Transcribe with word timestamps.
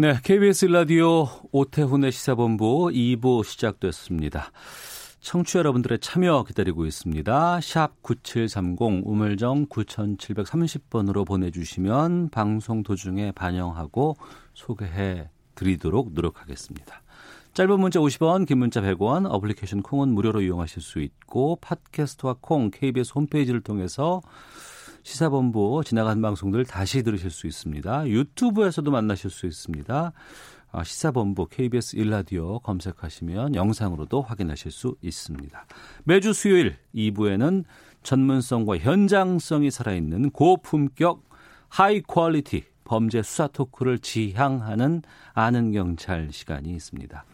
네, 0.00 0.14
KBS 0.24 0.64
라디오 0.64 1.28
오태훈의 1.52 2.10
시사본부 2.10 2.88
2부 2.90 3.44
시작됐습니다. 3.44 4.50
청취 5.20 5.58
여러분들의 5.58 5.98
참여 5.98 6.44
기다리고 6.44 6.86
있습니다. 6.86 7.60
샵 7.60 8.00
9730 8.00 9.02
우물정 9.04 9.66
9730번으로 9.66 11.26
보내주시면 11.26 12.30
방송 12.30 12.82
도중에 12.82 13.32
반영하고 13.32 14.16
소개해 14.54 15.28
드리도록 15.54 16.14
노력하겠습니다. 16.14 17.02
짧은 17.52 17.78
문자 17.78 18.00
50원, 18.00 18.46
긴 18.46 18.56
문자 18.56 18.80
100원, 18.80 19.30
어플리케이션 19.30 19.82
콩은 19.82 20.14
무료로 20.14 20.40
이용하실 20.40 20.80
수 20.80 21.00
있고 21.00 21.58
팟캐스트와 21.60 22.36
콩, 22.40 22.70
KBS 22.70 23.12
홈페이지를 23.16 23.60
통해서 23.60 24.22
시사본부 25.02 25.82
지나간 25.84 26.20
방송들 26.20 26.64
다시 26.64 27.02
들으실 27.02 27.30
수 27.30 27.46
있습니다. 27.46 28.08
유튜브에서도 28.08 28.90
만나실 28.90 29.30
수 29.30 29.46
있습니다. 29.46 30.12
아, 30.72 30.84
시사본부 30.84 31.48
KBS 31.48 31.96
1라디오 31.96 32.60
검색하시면 32.60 33.54
영상으로도 33.54 34.22
확인하실 34.22 34.70
수 34.70 34.94
있습니다. 35.02 35.66
매주 36.04 36.32
수요일 36.32 36.76
2부에는 36.94 37.64
전문성과 38.02 38.78
현장성이 38.78 39.70
살아있는 39.70 40.30
고품격 40.30 41.24
high 41.68 42.02
quality 42.02 42.64
범죄 42.84 43.22
수사 43.22 43.46
토크를 43.46 43.98
지향하는 43.98 45.02
아는 45.32 45.72
경찰 45.72 46.28
시간이 46.30 46.70
있습니다. 46.70 47.24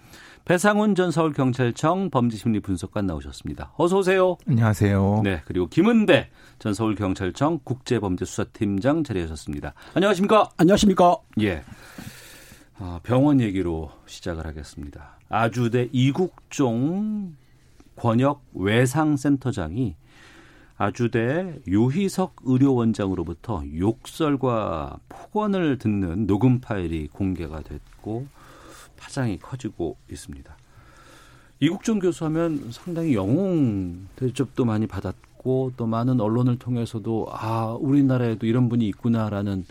배상훈 0.47 0.95
전 0.95 1.11
서울경찰청 1.11 2.11
범죄심리 2.11 2.61
분석관 2.61 3.05
나오셨습니다. 3.05 3.73
어서 3.77 3.99
오세요. 3.99 4.37
안녕하세요. 4.47 5.23
네, 5.25 5.43
그리고 5.45 5.67
김은배 5.67 6.31
전 6.61 6.73
서울경찰청 6.73 7.63
국제범죄수사팀장 7.65 9.03
자리하셨습니다. 9.03 9.75
안녕하십니까? 9.95 10.51
안녕하십니까? 10.57 11.17
예. 11.41 11.65
어, 12.79 13.01
병원 13.03 13.41
얘기로 13.41 13.91
시작을 14.07 14.47
하겠습니다. 14.47 15.19
아주대 15.29 15.89
이국종 15.91 17.35
권역 17.97 18.45
외상센터장이 18.55 19.97
아주대 20.77 21.59
유희석 21.67 22.37
의료원장으로부터 22.45 23.65
욕설과 23.77 25.01
폭언을 25.09 25.79
듣는 25.79 26.29
녹음 26.29 26.61
파일이 26.61 27.09
공개가 27.09 27.63
됐고 27.63 28.29
파장이 28.97 29.39
커지고 29.39 29.97
있습니다. 30.11 30.57
이국종 31.61 32.01
교수하면 32.01 32.71
상당히 32.71 33.15
영웅 33.15 34.09
대접도 34.17 34.65
많이 34.65 34.87
받았고 34.87 35.73
또 35.77 35.87
많은 35.87 36.21
언론을 36.21 36.59
통해서도 36.59 37.29
아 37.31 37.77
우리나라에도 37.81 38.47
이런 38.47 38.69
분이 38.69 38.87
있구나라는 38.89 39.65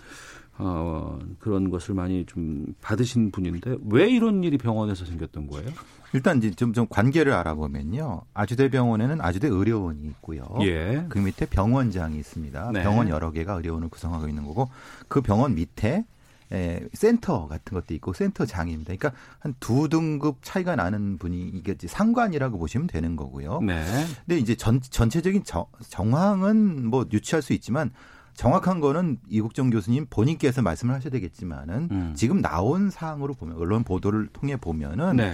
어, 0.57 1.19
그런 1.39 1.69
것을 1.69 1.95
많이 1.95 2.25
좀 2.25 2.65
받으신 2.81 3.31
분인데 3.31 3.77
왜 3.89 4.09
이런 4.09 4.43
일이 4.43 4.57
병원에서 4.57 5.05
생겼던 5.05 5.47
거예요? 5.47 5.69
일단 6.13 6.37
이제 6.37 6.49
좀, 6.51 6.71
좀 6.71 6.87
관계를 6.89 7.33
알아보면요. 7.33 8.21
아주대 8.33 8.69
병원에는 8.69 9.19
아주대 9.19 9.49
의료원이 9.49 10.01
있고요. 10.07 10.45
예. 10.61 11.05
그 11.09 11.19
밑에 11.19 11.45
병원장이 11.45 12.17
있습니다. 12.17 12.71
네. 12.71 12.83
병원 12.83 13.09
여러 13.09 13.31
개가 13.31 13.55
의료원을 13.55 13.89
구성하고 13.89 14.30
있는 14.30 14.45
거고 14.45 14.69
그 15.09 15.21
병원 15.21 15.55
밑에 15.55 16.05
에, 16.52 16.82
센터 16.94 17.48
같은 17.48 17.73
것도 17.73 17.94
있고 17.95 18.14
센터장입니다. 18.14 18.94
그러니까 18.95 19.11
한 19.39 19.56
두 19.60 19.89
등급 19.89 20.38
차이가 20.44 20.76
나는 20.76 21.17
분이 21.17 21.50
이게 21.54 21.76
상관이라고 21.80 22.60
보시면 22.60 22.88
되는 22.88 23.16
거고요. 23.16 23.61
네. 23.61 23.83
근데 24.26 24.38
이제 24.38 24.56
전, 24.56 24.80
전체적인 24.82 25.44
정, 25.44 25.66
정황은 25.89 26.86
뭐 26.88 27.06
유추할 27.11 27.42
수 27.42 27.54
있지만 27.54 27.92
정확한 28.36 28.82
거는 28.82 29.17
이국정 29.30 29.70
교수님 29.70 30.08
본인께서 30.10 30.61
말씀을 30.61 30.94
하셔야 30.94 31.10
되겠지만은 31.10 31.88
음. 31.89 32.14
지금 32.16 32.42
나온 32.42 32.89
사항으로 32.89 33.33
보면 33.33 33.56
언론 33.58 33.83
보도를 33.83 34.27
통해 34.27 34.58
보면은 34.58 35.16
네. 35.16 35.33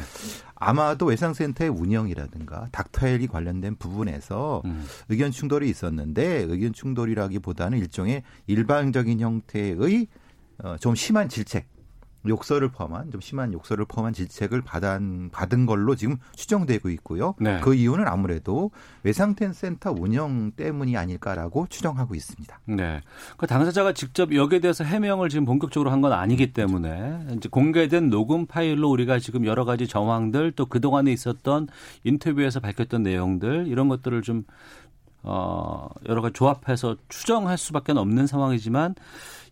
아마도 0.56 1.08
외상센터의 1.08 1.72
운영이라든가 1.72 2.68
닥터헬이 2.72 3.26
관련된 3.26 3.76
부분에서 3.78 4.62
음. 4.66 4.86
의견 5.10 5.32
충돌이 5.32 5.68
있었는데 5.68 6.44
의견 6.44 6.74
충돌이라기보다는 6.74 7.80
일종의 7.80 8.22
일방적인 8.46 9.20
형태의 9.20 9.76
어, 9.80 10.21
좀 10.80 10.96
심한 10.96 11.30
질책 11.30 11.68
욕설을 12.28 12.70
포함한 12.70 13.10
좀 13.10 13.20
심한 13.20 13.52
욕설을 13.52 13.86
포함한 13.86 14.14
질책을 14.14 14.62
받은 14.62 15.32
받은 15.32 15.66
걸로 15.66 15.96
지금 15.96 16.18
추정되고 16.36 16.90
있고요. 16.90 17.34
네. 17.40 17.60
그 17.62 17.74
이유는 17.74 18.08
아무래도 18.08 18.70
외상텐 19.02 19.54
센터 19.54 19.92
운영 19.92 20.52
때문이 20.52 20.96
아닐까라고 20.98 21.66
추정하고 21.68 22.14
있습니다. 22.14 22.60
네. 22.66 23.02
그 23.38 23.48
당사자가 23.48 23.94
직접 23.94 24.36
여기에 24.36 24.60
대해서 24.60 24.84
해명을 24.84 25.30
지금 25.30 25.46
본격적으로 25.46 25.90
한 25.90 26.02
건 26.02 26.14
아니기 26.14 26.54
때문에 26.54 27.26
이제 27.38 27.50
공개된 27.50 28.12
녹음 28.12 28.46
파일로 28.46 28.88
우리가 28.90 29.18
지금 29.18 29.46
여러 29.46 29.66
가지 29.66 29.88
정황들 29.88 30.52
또 30.52 30.68
그동안에 30.68 31.12
있었던 31.12 31.70
인터뷰에서 32.04 32.60
밝혔던 32.60 33.02
내용들 33.02 33.66
이런 33.68 33.88
것들을 33.90 34.22
좀 34.22 34.44
어, 35.24 35.88
여러 36.08 36.22
가지 36.22 36.34
조합해서 36.34 36.98
추정할 37.10 37.58
수밖에 37.58 37.92
없는 37.92 38.26
상황이지만 38.28 38.96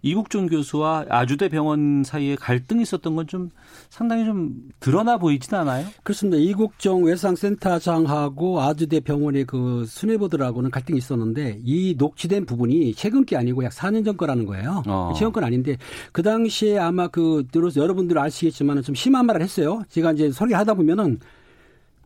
이국종 0.01 0.47
교수와 0.47 1.05
아주대 1.09 1.49
병원 1.49 2.03
사이에 2.05 2.35
갈등이 2.35 2.81
있었던 2.83 3.15
건 3.15 3.27
좀 3.27 3.49
상당히 3.89 4.25
좀 4.25 4.69
드러나 4.79 5.17
보이진 5.17 5.53
않아요? 5.55 5.85
그렇습니다. 6.03 6.37
이국정 6.37 7.03
외상센터장하고 7.03 8.61
아주대 8.61 9.01
병원의 9.01 9.45
그 9.45 9.85
수뇌보들하고는 9.87 10.71
갈등이 10.71 10.97
있었는데 10.97 11.59
이 11.63 11.95
녹취된 11.97 12.45
부분이 12.45 12.93
최근 12.95 13.25
게 13.25 13.35
아니고 13.35 13.63
약 13.63 13.71
4년 13.71 14.05
전 14.05 14.15
거라는 14.17 14.45
거예요. 14.45 14.83
어. 14.87 15.13
최근 15.17 15.31
건 15.33 15.43
아닌데 15.43 15.77
그 16.11 16.23
당시에 16.23 16.77
아마 16.79 17.07
그 17.07 17.45
들어서 17.51 17.81
여러분들 17.81 18.17
아시겠지만 18.17 18.81
좀 18.81 18.95
심한 18.95 19.25
말을 19.25 19.41
했어요. 19.41 19.81
제가 19.89 20.13
이제 20.13 20.31
소개하다 20.31 20.75
보면은 20.75 21.19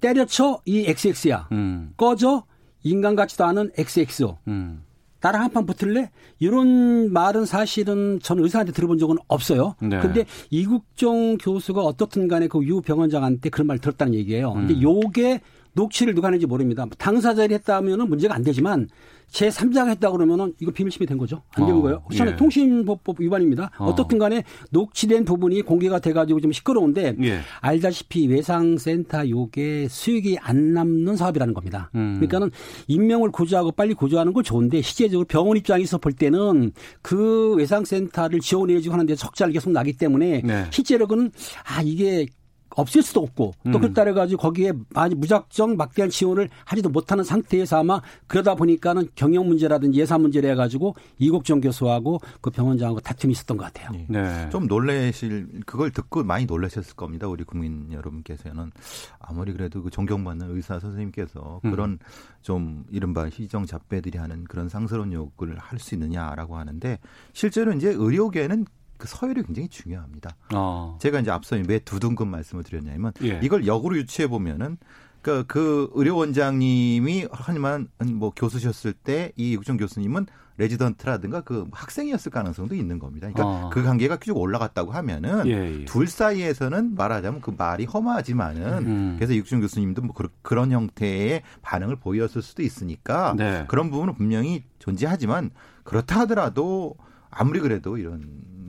때려쳐 0.02 0.62
이 0.66 0.86
XX야. 0.88 1.48
음. 1.52 1.94
꺼져 1.96 2.44
인간 2.84 3.16
같지도 3.16 3.46
않은 3.46 3.72
XX. 3.78 4.34
음. 4.48 4.84
나랑 5.24 5.42
한 5.42 5.52
판 5.54 5.66
붙을래? 5.66 6.12
이런 6.40 7.12
말은 7.14 7.46
사실은 7.46 8.20
저는 8.22 8.44
의사한테 8.44 8.74
들어본 8.74 8.98
적은 8.98 9.16
없어요. 9.30 9.76
네. 9.82 10.00
근데 10.00 10.26
이국종 10.50 11.38
교수가 11.38 11.82
어떻든 11.82 12.28
간에 12.28 12.48
그 12.48 12.60
유 12.64 12.82
병원장한테 12.82 13.50
그런 13.50 13.68
말 13.68 13.80
들었다는 13.80 14.14
얘기예요. 14.16 14.54
근데 14.54 14.74
음. 14.74 14.82
요게 14.82 15.40
녹취를 15.74 16.14
누가 16.14 16.28
하는지 16.28 16.46
모릅니다. 16.46 16.86
당사자들이 16.98 17.54
했다면은 17.56 18.08
문제가 18.10 18.36
안 18.36 18.44
되지만 18.44 18.90
제 19.34 19.50
3자가 19.50 19.90
했다 19.90 20.12
그러면은 20.12 20.54
이거 20.60 20.72
비밀심이 20.72 21.08
된 21.08 21.18
거죠. 21.18 21.42
안 21.56 21.66
되는 21.66 21.80
어, 21.80 21.82
거예요. 21.82 22.02
혹시나 22.06 22.32
예. 22.32 22.36
통신보법 22.36 23.20
위반입니다. 23.20 23.72
어. 23.80 23.88
어. 23.88 23.96
떻든 23.96 24.20
간에 24.20 24.44
녹취된 24.70 25.26
부분이 25.26 25.64
공개가 25.64 25.98
돼가지고 25.98 26.40
좀 26.40 26.52
시끄러운데 26.52 27.16
예. 27.24 27.40
알다시피 27.60 28.28
외상센터 28.28 29.28
요게 29.28 29.88
수익이 29.90 30.38
안 30.40 30.74
남는 30.76 31.16
사업이라는 31.16 31.56
겁니다. 31.56 31.90
음. 31.96 32.14
그러니까는 32.18 32.52
인명을 32.88 33.32
구조하고 33.32 33.72
빨리 33.72 33.96
구조하는 33.96 34.34
건 34.34 34.44
좋은데 34.44 34.84
실제적으로 34.84 35.26
병원 35.26 35.58
입장에서 35.58 35.98
볼 35.98 36.14
때는 36.14 36.72
그 37.02 37.56
외상센터를 37.56 38.40
지원해주고 38.40 38.94
하는데 38.94 39.16
적자를 39.16 39.52
계속 39.52 39.72
나기 39.72 39.94
때문에 39.94 40.44
네. 40.46 40.66
실제로는 40.70 41.32
아 41.66 41.82
이게 41.82 42.28
없을 42.76 43.02
수도 43.04 43.22
없고 43.22 43.54
또 43.64 43.70
음. 43.70 43.82
그렇다 43.82 44.04
그래가지고 44.04 44.42
거기에 44.42 44.74
많이 44.90 45.16
무작정 45.16 45.78
막대한 45.78 46.10
지원을 46.10 46.50
하지도 46.66 46.90
못하는 46.90 47.24
상태에서 47.24 47.78
아마 47.80 48.02
그러다 48.28 48.56
보니까는 48.56 49.10
경영 49.16 49.48
문제라든지 49.48 50.00
예산 50.00 50.22
문제를 50.22 50.50
해가지고 50.52 50.96
이국정 51.20 51.62
교수하고 51.62 52.20
그 52.42 52.50
병원장하고 52.50 53.00
다툼이 53.00 53.34
있었던 53.34 53.58
것 53.58 53.66
같아요. 53.66 53.90
예. 53.94 54.06
네. 54.10 54.50
좀 54.50 54.66
놀라실 54.68 55.62
그걸 55.66 55.92
듣고 55.92 56.24
많이 56.24 56.46
놀라셨을 56.46 56.96
겁니다. 56.96 57.28
우리 57.28 57.44
국민 57.44 57.92
여러분께서는 57.92 58.72
아무리 59.20 59.54
그래도 59.54 59.84
그 59.84 59.90
존경받는 59.90 60.56
의사 60.56 60.80
선생님께서 60.80 61.62
음. 61.66 61.72
그런 61.72 62.00
좀 62.42 62.84
이른바 62.90 63.28
희정 63.30 63.66
잡배들이 63.66 64.18
하는 64.18 64.44
그런 64.46 64.70
상스러운 64.70 65.14
욕을 65.14 65.58
할 65.60 65.84
수 65.84 65.96
있느냐라고 65.96 66.58
하는데 66.58 66.98
실제로 67.34 67.74
이제 67.74 67.90
의료계는 67.90 68.66
그 68.98 69.08
서열이 69.08 69.44
굉장히 69.44 69.68
중요합니다. 69.68 70.36
어. 70.54 70.98
제가 71.02 71.20
이제 71.20 71.32
앞서 71.32 71.56
왜두 71.68 72.00
등급 72.00 72.28
말씀을 72.28 72.64
드렸냐면 72.64 73.12
예. 73.24 73.40
이걸 73.44 73.66
역으로 73.68 73.98
유추해 73.98 74.28
보면은 74.28 74.78
그러니까 75.22 75.48
그 75.48 75.90
의료 75.94 76.18
원장님이 76.18 77.28
하지만 77.32 77.88
뭐 78.14 78.32
교수셨을 78.36 78.94
때 78.94 79.32
이 79.38 79.54
육정 79.54 79.78
교수님은 79.78 80.26
레지던트라든가 80.58 81.42
그 81.42 81.68
학생이었을 81.72 82.32
가능성도 82.32 82.76
있는 82.76 83.00
겁니다. 83.00 83.28
그러니까 83.34 83.68
어. 83.68 83.70
그 83.72 83.82
관계가 83.84 84.18
쭉 84.18 84.38
올라갔다고 84.38 84.92
하면은 84.92 85.48
예, 85.48 85.82
예. 85.82 85.86
둘 85.86 86.08
사이에서는 86.08 86.94
말하자면 86.96 87.42
그 87.42 87.56
말이 87.58 87.86
험하지만은 87.86 88.86
음. 88.86 89.16
그래서 89.18 89.34
육중 89.34 89.62
교수님도 89.62 90.04
뭐 90.04 90.14
그런 90.44 90.72
형태의 90.72 91.42
반응을 91.64 91.96
보였을 91.96 92.44
수도 92.44 92.62
있으니까 92.62 93.34
네. 93.36 93.66
그런 93.68 93.90
부분은 93.90 94.14
분명히 94.14 94.64
존재하지만 94.78 95.50
그렇다 95.84 96.20
하더라도 96.22 96.96
아무리 97.36 97.60
그래도 97.60 97.98
이런 97.98 98.22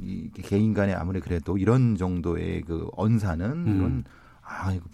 이 0.03 0.31
개인 0.43 0.75
간에 0.75 0.93
아무리 0.93 1.21
그래도 1.21 1.57
이런 1.59 1.97
정도의 1.97 2.63
그 2.63 2.89
언사는 2.97 3.47
음. 3.51 3.77
이건 3.77 4.05
아 4.43 4.73
이거 4.73 4.85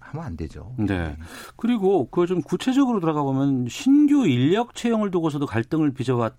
하면 0.00 0.24
안 0.26 0.36
되죠. 0.36 0.74
네. 0.78 1.16
그리고 1.56 2.08
그 2.10 2.26
좀 2.26 2.40
구체적으로 2.42 3.00
들어가 3.00 3.22
보면 3.22 3.66
신규 3.68 4.26
인력 4.26 4.74
채용을 4.74 5.10
두고서도 5.10 5.46
갈등을 5.46 5.92
빚어왔 5.92 6.34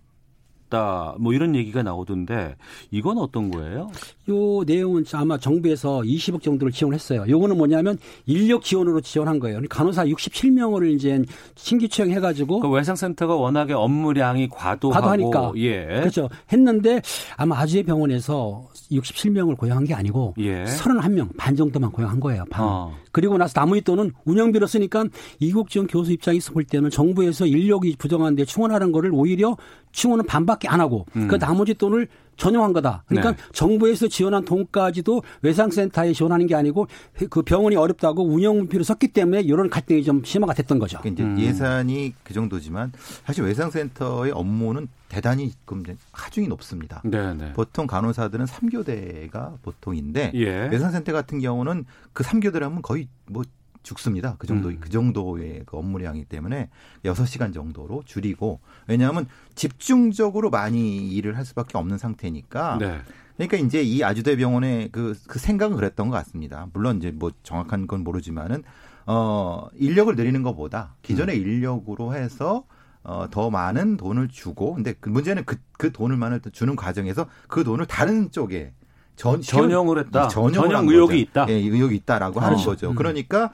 다. 0.76 1.16
뭐 1.20 1.34
이런 1.34 1.56
얘기가 1.56 1.84
나오던데 1.84 2.56
이건 2.92 3.18
어떤 3.18 3.50
거예요? 3.50 3.90
요 4.30 4.64
내용은 4.66 5.06
아마 5.14 5.38
정부에서 5.38 6.02
20억 6.02 6.42
정도를 6.42 6.74
지원했어요. 6.74 7.26
요거는 7.30 7.58
뭐냐면 7.58 7.98
인력 8.26 8.64
지원으로 8.64 9.00
지원한 9.02 9.40
거예요. 9.40 9.56
그러니까 9.56 9.78
간호사 9.78 10.06
67명을 10.06 10.94
이제 10.94 11.24
신규 11.56 11.88
채용해 11.88 12.20
가지고 12.20 12.60
그 12.60 12.70
외상센터가 12.70 13.36
워낙에 13.36 13.74
업무량이 13.74 14.50
과도하고 14.50 14.94
과도하니까. 15.32 15.52
예. 15.58 15.86
그렇죠. 15.86 16.30
했는데 16.52 17.02
아마 17.38 17.60
아주의 17.60 17.84
병원에서 17.84 18.68
67명을 18.92 19.58
고용한 19.58 19.86
게 19.86 19.94
아니고 19.94 20.36
예. 20.40 20.66
31명 20.66 21.30
반 21.38 21.56
정도만 21.56 21.92
고용한 21.92 22.20
거예요. 22.20 22.44
반. 22.50 22.66
어. 22.66 22.94
그리고 23.16 23.38
나서 23.38 23.54
나머지 23.54 23.80
돈은 23.80 24.12
운영비로 24.26 24.68
쓰니까 24.68 25.06
이국지원 25.40 25.88
교수 25.88 26.12
입장에서 26.12 26.52
볼 26.52 26.66
때는 26.66 26.90
정부에서 26.90 27.46
인력이 27.46 27.96
부정한데 27.98 28.44
충원하는 28.44 28.92
거를 28.92 29.12
오히려 29.14 29.56
충원은 29.94 30.26
반밖에 30.26 30.68
안 30.68 30.82
하고 30.82 31.06
그 31.30 31.40
나머지 31.40 31.74
돈을 31.76 32.10
전용한 32.38 32.74
거다. 32.74 33.04
그러니까 33.08 33.32
네. 33.32 33.38
정부에서 33.54 34.08
지원한 34.08 34.46
돈까지도 34.46 35.24
외상센터에 35.42 36.14
지원하는 36.14 36.48
게 36.48 36.56
아니고 36.56 36.88
그 37.30 37.42
병원이 37.42 37.76
어렵다고 37.76 38.26
운영비로 38.26 38.84
썼기 38.84 39.10
때문에 39.10 39.42
이런 39.42 39.70
갈등이 39.70 40.04
좀 40.04 40.24
심화가 40.24 40.54
됐던 40.54 40.80
거죠. 40.80 41.00
그러니까 41.00 41.24
이제 41.24 41.24
음. 41.24 41.40
예산이 41.40 42.14
그 42.24 42.34
정도지만 42.34 42.92
사실 43.26 43.44
외상센터의 43.44 44.32
업무는 44.32 44.88
대단히 45.08 45.54
금 45.66 45.84
하중이 46.12 46.48
높습니다. 46.48 47.02
네, 47.06 47.34
네. 47.34 47.54
보통 47.54 47.88
간호사들은 47.88 48.46
3교대가 48.46 49.62
보통인데 49.62 50.32
예. 50.34 50.68
외상센터 50.68 51.14
같은 51.14 51.40
경우는 51.40 51.86
그 52.12 52.24
3교대를 52.24 52.62
하면 52.62 52.82
거의 52.82 53.08
뭐 53.28 53.44
죽습니다. 53.86 54.36
그 54.38 54.48
정도 54.48 54.70
음. 54.70 54.78
그 54.80 54.90
정도의 54.90 55.64
그 55.66 55.78
업무량이기 55.78 56.26
때문에 56.26 56.70
6시간 57.06 57.54
정도로 57.54 58.04
줄이고 58.06 58.60
왜냐하면 58.88 59.28
집중적으로 59.54 60.50
많이 60.50 61.10
일을 61.12 61.38
할 61.38 61.46
수밖에 61.46 61.78
없는 61.78 61.98
상태니까 61.98 62.78
네. 62.80 63.00
그러니까 63.38 63.58
이제 63.58 63.82
이 63.82 64.04
아주대 64.04 64.36
병원의 64.38 64.90
그, 64.92 65.16
그 65.28 65.40
생각은 65.40 65.76
그랬던 65.78 66.10
것 66.10 66.16
같습니다. 66.18 66.68
물론 66.74 66.98
이제 66.98 67.12
뭐 67.12 67.32
정확한 67.44 67.88
건 67.88 68.04
모르지만은 68.04 68.64
어 69.06 69.68
인력을 69.76 70.16
늘리는 70.16 70.42
것보다 70.42 70.96
기존의 71.04 71.38
인력으로 71.38 72.16
해서 72.16 72.66
어, 73.04 73.28
더 73.30 73.52
많은 73.52 73.98
돈을 73.98 74.30
주고, 74.30 74.74
근데 74.74 74.94
그 75.00 75.10
문제는 75.10 75.46
그, 75.46 75.58
그 75.74 75.92
돈을 75.92 76.18
많이 76.18 76.40
주는 76.52 76.76
과정에서 76.76 77.28
그 77.48 77.64
돈을 77.64 77.86
다른 77.86 78.32
쪽에 78.32 78.74
전, 79.16 79.42
전용을 79.42 80.00
했다. 80.00 80.28
전용을 80.28 80.54
전용 80.70 80.76
한 80.78 80.90
의혹이. 80.90 81.20
있다. 81.22 81.46
예, 81.50 81.54
의혹이 81.54 81.96
있다라고 81.98 82.40
하는 82.40 82.54
그렇죠. 82.58 82.70
거죠. 82.72 82.90
음. 82.92 82.96
그러니까 82.96 83.52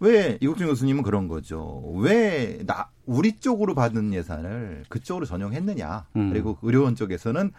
왜 0.00 0.38
이국준 0.40 0.66
교수님은 0.68 1.02
그런 1.02 1.28
거죠. 1.28 1.82
왜 1.96 2.58
나 2.66 2.88
우리 3.06 3.38
쪽으로 3.38 3.74
받은 3.74 4.12
예산을 4.14 4.84
그쪽으로 4.88 5.26
전용했느냐. 5.26 6.06
음. 6.16 6.30
그리고 6.30 6.56
의료원 6.62 6.94
쪽에서는 6.96 7.52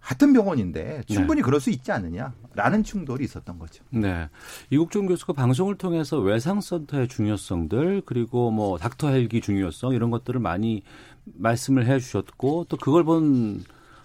같은 0.00 0.32
병원인데 0.34 1.02
충분히 1.06 1.40
그럴 1.40 1.60
수 1.60 1.70
있지 1.70 1.90
않느냐라는 1.90 2.84
충돌이 2.84 3.24
있었던 3.24 3.58
거죠. 3.58 3.82
네. 3.88 4.28
이국종 4.68 5.06
교수가 5.06 5.32
방송을 5.32 5.76
통해서 5.76 6.18
외상센터의 6.18 7.08
중요성들 7.08 8.02
그리고 8.04 8.50
뭐 8.50 8.76
닥터 8.76 9.08
헬기 9.08 9.40
중요성 9.40 9.94
이런 9.94 10.10
것들을 10.10 10.38
많이 10.40 10.82
말씀을 11.24 11.86
해 11.86 11.98
주셨고 11.98 12.66
또 12.68 12.76
그걸 12.76 13.02
본 13.04 13.64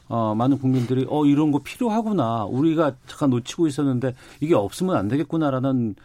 어, 0.10 0.36
많은 0.36 0.58
국민들이 0.58 1.06
어 1.08 1.26
이런 1.26 1.52
거 1.52 1.60
필요하구나. 1.60 2.46
우리가 2.46 2.96
잠깐 3.08 3.30
놓치고 3.30 3.68
있었는데 3.68 4.16
이게 4.42 4.56
없으면 4.56 4.96
안 4.96 5.08
되겠구나라는 5.08 5.96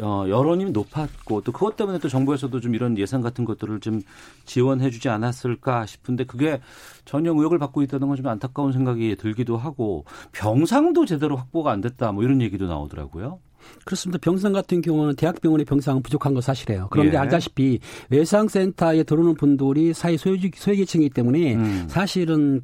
어, 0.00 0.24
여론이 0.26 0.70
높았고 0.70 1.42
또 1.42 1.52
그것 1.52 1.76
때문에 1.76 1.98
또 1.98 2.08
정부에서도 2.08 2.60
좀 2.60 2.74
이런 2.74 2.96
예산 2.96 3.20
같은 3.20 3.44
것들을 3.44 3.80
좀 3.80 4.00
지원해 4.46 4.88
주지 4.90 5.10
않았을까 5.10 5.84
싶은데 5.84 6.24
그게 6.24 6.60
전혀 7.04 7.30
의혹을 7.30 7.58
받고 7.58 7.82
있다는 7.82 8.08
건 8.08 8.16
좀 8.16 8.26
안타까운 8.26 8.72
생각이 8.72 9.16
들기도 9.16 9.58
하고 9.58 10.04
병상도 10.32 11.04
제대로 11.04 11.36
확보가 11.36 11.72
안 11.72 11.82
됐다 11.82 12.12
뭐 12.12 12.24
이런 12.24 12.40
얘기도 12.40 12.66
나오더라고요. 12.66 13.38
그렇습니다. 13.84 14.18
병상 14.18 14.52
같은 14.52 14.80
경우는 14.80 15.14
대학병원의 15.16 15.66
병상은 15.66 16.02
부족한 16.02 16.32
건 16.34 16.42
사실이에요. 16.42 16.88
그런데 16.90 17.14
예. 17.14 17.18
알다시피 17.18 17.78
외상센터에 18.10 19.02
들어오는 19.04 19.34
분들이 19.34 19.92
사회 19.92 20.16
소유, 20.16 20.38
소유계층이기 20.54 21.10
때문에 21.10 21.54
음. 21.54 21.86
사실은 21.88 22.62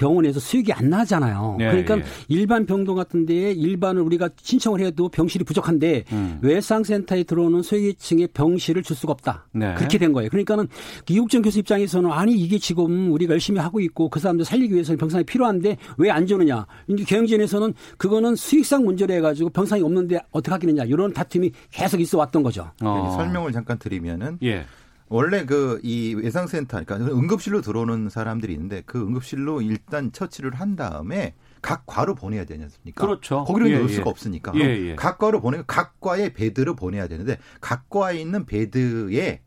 병원에서 0.00 0.40
수익이 0.40 0.72
안 0.72 0.88
나잖아요. 0.88 1.58
예, 1.60 1.64
그러니까 1.66 1.98
예. 1.98 2.02
일반 2.28 2.64
병동 2.64 2.96
같은 2.96 3.26
데에 3.26 3.52
일반을 3.52 4.00
우리가 4.00 4.30
신청을 4.40 4.80
해도 4.80 5.10
병실이 5.10 5.44
부족한데 5.44 6.04
음. 6.12 6.38
외상센터에 6.40 7.24
들어오는 7.24 7.60
소유계층의 7.62 8.28
병실을 8.32 8.82
줄 8.82 8.96
수가 8.96 9.12
없다. 9.12 9.46
네. 9.52 9.74
그렇게 9.74 9.98
된 9.98 10.12
거예요. 10.12 10.30
그러니까는 10.30 10.68
이국정 11.08 11.42
교수 11.42 11.58
입장에서는 11.58 12.10
아니 12.10 12.32
이게 12.32 12.58
지금 12.58 13.12
우리가 13.12 13.32
열심히 13.34 13.60
하고 13.60 13.78
있고 13.80 14.08
그 14.08 14.18
사람들 14.20 14.44
살리기 14.46 14.72
위해서는 14.72 14.96
병상이 14.98 15.24
필요한데 15.24 15.76
왜 15.98 16.10
안 16.10 16.26
주느냐. 16.26 16.66
이제 16.88 17.04
경영진에서는 17.04 17.72
그거는 17.96 18.34
수익상 18.36 18.84
문제로 18.84 19.12
해가지고 19.14 19.50
병상이 19.50 19.82
없는데 19.82 20.18
어떻게 20.30 20.50
하겠느냐. 20.50 20.84
이런 20.84 21.12
다툼이 21.12 21.52
계속 21.70 22.00
있어 22.00 22.18
왔던 22.18 22.42
거죠. 22.42 22.70
어. 22.82 23.14
설명을 23.16 23.52
잠깐 23.52 23.78
드리면은 23.78 24.38
예. 24.42 24.64
원래 25.10 25.44
그이 25.44 26.14
외상센터, 26.14 26.82
그러니까 26.84 27.12
응급실로 27.12 27.62
들어오는 27.62 28.08
사람들이 28.08 28.52
있는데 28.52 28.82
그 28.86 29.00
응급실로 29.00 29.60
일단 29.60 30.12
처치를 30.12 30.54
한 30.54 30.76
다음에 30.76 31.34
각 31.60 31.82
과로 31.84 32.14
보내야 32.14 32.44
되지 32.44 32.62
않습니까? 32.62 33.04
그렇죠. 33.04 33.44
거기로 33.44 33.68
예, 33.70 33.74
넣을 33.74 33.90
예. 33.90 33.92
수가 33.92 34.08
없으니까. 34.08 34.52
예, 34.54 34.60
예. 34.60 34.94
각 34.94 35.18
과로 35.18 35.40
보내고 35.40 35.64
각 35.66 36.00
과의 36.00 36.32
베드로 36.32 36.76
보내야 36.76 37.08
되는데 37.08 37.38
각 37.60 37.90
과에 37.90 38.20
있는 38.20 38.46
베드에 38.46 39.40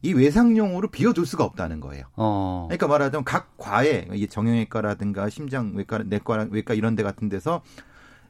이 0.00 0.12
외상용으로 0.14 0.88
비워둘 0.88 1.26
수가 1.26 1.44
없다는 1.44 1.80
거예요. 1.80 2.06
어. 2.16 2.64
그러니까 2.68 2.88
말하자면 2.88 3.24
각 3.24 3.58
과에 3.58 4.08
정형외과라든가 4.30 5.28
심장외과, 5.28 6.04
내과, 6.06 6.48
외과 6.50 6.72
이런 6.72 6.96
데 6.96 7.02
같은 7.02 7.28
데서 7.28 7.62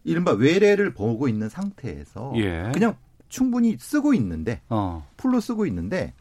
이른바 0.03 0.33
외래를 0.33 0.95
보고 0.95 1.29
있는 1.29 1.49
상태에서 1.49 2.33
예. 2.39 2.73
그냥 2.75 2.97
충분히 3.29 3.77
쓰고 3.79 4.15
있는데 4.15 4.61
어. 4.69 5.09
풀로 5.17 5.41
쓰고 5.41 5.65
있는데 5.67 6.13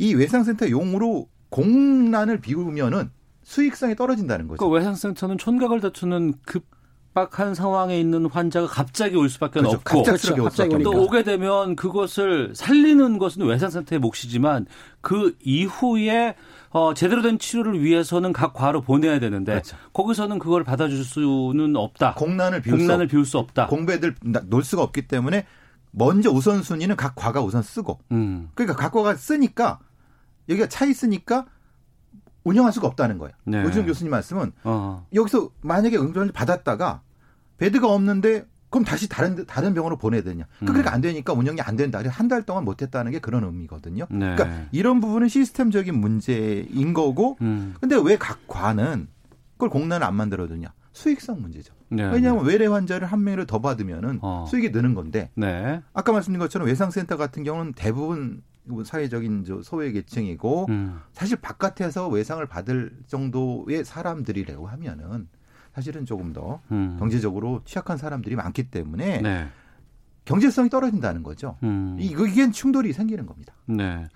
이 0.00 0.14
외상센터 0.14 0.70
용으로 0.70 1.28
공란을 1.50 2.40
비우면은 2.40 3.10
수익성이 3.42 3.94
떨어진다는 3.96 4.48
거죠. 4.48 4.58
그 4.58 4.72
외상센터는 4.74 5.36
촌각을 5.36 5.80
다투는 5.80 6.34
급박한 6.46 7.54
상황에 7.54 8.00
있는 8.00 8.24
환자가 8.26 8.66
갑자기 8.66 9.16
올 9.16 9.28
수밖에 9.28 9.60
그렇죠. 9.60 9.76
없고 9.76 9.98
갑작스럽게 9.98 10.40
그렇죠. 10.40 10.44
올 10.44 10.50
수밖에 10.50 10.68
갑자기 10.70 10.84
또. 10.84 11.02
오게 11.04 11.22
되면 11.24 11.76
그것을 11.76 12.52
살리는 12.54 13.18
것은 13.18 13.42
외상센터의 13.44 13.98
몫이지만 13.98 14.64
그 15.02 15.36
이후에 15.42 16.34
어, 16.70 16.94
제대로 16.94 17.20
된 17.20 17.38
치료를 17.38 17.82
위해서는 17.82 18.32
각 18.32 18.54
과로 18.54 18.80
보내야 18.80 19.18
되는데 19.18 19.52
그렇죠. 19.52 19.76
거기서는 19.92 20.38
그걸 20.38 20.64
받아줄 20.64 21.04
수는 21.04 21.76
없다. 21.76 22.14
공란을 22.14 22.62
비울 22.62 22.78
수 22.78 22.84
공란을 22.84 23.04
없, 23.04 23.10
비울 23.10 23.26
수 23.26 23.36
없다. 23.36 23.66
공배들 23.66 24.14
나- 24.22 24.40
놓을 24.46 24.62
수가 24.62 24.82
없기 24.82 25.08
때문에 25.08 25.44
먼저 25.90 26.30
우선순위는 26.30 26.94
각 26.96 27.16
과가 27.16 27.42
우선 27.42 27.62
쓰고 27.62 27.98
음. 28.12 28.48
그러니까 28.54 28.76
각 28.80 28.92
과가 28.92 29.16
쓰니까 29.16 29.80
여기가 30.50 30.68
차 30.68 30.84
있으니까 30.84 31.46
운영할 32.44 32.72
수가 32.72 32.86
없다는 32.88 33.18
거예요. 33.18 33.32
네. 33.44 33.64
오준 33.64 33.86
교수님 33.86 34.10
말씀은 34.10 34.52
어. 34.64 35.06
여기서 35.14 35.50
만약에 35.60 35.96
응급을 35.96 36.32
받았다가 36.32 37.02
베드가 37.58 37.88
없는데 37.92 38.46
그럼 38.70 38.84
다시 38.84 39.08
다른 39.08 39.34
데- 39.34 39.44
다른 39.44 39.74
병원으로 39.74 39.98
보내야 39.98 40.22
되냐? 40.22 40.44
음. 40.62 40.66
그러니까 40.66 40.92
안 40.94 41.00
되니까 41.00 41.32
운영이 41.32 41.60
안 41.60 41.76
된다. 41.76 42.00
한달 42.08 42.44
동안 42.44 42.64
못했다는 42.64 43.10
게 43.12 43.18
그런 43.18 43.44
의미거든요. 43.44 44.06
네. 44.10 44.34
그러니까 44.36 44.68
이런 44.70 45.00
부분은 45.00 45.28
시스템적인 45.28 45.98
문제인 45.98 46.94
거고, 46.94 47.36
음. 47.40 47.74
근데 47.80 47.96
왜 47.96 48.16
각 48.16 48.46
과는 48.46 49.08
그걸 49.54 49.70
공란을 49.70 50.06
안 50.06 50.14
만들어두냐? 50.14 50.72
수익성 50.92 51.42
문제죠. 51.42 51.74
네. 51.88 52.04
왜냐하면 52.04 52.44
외래 52.44 52.66
환자를 52.66 53.08
한 53.08 53.24
명을 53.24 53.46
더 53.46 53.60
받으면은 53.60 54.20
어. 54.22 54.46
수익이 54.48 54.70
느는 54.70 54.94
건데 54.94 55.30
네. 55.34 55.82
아까 55.92 56.12
말씀드린 56.12 56.38
것처럼 56.38 56.68
외상센터 56.68 57.16
같은 57.16 57.42
경우는 57.42 57.72
대부분 57.74 58.42
사회적인 58.84 59.44
저 59.44 59.62
소외 59.62 59.92
계층이고 59.92 60.66
음. 60.68 61.00
사실 61.12 61.36
바깥에서 61.36 62.08
외상을 62.08 62.44
받을 62.46 62.92
정도의 63.06 63.84
사람들이라고 63.84 64.66
하면은 64.66 65.28
사실은 65.74 66.04
조금 66.04 66.32
더 66.32 66.60
음. 66.72 66.96
경제적으로 66.98 67.62
취약한 67.64 67.96
사람들이 67.96 68.36
많기 68.36 68.64
때문에 68.64 69.20
네. 69.22 69.48
경제성이 70.24 70.68
떨어진다는 70.68 71.22
거죠. 71.22 71.56
음. 71.62 71.96
이거 71.98 72.26
이게 72.26 72.50
충돌이 72.50 72.92
생기는 72.92 73.26
겁니다. 73.26 73.54
네. 73.66 74.06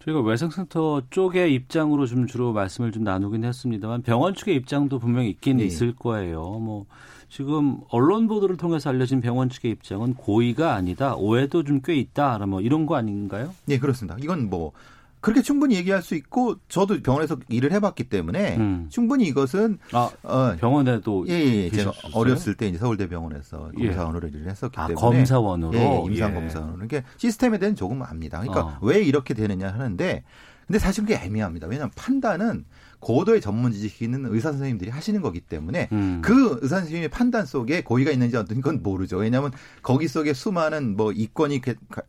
저희가 0.00 0.20
외상센터 0.20 1.02
쪽의 1.10 1.52
입장으로 1.54 2.06
좀 2.06 2.26
주로 2.26 2.52
말씀을 2.52 2.92
좀 2.92 3.02
나누긴 3.02 3.44
했습니다만 3.44 4.02
병원 4.02 4.34
측의 4.34 4.54
입장도 4.56 4.98
분명히 5.00 5.30
있긴 5.30 5.58
네. 5.58 5.64
있을 5.64 5.94
거예요. 5.94 6.42
뭐 6.42 6.86
지금 7.28 7.78
언론 7.88 8.28
보도를 8.28 8.56
통해서 8.56 8.90
알려진 8.90 9.20
병원 9.20 9.48
측의 9.50 9.70
입장은 9.72 10.14
고의가 10.14 10.74
아니다, 10.74 11.14
오해도 11.16 11.64
좀 11.64 11.80
꽤 11.84 11.94
있다, 11.94 12.38
뭐 12.46 12.60
이런 12.60 12.86
거 12.86 12.96
아닌가요? 12.96 13.54
네, 13.66 13.78
그렇습니다. 13.78 14.16
이건 14.20 14.48
뭐 14.48 14.72
그렇게 15.20 15.42
충분히 15.42 15.74
얘기할 15.76 16.02
수 16.02 16.14
있고 16.14 16.56
저도 16.68 17.02
병원에서 17.02 17.36
일을 17.48 17.72
해봤기 17.72 18.04
때문에 18.04 18.56
음. 18.58 18.86
충분히 18.90 19.26
이것은 19.26 19.78
아 19.92 20.10
어, 20.22 20.54
병원에도 20.58 21.26
예, 21.28 21.32
예, 21.32 21.64
예. 21.64 21.70
제가? 21.70 21.92
어렸을 22.12 22.54
때 22.54 22.68
이제 22.68 22.78
서울대 22.78 23.08
병원에서 23.08 23.70
예. 23.80 23.86
검사원으로 23.86 24.28
일을 24.28 24.48
했었기 24.48 24.78
아, 24.78 24.86
때문에 24.86 25.00
검사원으로? 25.00 25.74
예, 25.74 25.80
예, 25.80 26.02
임상 26.06 26.30
예. 26.30 26.34
검사원으로 26.34 26.84
이게 26.84 27.02
시스템에 27.16 27.58
대한 27.58 27.74
조금 27.74 28.02
압니다. 28.02 28.38
그러니까 28.40 28.66
어. 28.66 28.78
왜 28.82 29.02
이렇게 29.02 29.34
되느냐 29.34 29.68
하는데 29.68 30.22
근데 30.66 30.78
사실 30.78 31.04
그게 31.04 31.16
애매합니다. 31.16 31.66
왜냐하면 31.66 31.90
판단은 31.96 32.64
고도의 33.00 33.40
전문 33.40 33.72
있는 33.72 34.26
의사 34.26 34.50
선생님들이 34.50 34.90
하시는 34.90 35.20
거기 35.20 35.40
때문에 35.40 35.88
음. 35.92 36.20
그 36.22 36.58
의사 36.62 36.76
선생님의 36.76 37.08
판단 37.08 37.46
속에 37.46 37.82
고의가 37.82 38.10
있는지 38.10 38.36
어떤 38.36 38.60
건 38.60 38.82
모르죠. 38.82 39.18
왜냐하면 39.18 39.52
거기 39.82 40.08
속에 40.08 40.32
수많은 40.32 40.96
뭐 40.96 41.12
이권이 41.12 41.60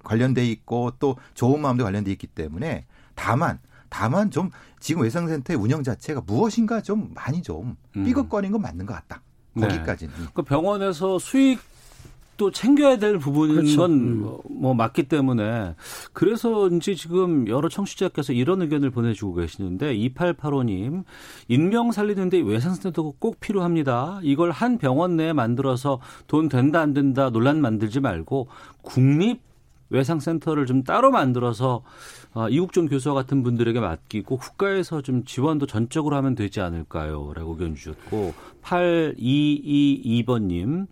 관련돼 0.04 0.46
있고 0.46 0.92
또 1.00 1.18
좋은 1.34 1.62
마음도 1.62 1.84
관련돼 1.84 2.12
있기 2.12 2.28
때문에 2.28 2.86
다만 3.16 3.60
다만 3.90 4.32
좀 4.32 4.50
지금 4.80 5.04
외상센터의 5.04 5.58
운영 5.58 5.84
자체가 5.84 6.22
무엇인가 6.26 6.82
좀 6.82 7.12
많이 7.14 7.42
좀 7.42 7.76
음. 7.96 8.04
삐걱거리는 8.04 8.52
건 8.52 8.62
맞는 8.62 8.86
것 8.86 8.94
같다. 8.94 9.22
네. 9.54 9.68
거기까지는. 9.68 10.14
그 10.34 10.44
병원에서 10.44 11.20
수익 11.20 11.60
도 12.38 12.52
챙겨야 12.52 12.98
될 12.98 13.18
부분인 13.18 13.56
그렇죠. 13.56 13.78
건 13.78 13.92
음. 13.92 14.38
뭐 14.50 14.76
맞기 14.76 15.04
때문에 15.04 15.74
그래서인지 16.14 16.96
지금 16.96 17.48
여러 17.48 17.68
청취자께서 17.68 18.32
이런 18.32 18.62
의견을 18.62 18.92
보내주고 18.92 19.34
계시는데 19.34 19.96
2885님 19.96 21.04
인명 21.48 21.92
살리는데 21.92 22.40
외상센터가 22.42 23.14
꼭 23.18 23.40
필요합니다. 23.40 24.20
이걸 24.22 24.52
한 24.52 24.78
병원 24.78 25.18
내에 25.18 25.34
만들어서 25.34 26.00
돈 26.28 26.48
된다 26.48 26.80
안 26.80 26.94
된다 26.94 27.32
논란 27.32 27.60
만들지 27.60 28.00
말고 28.00 28.48
국립 28.84 29.42
외상센터를 29.90 30.66
좀 30.66 30.84
따로 30.84 31.12
만들어서 31.12 31.82
어, 32.38 32.48
이국종 32.50 32.86
교수와 32.86 33.16
같은 33.16 33.42
분들에게 33.42 33.80
맡기고 33.80 34.38
국가에서 34.38 35.02
좀 35.02 35.26
지원도 35.26 35.66
전적으로 35.66 36.16
하면 36.18 36.36
되지 36.36 36.62
않을까요? 36.62 37.34
라고 37.34 37.54
의견 37.54 37.74
주셨고 37.74 38.36
8222번님 38.62 40.86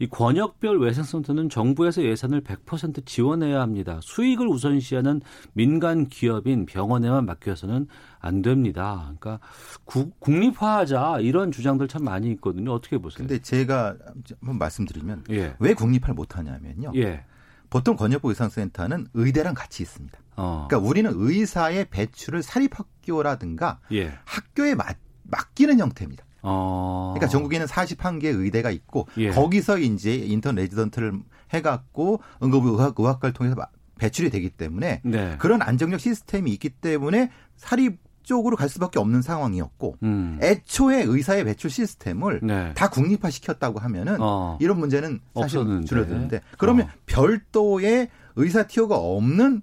이 0.00 0.06
권역별 0.06 0.80
외상센터는 0.80 1.48
정부에서 1.48 2.02
예산을 2.02 2.42
100% 2.42 3.06
지원해야 3.06 3.62
합니다. 3.62 4.00
수익을 4.02 4.46
우선시하는 4.46 5.22
민간 5.54 6.08
기업인 6.08 6.66
병원에만 6.66 7.24
맡겨서는 7.24 7.86
안 8.18 8.42
됩니다. 8.42 9.14
그러니까 9.18 9.42
국, 9.86 10.20
국립화하자 10.20 11.20
이런 11.20 11.52
주장들 11.52 11.88
참 11.88 12.04
많이 12.04 12.30
있거든요. 12.32 12.70
어떻게 12.70 12.98
보세요? 12.98 13.26
근데 13.26 13.40
제가 13.40 13.96
한번 14.40 14.58
말씀드리면 14.58 15.24
예. 15.30 15.54
왜 15.58 15.72
국립화를 15.72 16.14
못하냐면요. 16.14 16.92
예. 16.96 17.24
보통 17.70 17.96
권역부 17.96 18.28
의상센터는 18.28 19.06
의대랑 19.14 19.54
같이 19.54 19.82
있습니다. 19.82 20.18
어. 20.36 20.66
그러니까 20.68 20.88
우리는 20.88 21.10
의사의 21.14 21.86
배출을 21.90 22.42
사립학교라든가 22.42 23.80
예. 23.92 24.12
학교에 24.24 24.74
맡, 24.74 24.96
맡기는 25.24 25.78
형태입니다. 25.78 26.24
어. 26.42 27.12
그러니까 27.14 27.30
전국에는 27.30 27.66
41개 27.66 28.24
의대가 28.24 28.70
있고 28.70 29.06
예. 29.18 29.30
거기서 29.30 29.78
이제 29.78 30.14
인턴 30.14 30.56
레지던트를 30.56 31.12
해갖고 31.54 32.20
응급의학 32.42 32.94
의학과를 32.98 33.32
통해서 33.32 33.54
마- 33.56 33.66
배출이 33.98 34.30
되기 34.30 34.50
때문에 34.50 35.00
네. 35.04 35.36
그런 35.38 35.62
안정적 35.62 36.00
시스템이 36.00 36.50
있기 36.54 36.70
때문에 36.70 37.30
사립 37.56 38.00
쪽으로 38.24 38.56
갈 38.56 38.68
수밖에 38.68 38.98
없는 38.98 39.20
상황이었고 39.22 39.96
음. 40.02 40.38
애초에 40.42 41.02
의사의 41.02 41.44
배출 41.44 41.70
시스템을 41.70 42.40
네. 42.42 42.72
다 42.74 42.88
국립화 42.88 43.30
시켰다고 43.30 43.78
하면은 43.80 44.16
어. 44.20 44.58
이런 44.60 44.78
문제는 44.78 45.20
사실 45.34 45.58
없었는데. 45.58 45.86
줄어드는데 45.86 46.40
그러면 46.58 46.86
어. 46.86 46.90
별도의 47.06 48.08
의사 48.36 48.66
티어가 48.66 48.96
없는 48.96 49.62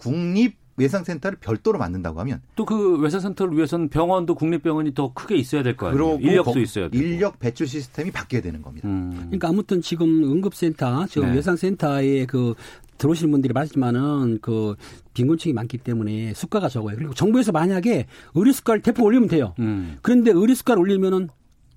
국립 0.00 0.58
외상센터를 0.76 1.36
별도로 1.40 1.78
만든다고 1.78 2.20
하면 2.20 2.40
또 2.56 2.64
그 2.64 2.96
외상센터를 3.00 3.54
위해서는 3.54 3.88
병원도 3.90 4.34
국립병원이 4.34 4.94
더 4.94 5.12
크게 5.12 5.36
있어야 5.36 5.62
될 5.62 5.76
거 5.76 5.88
아니에요. 5.88 6.18
인력도 6.20 6.52
거- 6.52 6.60
있어야 6.60 6.88
되고. 6.88 7.04
인력 7.04 7.38
배출 7.38 7.66
시스템이 7.66 8.10
바뀌어야 8.10 8.40
되는 8.40 8.62
겁니다. 8.62 8.88
음. 8.88 9.10
그러니까 9.14 9.48
아무튼 9.48 9.82
지금 9.82 10.24
응급센터, 10.24 11.06
지금 11.06 11.28
네. 11.28 11.36
외상센터에 11.36 12.24
그 12.26 12.54
들어오시는 12.96 13.30
분들이 13.30 13.52
많지만은 13.52 14.38
그 14.40 14.74
빈곤층이 15.14 15.52
많기 15.52 15.76
때문에 15.78 16.32
수가가 16.34 16.68
적어요. 16.70 16.96
그리고 16.96 17.12
정부에서 17.14 17.52
만약에 17.52 18.06
의료 18.34 18.52
수가를 18.52 18.80
대폭 18.82 19.04
올리면 19.04 19.28
돼요. 19.28 19.54
음. 19.58 19.98
그런데 20.02 20.30
의료 20.30 20.54
수가를 20.54 20.80
올리면은 20.80 21.28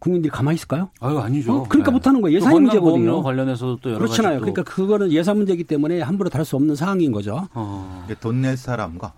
국민들이 0.03 0.29
가만히 0.29 0.55
있을까요? 0.55 0.89
아유 1.00 1.17
아니죠. 1.17 1.53
어, 1.53 1.63
그러니까 1.63 1.89
못하는 1.91 2.22
거예요. 2.22 2.38
또 2.39 2.45
예산이 2.45 2.60
문제거든요. 2.60 3.24
관련해서도 3.24 3.77
또 3.77 3.89
여러 3.91 4.00
그렇잖아요. 4.00 4.33
가지 4.33 4.45
또 4.45 4.53
그러니까 4.53 4.63
그거는 4.75 5.12
예산 5.13 5.38
문제이기 5.38 5.63
때문에 5.63 6.01
함부로 6.01 6.29
다룰 6.29 6.43
수 6.43 6.57
없는 6.57 6.75
상황인 6.75 7.13
거죠. 7.13 7.48
어. 7.53 8.05
돈낼 8.19 8.57
사람과 8.57 9.13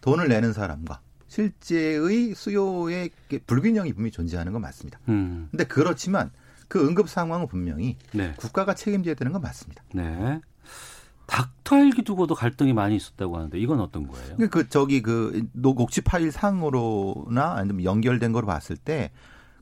돈을 0.00 0.26
내는 0.26 0.52
사람과 0.52 0.98
실제의 1.28 2.34
수요의 2.34 3.10
불균형이 3.46 3.92
분명히 3.92 4.10
존재하는 4.10 4.52
건 4.52 4.60
맞습니다. 4.62 4.98
음. 5.08 5.46
근데 5.52 5.62
그렇지만 5.62 6.32
그 6.66 6.84
응급 6.84 7.08
상황은 7.08 7.46
분명히 7.46 7.96
네. 8.12 8.34
국가가 8.38 8.74
책임져야 8.74 9.14
되는 9.14 9.32
건 9.32 9.40
맞습니다. 9.40 9.84
네. 9.94 10.40
닥터 11.26 11.76
헬기 11.76 12.02
두고도 12.02 12.34
갈등이 12.34 12.72
많이 12.72 12.96
있었다고 12.96 13.36
하는데 13.36 13.56
이건 13.56 13.78
어떤 13.78 14.08
거예요? 14.08 14.34
그러니까 14.34 14.48
그 14.48 14.68
저기 14.68 15.00
그 15.00 15.46
녹취 15.52 16.00
파일 16.00 16.32
상으로나 16.32 17.52
아니면 17.52 17.84
연결된 17.84 18.32
거로 18.32 18.48
봤을 18.48 18.76
때 18.76 19.12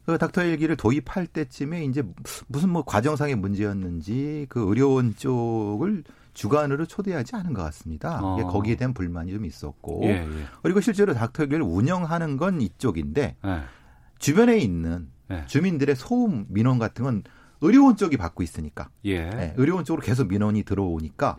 그 0.07 0.19
닥터 0.19 0.43
헬기를 0.43 0.77
도입할 0.77 1.27
때쯤에 1.27 1.85
이제 1.85 2.05
무슨 2.47 2.69
뭐 2.69 2.85
과정상의 2.85 3.35
문제였는지 3.35 4.47
그 4.49 4.61
의료원 4.61 5.17
쪽을 5.17 6.05
주관으로 6.33 6.87
초대하지 6.87 7.35
않은 7.35 7.55
것 7.55 7.63
같습니다. 7.65 8.21
어. 8.23 8.37
거기에 8.47 8.77
대한 8.77 8.95
불만이 8.95 9.33
좀 9.33 9.45
있었고 9.45 10.03
예, 10.05 10.09
예. 10.09 10.29
그리고 10.63 10.81
실제로 10.81 11.13
닥터 11.13 11.43
헬기를 11.43 11.65
운영하는 11.65 12.37
건 12.37 12.61
이쪽인데 12.61 13.37
예. 13.45 13.61
주변에 14.19 14.59
있는 14.59 15.09
네. 15.29 15.45
주민들의 15.47 15.97
소음 15.97 16.47
민원 16.51 16.79
같은 16.79 17.05
건 17.05 17.23
의료원 17.61 17.97
쪽이 17.97 18.17
받고 18.17 18.45
있으니까 18.45 18.91
예. 19.07 19.29
네, 19.31 19.55
의료원 19.57 19.85
쪽으로 19.85 20.03
계속 20.03 20.29
민원이 20.29 20.63
들어오니까 20.63 21.39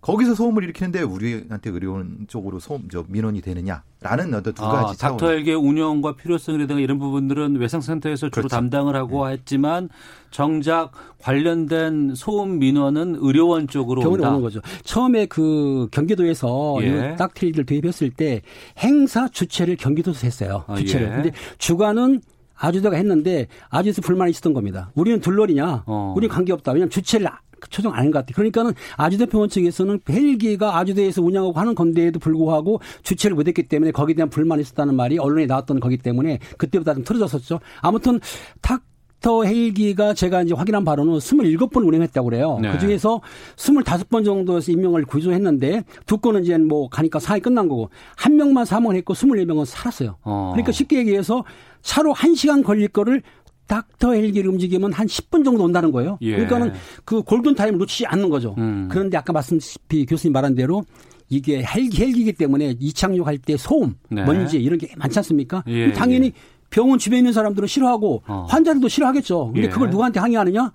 거기서 0.00 0.34
소음을 0.34 0.62
일으키는데 0.62 1.02
우리한테 1.02 1.70
의료원 1.70 2.26
쪽으로 2.28 2.60
소음 2.60 2.88
저 2.90 3.04
민원이 3.08 3.40
되느냐라는 3.40 4.32
어떤 4.34 4.54
두 4.54 4.64
아, 4.64 4.84
가지 4.84 4.98
차원. 4.98 5.16
닥터 5.18 5.32
헬기의 5.32 5.56
운영과 5.56 6.14
필요성이라든가 6.14 6.80
이런 6.80 6.98
부분들은 6.98 7.56
외상센터에서 7.56 8.28
주로 8.28 8.30
그렇죠. 8.30 8.48
담당을 8.48 8.94
하고 8.94 9.28
했지만 9.28 9.88
정작 10.30 10.92
관련된 11.20 12.14
소음 12.14 12.58
민원은 12.60 13.16
의료원 13.18 13.66
쪽으로 13.66 14.00
병원에 14.02 14.22
온다. 14.22 14.30
오는 14.30 14.42
거죠. 14.42 14.60
처음에 14.84 15.26
그 15.26 15.88
경기도에서 15.90 16.78
예. 16.82 17.16
딱트리를 17.18 17.64
도입했을 17.66 18.10
때 18.10 18.42
행사 18.78 19.26
주체를 19.28 19.76
경기도에서 19.76 20.20
했어요. 20.26 20.64
아, 20.68 20.76
주체를. 20.76 21.06
예. 21.08 21.10
근데 21.10 21.32
주관은 21.58 22.20
아주대가 22.56 22.96
했는데 22.96 23.46
아주에서 23.68 24.02
불만이 24.02 24.30
있었던 24.30 24.52
겁니다. 24.52 24.90
우리는 24.94 25.20
둘러리냐? 25.20 25.84
어. 25.86 26.14
우리 26.16 26.28
관계없다. 26.28 26.72
왜냐하면 26.72 26.90
주체를 26.90 27.28
아- 27.60 27.66
초정 27.70 27.92
안한것 27.92 28.12
같아요. 28.26 28.34
그러니까는 28.34 28.72
아주대 28.96 29.26
병원 29.26 29.48
측에서는 29.48 30.00
헬기가 30.08 30.78
아주대에서 30.78 31.22
운영하고 31.22 31.58
하는 31.58 31.74
건데에도 31.74 32.18
불구하고 32.18 32.80
주체를 33.02 33.34
못했기 33.36 33.64
때문에 33.64 33.90
거기에 33.92 34.14
대한 34.14 34.30
불만이 34.30 34.62
있었다는 34.62 34.94
말이 34.94 35.18
언론에 35.18 35.46
나왔던 35.46 35.80
거기 35.80 35.96
때문에 35.98 36.38
그때보다 36.56 36.94
좀 36.94 37.04
틀어졌었죠. 37.04 37.60
아무튼 37.80 38.20
닥터 38.62 39.44
헬기가 39.44 40.14
제가 40.14 40.42
이제 40.42 40.54
확인한 40.54 40.84
바로는 40.84 41.14
27번 41.14 41.86
운행했다고 41.86 42.28
그래요. 42.28 42.58
네. 42.62 42.70
그 42.72 42.78
중에서 42.78 43.20
25번 43.56 44.24
정도에서 44.24 44.70
인명을 44.72 45.04
구조했는데 45.04 45.84
두 46.06 46.18
건은 46.18 46.44
이제 46.44 46.56
뭐 46.58 46.88
가니까 46.88 47.18
상황이 47.18 47.40
끝난 47.40 47.68
거고 47.68 47.90
한 48.16 48.36
명만 48.36 48.64
사망을 48.64 48.96
했고 48.96 49.14
24명은 49.14 49.64
살았어요. 49.64 50.16
어. 50.22 50.50
그러니까 50.52 50.72
쉽게 50.72 50.98
얘기해서 50.98 51.44
차로 51.82 52.12
1시간 52.14 52.64
걸릴 52.64 52.88
거를 52.88 53.22
닥터 53.68 54.14
헬기를 54.14 54.50
움직이면 54.50 54.92
한 54.92 55.06
10분 55.06 55.44
정도 55.44 55.62
온다는 55.62 55.92
거예요. 55.92 56.18
예. 56.22 56.32
그러니까는 56.32 56.72
그 57.04 57.22
골든 57.22 57.54
타임을 57.54 57.78
놓치지 57.78 58.06
않는 58.06 58.28
거죠. 58.30 58.54
음. 58.58 58.88
그런데 58.90 59.16
아까 59.16 59.32
말씀드린 59.32 60.06
교수님 60.06 60.32
말한 60.32 60.54
대로 60.54 60.84
이게 61.28 61.62
헬기 61.62 62.02
헬기이기 62.02 62.32
때문에 62.32 62.74
이착륙할 62.80 63.38
때 63.38 63.56
소음, 63.56 63.94
네. 64.08 64.24
먼지 64.24 64.58
이런 64.58 64.78
게 64.78 64.88
많지 64.96 65.18
않습니까? 65.18 65.62
예, 65.68 65.92
당연히 65.92 66.32
병원 66.70 66.98
주변에 66.98 67.18
있는 67.18 67.32
사람들은 67.32 67.68
싫어하고 67.68 68.22
어. 68.26 68.46
환자들도 68.48 68.88
싫어하겠죠. 68.88 69.52
근데 69.52 69.64
예. 69.64 69.68
그걸 69.68 69.90
누구한테 69.90 70.20
항의하느냐? 70.20 70.72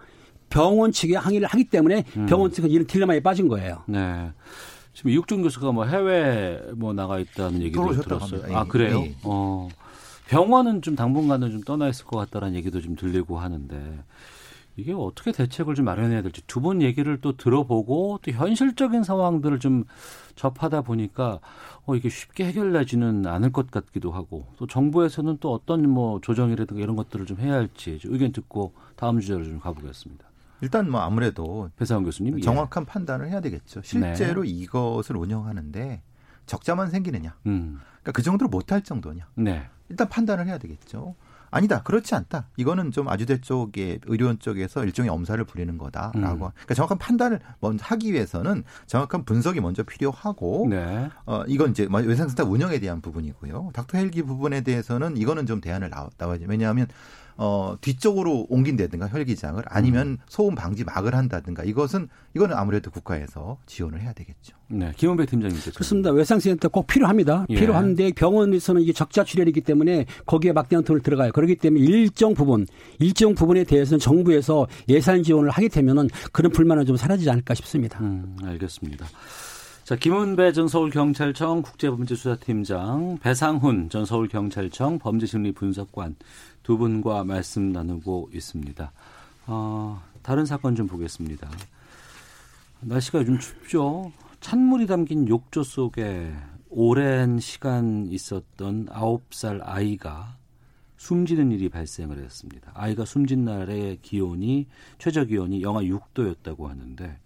병원 0.50 0.91
측에 0.91 1.15
항의를 1.15 1.47
하기 1.47 1.63
때문에 1.65 2.05
음. 2.15 2.27
병원 2.27 2.51
측은 2.51 2.69
이런 2.69 2.85
딜레마에 2.85 3.19
빠진 3.21 3.47
거예요. 3.47 3.81
네. 3.88 4.29
지금 4.93 5.09
이육종 5.09 5.41
교수가 5.41 5.71
뭐 5.71 5.85
해외 5.85 6.59
뭐 6.75 6.93
나가 6.93 7.17
있다는 7.17 7.62
얘기도 7.63 7.89
들었어요. 8.01 8.41
합니다. 8.41 8.59
아 8.59 8.63
예, 8.63 8.67
그래요? 8.69 9.01
예. 9.03 9.15
어. 9.23 9.67
병원은 10.33 10.81
좀 10.81 10.95
당분간은 10.95 11.51
좀 11.51 11.61
떠나 11.61 11.87
있을 11.87 12.05
것 12.05 12.17
같다라는 12.17 12.55
얘기도 12.55 12.81
좀 12.81 12.95
들리고 12.95 13.37
하는데 13.37 14.03
이게 14.75 14.91
어떻게 14.91 15.31
대책을 15.31 15.75
좀 15.75 15.85
마련해야 15.85 16.23
될지 16.23 16.41
두번 16.47 16.81
얘기를 16.81 17.21
또 17.21 17.37
들어보고 17.37 18.19
또 18.23 18.31
현실적인 18.31 19.03
상황들을 19.03 19.59
좀 19.59 19.83
접하다 20.35 20.81
보니까 20.81 21.39
어 21.85 21.95
이게 21.95 22.09
쉽게 22.09 22.45
해결되지는 22.45 23.27
않을 23.27 23.51
것 23.51 23.69
같기도 23.69 24.11
하고 24.11 24.47
또 24.57 24.65
정부에서는 24.65 25.37
또 25.39 25.53
어떤 25.53 25.87
뭐 25.87 26.19
조정이라든가 26.21 26.81
이런 26.81 26.95
것들을 26.95 27.27
좀 27.27 27.39
해야 27.39 27.53
할지 27.53 27.99
좀 27.99 28.13
의견 28.13 28.31
듣고 28.31 28.73
다음 28.95 29.19
주제로 29.19 29.43
좀 29.43 29.59
가보겠습니다. 29.59 30.25
일단 30.61 30.89
뭐 30.89 31.01
아무래도 31.01 31.69
배상훈 31.77 32.05
교수님 32.05 32.39
예. 32.39 32.41
정확한 32.41 32.85
판단을 32.85 33.29
해야 33.29 33.39
되겠죠. 33.39 33.81
실제로 33.83 34.41
네. 34.41 34.49
이것을 34.49 35.15
운영하는데 35.15 36.01
적자만 36.47 36.89
생기느냐? 36.89 37.35
음. 37.45 37.79
그러니까 38.01 38.11
그 38.13 38.21
정도로 38.23 38.49
못할 38.49 38.81
정도냐? 38.81 39.27
네. 39.35 39.69
일단 39.93 40.09
판단을 40.09 40.47
해야 40.47 40.57
되겠죠. 40.57 41.15
아니다, 41.51 41.83
그렇지 41.83 42.15
않다. 42.15 42.47
이거는 42.57 42.89
좀 42.89 43.07
아주대 43.07 43.41
쪽의 43.41 44.00
의료원 44.07 44.39
쪽에서 44.39 44.83
일종의 44.83 45.12
엄살을 45.12 45.43
부리는 45.43 45.77
거다라고. 45.77 46.47
음. 46.47 46.51
그러니까 46.51 46.73
정확한 46.73 46.97
판단을 46.97 47.39
먼저 47.59 47.85
하기 47.85 48.12
위해서는 48.12 48.63
정확한 48.88 49.23
분석이 49.23 49.59
먼저 49.62 49.83
필요하고, 49.83 50.65
네. 50.67 51.09
어 51.27 51.43
이건 51.47 51.69
이제 51.69 51.88
외상센터 51.88 52.43
운영에 52.45 52.79
대한 52.79 53.01
부분이고요. 53.01 53.69
닥터 53.71 54.00
헬기 54.00 54.23
부분에 54.23 54.62
대해서는 54.62 55.15
이거는 55.15 55.45
좀 55.45 55.62
대안을 55.62 55.91
나와, 55.91 56.09
나와야죠. 56.17 56.45
왜냐하면 56.47 56.88
어, 57.37 57.75
뒤쪽으로 57.81 58.47
옮긴다든가 58.49 59.07
혈기장을 59.07 59.63
아니면 59.65 60.07
음. 60.07 60.17
소음 60.27 60.55
방지 60.55 60.83
막을 60.83 61.15
한다든가 61.15 61.63
이것은 61.63 62.07
이거는 62.35 62.55
아무래도 62.55 62.91
국가에서 62.91 63.57
지원을 63.65 64.01
해야 64.01 64.13
되겠죠. 64.13 64.55
네. 64.67 64.91
김원배 64.97 65.25
팀장님께서. 65.25 65.71
그렇습니다. 65.71 66.11
외상센터 66.11 66.69
꼭 66.69 66.87
필요합니다. 66.87 67.45
예. 67.49 67.55
필요한데 67.55 68.13
병원에서는 68.13 68.81
이게 68.81 68.93
적자 68.93 69.23
출혈이기 69.23 69.61
때문에 69.61 70.05
거기에 70.25 70.51
막대한 70.51 70.83
돈을 70.83 71.01
들어가요. 71.01 71.31
그렇기 71.31 71.55
때문에 71.55 71.83
일정 71.83 72.33
부분, 72.33 72.65
일정 72.99 73.35
부분에 73.35 73.63
대해서는 73.63 73.99
정부에서 73.99 74.67
예산 74.89 75.23
지원을 75.23 75.49
하게 75.49 75.67
되면은 75.67 76.09
그런 76.31 76.51
불만은 76.51 76.85
좀 76.85 76.97
사라지지 76.97 77.29
않을까 77.29 77.53
싶습니다. 77.53 77.99
음, 78.01 78.35
알겠습니다. 78.43 79.05
자, 79.93 79.97
김은배 80.00 80.53
전 80.53 80.67
서울경찰청 80.67 81.62
국제범죄수사팀장, 81.62 83.19
배상훈 83.21 83.89
전 83.89 84.05
서울경찰청 84.05 84.97
범죄심리분석관 84.97 86.15
두 86.63 86.79
분과 86.79 87.23
말씀 87.25 87.71
나누고 87.71 88.31
있습니다. 88.33 88.91
어, 89.45 90.01
다른 90.23 90.47
사건 90.47 90.73
좀 90.73 90.88
보겠습니다. 90.88 91.47
날씨가 92.79 93.19
요즘 93.19 93.38
춥죠. 93.38 94.12
찬물이 94.39 94.88
담긴 94.88 95.27
욕조 95.27 95.62
속에 95.62 96.33
오랜 96.69 97.38
시간 97.38 98.07
있었던 98.09 98.88
9살 98.88 99.59
아이가 99.62 100.38
숨지는 100.97 101.51
일이 101.51 101.69
발생을 101.69 102.17
했습니다. 102.17 102.71
아이가 102.73 103.05
숨진 103.05 103.45
날의 103.45 104.00
기온이 104.01 104.65
최저 104.97 105.23
기온이 105.23 105.62
영하 105.62 105.81
6도였다고 105.81 106.65
하는데 106.65 107.19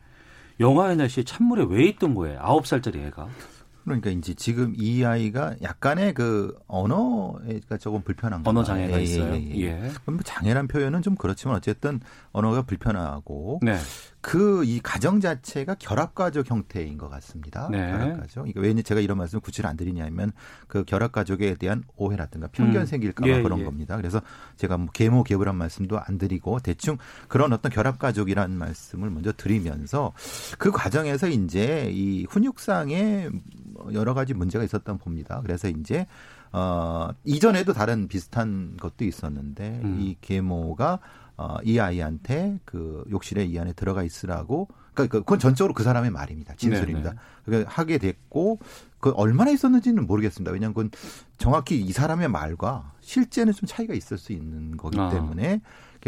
영하의 0.59 0.97
날씨에 0.97 1.23
찬물에 1.23 1.65
왜 1.69 1.85
있던 1.85 2.15
거예요? 2.15 2.39
9살짜리 2.39 3.05
애가. 3.07 3.27
그러니까 3.87 4.09
이제 4.09 4.33
지금 4.33 4.73
이 4.75 5.05
아이가 5.05 5.55
약간의 5.61 6.13
그 6.13 6.53
언어가 6.67 7.77
조금 7.79 8.01
불편한 8.01 8.41
언어 8.45 8.59
거 8.59 8.65
장애가 8.65 8.99
있어요. 8.99 9.33
예. 9.33 9.91
뭐 10.03 10.17
장애란 10.25 10.67
표현은 10.67 11.01
좀 11.01 11.15
그렇지만 11.15 11.55
어쨌든 11.55 12.01
언어가 12.33 12.63
불편하고 12.63 13.61
네. 13.63 13.77
그 14.27 14.57
이 14.67 14.81
가정 14.83 15.21
자체가 15.21 15.75
결합가족 15.75 16.51
형태인 16.51 16.97
것 16.97 17.07
같습니다. 17.07 17.69
네. 17.71 17.91
결합가족. 17.91 18.43
그러니까 18.43 18.59
왜 18.59 18.81
제가 18.81 18.99
이런 18.99 19.17
말씀을 19.17 19.39
구체를 19.39 19.69
안 19.69 19.77
드리냐면 19.77 20.33
그 20.67 20.83
결합가족에 20.83 21.55
대한 21.55 21.85
오해라든가 21.95 22.47
편견 22.47 22.81
음. 22.81 22.85
생길까봐 22.85 23.29
예, 23.29 23.41
그런 23.41 23.61
예. 23.61 23.63
겁니다. 23.63 23.95
그래서 23.95 24.21
제가 24.57 24.77
뭐 24.77 24.87
계모 24.91 25.23
계부란 25.23 25.55
말씀도 25.55 25.97
안 25.97 26.17
드리고 26.17 26.59
대충 26.59 26.97
그런 27.29 27.53
어떤 27.53 27.71
결합가족이라는 27.71 28.57
말씀을 28.57 29.09
먼저 29.09 29.31
드리면서 29.31 30.11
그 30.57 30.71
과정에서 30.71 31.29
이제 31.29 31.89
이 31.93 32.25
훈육상에 32.29 33.29
여러 33.93 34.13
가지 34.13 34.33
문제가 34.33 34.65
있었던 34.65 34.97
봅니다. 34.97 35.39
그래서 35.41 35.69
이제 35.69 36.05
어 36.51 37.09
이전에도 37.23 37.71
다른 37.71 38.09
비슷한 38.09 38.75
것도 38.77 39.05
있었는데 39.05 39.81
음. 39.83 39.99
이 40.01 40.17
계모가 40.19 40.99
어, 41.37 41.57
이 41.63 41.79
아이한테 41.79 42.59
그 42.65 43.05
욕실에 43.11 43.45
이 43.45 43.57
안에 43.59 43.73
들어가 43.73 44.03
있으라고 44.03 44.67
그러니까 44.93 45.19
그건 45.19 45.37
전적으로 45.37 45.75
그 45.75 45.83
사람의 45.83 46.09
말입니다. 46.09 46.55
진술입니다. 46.55 47.11
네네. 47.11 47.21
그러니까 47.45 47.71
하게 47.71 47.99
됐고 47.99 48.59
그 48.99 49.11
얼마나 49.11 49.51
있었는지는 49.51 50.07
모르겠습니다. 50.07 50.51
왜냐하면 50.51 50.73
그건 50.73 50.91
정확히 51.37 51.79
이 51.79 51.91
사람의 51.91 52.29
말과 52.29 52.93
실제는 53.01 53.53
좀 53.53 53.67
차이가 53.67 53.93
있을 53.93 54.17
수 54.17 54.33
있는 54.33 54.75
거기 54.75 54.99
아. 54.99 55.09
때문에 55.09 55.61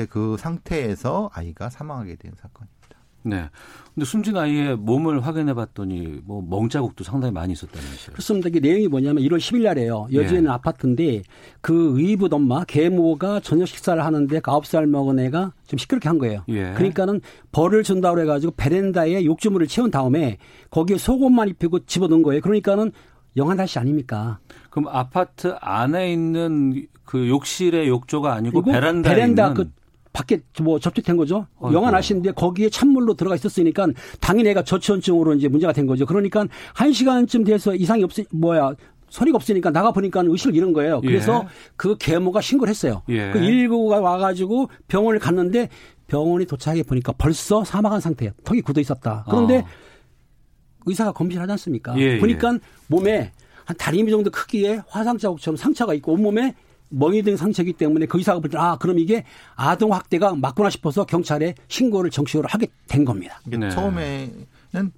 그 0.10 0.38
상태에서 0.40 1.30
아이가 1.34 1.70
사망하게 1.70 2.16
된 2.16 2.34
사건입니다. 2.36 2.79
네. 3.24 3.50
근데 3.94 4.06
숨진 4.06 4.38
아이의 4.38 4.78
몸을 4.78 5.20
확인해 5.26 5.54
봤더니 5.54 6.22
뭐 6.24 6.42
멍자국도 6.48 7.04
상당히 7.04 7.34
많이 7.34 7.54
있었다면서요. 7.54 8.14
그렇습니다. 8.14 8.50
이게 8.50 8.60
내용이 8.60 8.88
뭐냐면 8.88 9.24
1월 9.24 9.38
10일 9.38 9.64
날에요. 9.64 10.08
여주에 10.14 10.38
있는 10.38 10.52
예. 10.52 10.54
아파트인데 10.54 11.22
그 11.60 12.00
의붓 12.00 12.32
엄마 12.32 12.64
계모가 12.64 13.42
저녁 13.42 13.68
식사를 13.68 14.04
하는데 14.04 14.40
그 14.40 14.52
9살 14.52 14.86
먹은 14.86 15.20
애가 15.20 15.52
좀 15.68 15.78
시끄럽게 15.78 16.08
한 16.08 16.18
거예요. 16.18 16.44
예. 16.48 16.74
그러니까는 16.76 17.20
벌을 17.52 17.84
준다고 17.84 18.20
해 18.20 18.26
가지고 18.26 18.54
베란다에 18.56 19.26
욕조물을 19.26 19.68
채운 19.68 19.92
다음에 19.92 20.38
거기에 20.70 20.98
속옷만 20.98 21.50
입히고 21.50 21.86
집어넣은 21.86 22.24
거예요. 22.24 22.42
그러니까는 22.42 22.92
영한 23.38 23.58
날씨 23.58 23.80
아닙니까? 23.80 24.40
그럼 24.70 24.88
아파트 24.88 25.56
안에 25.60 26.12
있는 26.12 26.88
그 27.04 27.28
욕실의 27.28 27.88
욕조가 27.88 28.34
아니고 28.34 28.62
베란다에 28.64 29.16
베란다 29.16 29.48
있는 29.50 29.54
그 29.56 29.72
밖에 30.20 30.42
뭐 30.62 30.80
접촉된 30.80 31.16
거죠. 31.16 31.48
아이고. 31.62 31.74
영하 31.74 31.92
날씨인데 31.92 32.32
거기에 32.32 32.70
찬물로 32.70 33.14
들어가 33.14 33.36
있었으니까 33.36 33.88
당연히 34.20 34.50
애가 34.50 34.64
저체온증으로 34.64 35.36
이제 35.36 35.48
문제가 35.48 35.72
된 35.72 35.86
거죠. 35.88 36.06
그러니까 36.06 36.46
한 36.74 36.92
시간쯤 36.92 37.46
돼서 37.46 37.74
이상이 37.74 38.04
없으 38.04 38.26
뭐야 38.32 38.74
소리가 39.08 39.38
없으니까 39.38 39.72
나가 39.72 39.92
보니까 39.92 40.22
의식을 40.26 40.56
잃은 40.56 40.74
거예요. 40.74 41.00
그래서 41.02 41.44
예. 41.46 41.50
그 41.78 41.96
계모가 41.98 42.42
신고를 42.42 42.70
했어요. 42.70 43.02
예. 43.10 43.32
그 43.32 43.40
119가 43.40 44.02
와가지고 44.02 44.70
병원을 44.88 45.20
갔는데 45.20 45.70
병원이 46.08 46.46
도착해 46.46 46.84
보니까 46.84 47.14
벌써 47.18 47.64
사망한 47.64 48.02
상태예요. 48.02 48.34
턱이 48.44 48.62
굳어 48.62 48.82
있었다. 48.82 49.26
그런데 49.30 49.60
아. 49.60 49.66
의사가 50.86 51.14
검진을 51.14 51.42
하지 51.42 51.52
않습니까? 51.54 51.98
예, 51.98 52.16
예. 52.16 52.20
보니까 52.20 52.58
몸에 52.88 53.32
한 53.66 53.78
다리 53.78 54.04
미 54.04 54.12
정도 54.12 54.30
크기의 54.32 54.84
화상 54.88 55.18
자국처럼 55.18 55.56
상처가 55.56 55.94
있고 55.94 56.14
온몸에 56.14 56.56
멍이 56.90 57.22
든 57.24 57.38
상처이기 57.38 57.74
때문에 57.74 58.06
그 58.08 58.18
의사가 58.18 58.40
볼 58.40 58.50
때, 58.50 58.58
아, 58.58 58.78
그럼 58.78 59.00
이게 59.00 59.24
아동 59.56 59.94
학대가 59.94 60.36
맞구나 60.36 60.70
싶어서 60.70 61.06
경찰에 61.06 61.56
신고를 61.68 62.10
정식으로 62.12 62.48
하게 62.50 62.68
된 62.88 63.06
겁니다. 63.06 63.40
네. 63.46 63.70
처음에는 63.70 64.92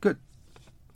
그 0.00 0.16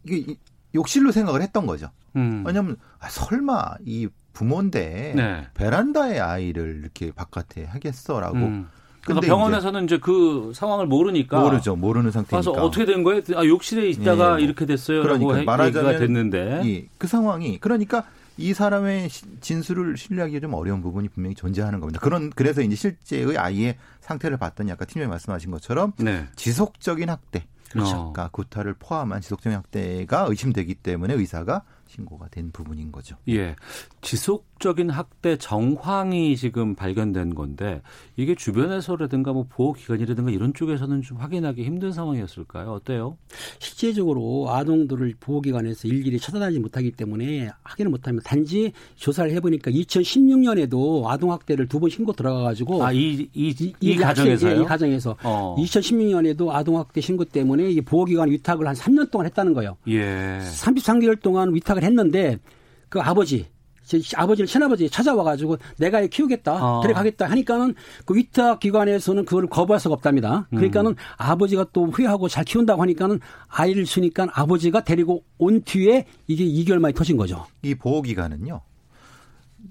이게 0.04 0.34
욕실로 0.74 1.10
생각을 1.12 1.42
했던 1.42 1.66
거죠. 1.66 1.88
음. 2.16 2.44
왜냐하면 2.46 2.76
아, 3.00 3.08
설마 3.08 3.74
이 3.84 4.08
부모인데 4.32 5.12
네. 5.16 5.46
베란다에 5.54 6.18
아이를 6.20 6.78
이렇게 6.80 7.10
바깥에 7.12 7.64
하겠어라고 7.64 8.36
음. 8.36 8.68
그래서 9.02 9.20
근데 9.20 9.26
병원에서는 9.28 9.84
이제, 9.84 9.98
그 9.98 10.52
상황을 10.54 10.86
모르니까 10.86 11.40
모르죠 11.40 11.74
모르는 11.74 12.10
상태니까 12.10 12.36
가서 12.36 12.52
어떻게 12.52 12.84
된 12.84 13.02
거예요? 13.02 13.22
아 13.34 13.44
욕실에 13.44 13.88
있다가 13.88 14.24
예, 14.24 14.28
뭐. 14.30 14.38
이렇게 14.38 14.66
됐어요라고 14.66 15.26
그러니까 15.26 15.38
해- 15.38 15.44
말하자면 15.44 15.98
됐는데 15.98 16.62
예, 16.66 16.86
그 16.98 17.06
상황이 17.06 17.58
그러니까 17.58 18.04
이 18.40 18.54
사람의 18.54 19.08
시- 19.08 19.24
진술을 19.40 19.96
신뢰하기 19.96 20.40
좀 20.40 20.54
어려운 20.54 20.80
부분이 20.82 21.08
분명히 21.10 21.34
존재하는 21.34 21.78
겁니다. 21.80 22.00
그런 22.00 22.30
그래서 22.30 22.62
이제 22.62 22.74
실제의 22.74 23.36
아이의 23.36 23.76
상태를 24.00 24.36
봤더니 24.38 24.72
아까 24.72 24.84
팀장님 24.84 25.10
말씀하신 25.10 25.50
것처럼 25.50 25.92
네. 25.98 26.26
지속적인 26.36 27.08
학대, 27.10 27.46
그렇죠. 27.70 27.90
그러니까 28.12 28.28
구타를 28.32 28.74
포함한 28.78 29.20
지속적인 29.20 29.56
학대가 29.56 30.26
의심되기 30.28 30.74
때문에 30.76 31.14
의사가 31.14 31.62
신고가 31.88 32.28
된 32.28 32.50
부분인 32.50 32.90
거죠. 32.92 33.16
예. 33.28 33.56
지속 34.00 34.49
적인 34.60 34.90
학대 34.90 35.36
정황이 35.36 36.36
지금 36.36 36.74
발견된 36.76 37.34
건데 37.34 37.80
이게 38.16 38.34
주변에서라든가 38.34 39.32
뭐 39.32 39.46
보호기관이라든가 39.48 40.30
이런 40.30 40.54
쪽에서는 40.54 41.02
좀 41.02 41.16
확인하기 41.16 41.64
힘든 41.64 41.92
상황이었을까요? 41.92 42.70
어때요? 42.70 43.16
실제적으로 43.58 44.50
아동들을 44.50 45.14
보호기관에서 45.18 45.88
일일이 45.88 46.20
찾아다니지 46.20 46.60
못하기 46.60 46.92
때문에 46.92 47.48
확인을 47.64 47.90
못하면 47.90 48.20
단지 48.22 48.72
조사를 48.96 49.32
해보니까 49.32 49.70
2016년에도 49.70 51.06
아동학대를 51.06 51.66
두 51.66 51.80
번 51.80 51.88
신고 51.88 52.12
들어가가지고 52.12 52.84
아, 52.84 52.92
이, 52.92 53.26
이, 53.32 53.54
이, 53.58 53.72
이 53.80 53.96
가정에서요? 53.96 54.58
예, 54.58 54.60
이 54.60 54.64
가정에서 54.66 55.16
어. 55.22 55.56
2016년에도 55.58 56.50
아동학대 56.50 57.00
신고 57.00 57.24
때문에 57.24 57.70
이 57.70 57.80
보호기관 57.80 58.30
위탁을 58.30 58.68
한 58.68 58.74
3년 58.74 59.10
동안 59.10 59.24
했다는 59.26 59.54
거예요. 59.54 59.78
예. 59.88 60.38
33개월 60.42 61.18
동안 61.22 61.54
위탁을 61.54 61.82
했는데 61.82 62.36
그 62.90 63.00
아버지 63.00 63.46
제 63.98 64.16
아버지를 64.16 64.46
친아버지 64.46 64.88
찾아와가지고 64.88 65.58
내가 65.78 66.00
애 66.00 66.06
키우겠다 66.06 66.78
어. 66.78 66.80
데려가겠다 66.82 67.28
하니까는 67.30 67.74
그 68.04 68.14
위탁 68.14 68.60
기관에서는 68.60 69.24
그걸 69.24 69.48
거부할 69.48 69.80
수가 69.80 69.94
없답니다. 69.94 70.46
음. 70.50 70.56
그러니까는 70.56 70.94
아버지가 71.16 71.66
또 71.72 71.86
후회하고 71.86 72.28
잘 72.28 72.44
키운다고 72.44 72.80
하니까는 72.82 73.18
아이를 73.48 73.84
주니까 73.84 74.28
아버지가 74.32 74.84
데리고 74.84 75.24
온 75.38 75.62
뒤에 75.62 76.06
이게 76.28 76.44
2개월 76.44 76.78
만에 76.78 76.94
터진 76.94 77.16
거죠. 77.16 77.46
이 77.62 77.74
보호 77.74 78.02
기간은요. 78.02 78.60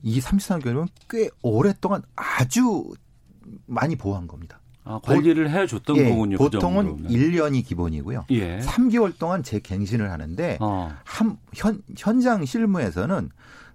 이 0.04 0.20
33개월은 0.20 0.88
꽤 1.10 1.30
오랫동안 1.42 2.02
아주 2.16 2.92
많이 3.66 3.96
보호한 3.96 4.28
겁니다. 4.28 4.60
아, 4.84 5.00
관리를 5.04 5.52
해 5.52 5.68
줬던 5.68 5.98
예, 5.98 6.10
거군요. 6.10 6.38
그 6.38 6.46
보통은 6.46 6.86
정도면. 6.86 7.12
1년이 7.12 7.66
기본이고요. 7.66 8.26
예. 8.32 8.60
3개월 8.60 9.18
동안 9.18 9.44
재갱신을 9.44 10.10
하는데 10.10 10.58
어. 10.60 10.92
한, 11.04 11.38
현, 11.54 11.84
현장 11.96 12.44
실무에서는 12.44 13.30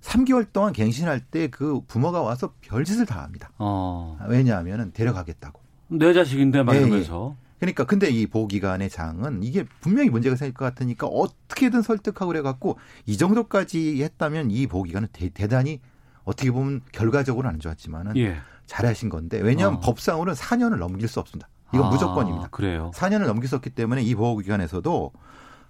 3개월 0.05 0.53
동안 0.53 0.73
갱신할 0.73 1.21
때 1.21 1.49
그 1.49 1.81
부모가 1.87 2.21
와서 2.23 2.53
별짓을 2.61 3.07
다 3.07 3.23
합니다. 3.23 3.51
어. 3.59 4.19
왜냐하면 4.29 4.93
데려가겠다고. 4.93 5.61
내 5.89 6.13
자식인데 6.13 6.63
막 6.63 6.75
예, 6.77 6.81
예. 6.83 7.05
그러니까 7.59 7.85
근데 7.85 8.11
이 8.11 8.27
보기관의 8.27 8.91
장은 8.91 9.43
이게 9.43 9.65
분명히 9.81 10.11
문제가 10.11 10.37
생길 10.37 10.55
것 10.55 10.65
같으니까 10.67 11.07
어떻게든 11.07 11.83
설득하고 11.83 12.27
그래갖고 12.29 12.79
이 13.07 13.17
정도까지 13.17 14.03
했다면 14.03 14.51
이 14.51 14.67
보기관은 14.67 15.09
대, 15.13 15.29
대단히 15.31 15.81
어떻게 16.25 16.51
보면 16.51 16.83
결과적으로는 16.93 17.55
안 17.55 17.61
좋았지만은 17.61 18.17
예. 18.17 18.37
잘하신 18.67 19.09
건데 19.09 19.39
왜냐하면 19.41 19.79
어. 19.79 19.81
법상으로는 19.81 20.35
4년을 20.35 20.77
넘길 20.77 21.09
수 21.09 21.21
없습니다. 21.21 21.49
이건 21.73 21.87
아, 21.87 21.91
무조건입니다. 21.91 22.49
그래요. 22.49 22.91
4년을 22.95 23.27
넘길 23.27 23.49
수 23.49 23.57
없기 23.57 23.71
때문에 23.71 24.03
이 24.03 24.15
보호기관에서도 24.15 25.13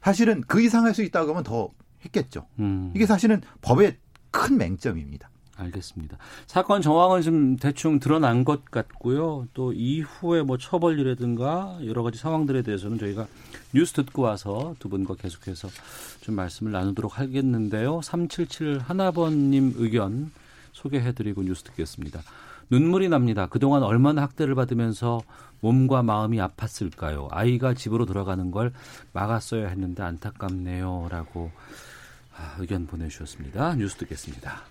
사실은 0.03 0.43
그 0.47 0.61
이상 0.61 0.85
할 0.85 0.95
수 0.95 1.03
있다고 1.03 1.31
하면 1.31 1.43
더 1.45 1.71
했겠죠. 2.05 2.47
음. 2.59 2.93
이게 2.95 3.07
사실은 3.07 3.41
법의 3.63 3.97
큰 4.35 4.59
맹점입니다. 4.59 5.31
알겠습니다. 5.57 6.19
사건 6.49 6.83
정황은 6.83 7.23
좀 7.23 7.57
대충 7.57 8.01
드러난 8.01 8.45
것 8.45 8.65
같고요. 8.65 9.47
또 9.55 9.73
이후에 9.73 10.43
뭐 10.43 10.59
처벌이라든가 10.59 11.79
여러 11.87 12.03
가지 12.03 12.19
상황들에 12.19 12.63
대해서는 12.63 12.99
저희가 12.99 13.29
뉴스 13.73 13.93
듣고 13.93 14.23
와서 14.23 14.75
두 14.81 14.89
분과 14.89 15.15
계속해서 15.15 15.69
좀 16.23 16.35
말씀을 16.35 16.73
나누도록 16.73 17.21
하겠는데요. 17.21 18.03
377 18.03 18.81
하나번님 18.81 19.75
의견 19.77 20.33
소개해드리고 20.73 21.45
뉴스 21.45 21.63
듣겠습니다. 21.63 22.21
눈물이 22.71 23.09
납니다. 23.09 23.47
그동안 23.47 23.85
얼마나 23.85 24.23
학대를 24.23 24.57
받으면서 24.57 25.21
몸과 25.61 26.03
마음이 26.03 26.39
아팠을까요? 26.39 27.29
아이가 27.31 27.75
집으로 27.75 28.07
돌아가는 28.07 28.51
걸 28.51 28.73
막았어야 29.13 29.69
했는데 29.69 30.03
안타깝네요. 30.03 31.07
라고 31.11 31.53
아, 32.37 32.57
의견 32.59 32.87
보내주셨습니다. 32.87 33.75
뉴스 33.77 33.97
듣겠습니다. 33.97 34.63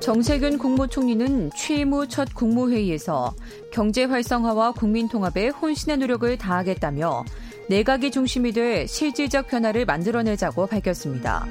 정세균 0.00 0.58
국무총리는 0.58 1.50
취임 1.56 1.92
후 1.92 2.06
첫 2.06 2.34
국무회의에서 2.34 3.34
경제 3.72 4.04
활성화와 4.04 4.72
국민 4.72 5.08
통합에 5.08 5.48
혼신의 5.48 5.96
노력을 5.98 6.36
다하겠다며 6.36 7.24
내각이 7.70 8.10
중심이 8.10 8.52
돼 8.52 8.86
실질적 8.86 9.48
변화를 9.48 9.86
만들어내자고 9.86 10.66
밝혔습니다. 10.66 11.46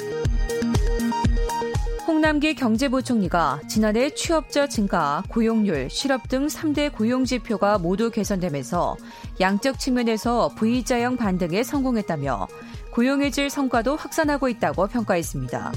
홍남기 2.06 2.54
경제부총리가 2.54 3.62
지난해 3.68 4.12
취업자 4.12 4.68
증가, 4.68 5.24
고용률, 5.30 5.90
실업 5.90 6.28
등 6.28 6.46
3대 6.48 6.94
고용 6.94 7.26
지표가 7.26 7.80
모두 7.80 8.12
개선되면서 8.12 8.98
양적 9.40 9.80
측면에서 9.80 10.50
V자형 10.56 11.18
반등에 11.18 11.64
성공했다며 11.64 12.48
고용의 12.94 13.32
질 13.32 13.50
성과도 13.50 13.96
확산하고 13.96 14.48
있다고 14.50 14.86
평가했습니다. 14.86 15.72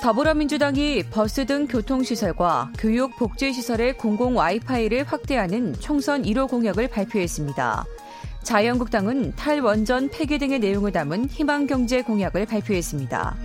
더불어민주당이 0.00 1.04
버스 1.10 1.46
등 1.46 1.66
교통시설과 1.66 2.70
교육 2.78 3.16
복지시설의 3.16 3.96
공공 3.96 4.36
와이파이를 4.36 5.02
확대하는 5.04 5.74
총선 5.80 6.22
1호 6.22 6.48
공약을 6.48 6.88
발표했습니다. 6.88 7.84
자유한국당은 8.44 9.34
탈원전 9.34 10.10
폐기 10.10 10.38
등의 10.38 10.60
내용을 10.60 10.92
담은 10.92 11.28
희망경제 11.28 12.02
공약을 12.02 12.46
발표했습니다. 12.46 13.36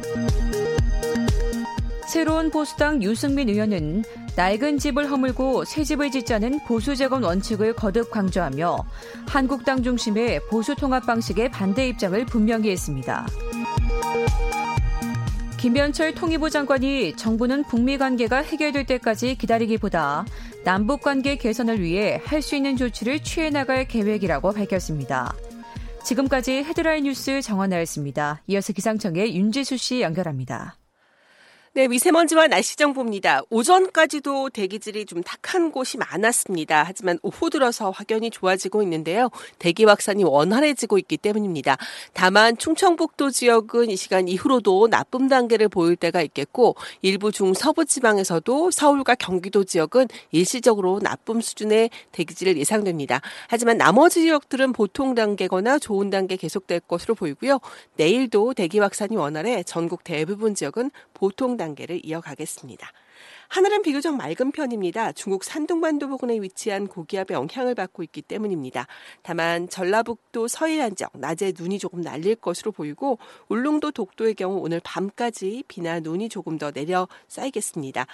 새로운 2.07 2.51
보수당 2.51 3.01
유승민 3.01 3.49
의원은 3.49 4.03
낡은 4.39 4.77
집을 4.77 5.11
허물고 5.11 5.65
새 5.65 5.83
집을 5.83 6.11
짓자는 6.11 6.61
보수 6.65 6.95
재건 6.95 7.23
원칙을 7.23 7.73
거듭 7.73 8.09
강조하며 8.09 8.77
한국당 9.27 9.83
중심의 9.83 10.39
보수 10.47 10.77
통합 10.77 11.05
방식에 11.05 11.49
반대 11.49 11.89
입장을 11.89 12.25
분명히 12.25 12.69
했습니다. 12.69 13.27
김현철 15.57 16.15
통일부 16.15 16.49
장관이 16.49 17.17
정부는 17.17 17.65
북미 17.65 17.97
관계가 17.97 18.37
해결될 18.37 18.85
때까지 18.85 19.35
기다리기보다 19.35 20.25
남북 20.63 21.01
관계 21.01 21.35
개선을 21.35 21.81
위해 21.81 22.21
할 22.23 22.41
수 22.41 22.55
있는 22.55 22.77
조치를 22.77 23.21
취해 23.23 23.49
나갈 23.49 23.89
계획이라고 23.89 24.53
밝혔습니다. 24.53 25.33
지금까지 26.05 26.63
헤드라인 26.63 27.03
뉴스 27.03 27.41
정원나였습니다. 27.41 28.41
이어서 28.47 28.71
기상청의 28.71 29.35
윤지수 29.35 29.75
씨 29.75 29.99
연결합니다. 29.99 30.77
네, 31.79 31.87
미세먼지와 31.87 32.47
날씨 32.47 32.75
정보입니다. 32.75 33.43
오전까지도 33.49 34.49
대기질이 34.49 35.05
좀 35.05 35.23
탁한 35.23 35.71
곳이 35.71 35.97
많았습니다. 35.97 36.83
하지만 36.85 37.17
오후 37.21 37.49
들어서 37.49 37.89
확연히 37.89 38.29
좋아지고 38.29 38.83
있는데요. 38.83 39.29
대기 39.59 39.85
확산이 39.85 40.25
원활해지고 40.25 40.97
있기 40.97 41.15
때문입니다. 41.15 41.77
다만 42.11 42.57
충청북도 42.57 43.29
지역은 43.29 43.91
이 43.91 43.95
시간 43.95 44.27
이후로도 44.27 44.89
나쁨 44.89 45.29
단계를 45.29 45.69
보일 45.69 45.95
때가 45.95 46.21
있겠고 46.21 46.75
일부 47.01 47.31
중서부 47.31 47.85
지방에서도 47.85 48.71
서울과 48.71 49.15
경기도 49.15 49.63
지역은 49.63 50.09
일시적으로 50.31 50.99
나쁨 51.01 51.39
수준의 51.39 51.91
대기질을 52.11 52.57
예상됩니다. 52.57 53.21
하지만 53.47 53.77
나머지 53.77 54.23
지역들은 54.23 54.73
보통 54.73 55.15
단계거나 55.15 55.79
좋은 55.79 56.09
단계 56.09 56.35
계속될 56.35 56.81
것으로 56.81 57.15
보이고요. 57.15 57.61
내일도 57.95 58.53
대기 58.53 58.79
확산이 58.79 59.15
원활해 59.15 59.63
전국 59.63 60.03
대부분 60.03 60.55
지역은 60.55 60.91
보통 61.19 61.57
단계를 61.57 61.99
이어가겠습니다. 62.01 62.89
하늘은 63.49 63.81
비교적 63.81 64.15
맑은 64.15 64.51
편입니다. 64.51 65.11
중국 65.11 65.43
산둥반도 65.43 66.07
부근에 66.07 66.39
위치한 66.39 66.87
고기압의 66.87 67.35
영향을 67.35 67.75
받고 67.75 68.03
있기 68.03 68.21
때문입니다. 68.21 68.87
다만 69.21 69.67
전라북도 69.67 70.47
서해안 70.47 70.95
지역 70.95 71.11
낮에 71.15 71.51
눈이 71.59 71.77
조금 71.77 71.99
날릴 71.99 72.35
것으로 72.35 72.71
보이고 72.71 73.19
울릉도 73.49 73.91
독도의 73.91 74.35
경우 74.35 74.61
오늘 74.61 74.79
밤까지 74.81 75.65
비나 75.67 75.99
눈이 75.99 76.29
조금 76.29 76.57
더 76.57 76.71
내려 76.71 77.09
쌓이겠습니다. 77.27 78.05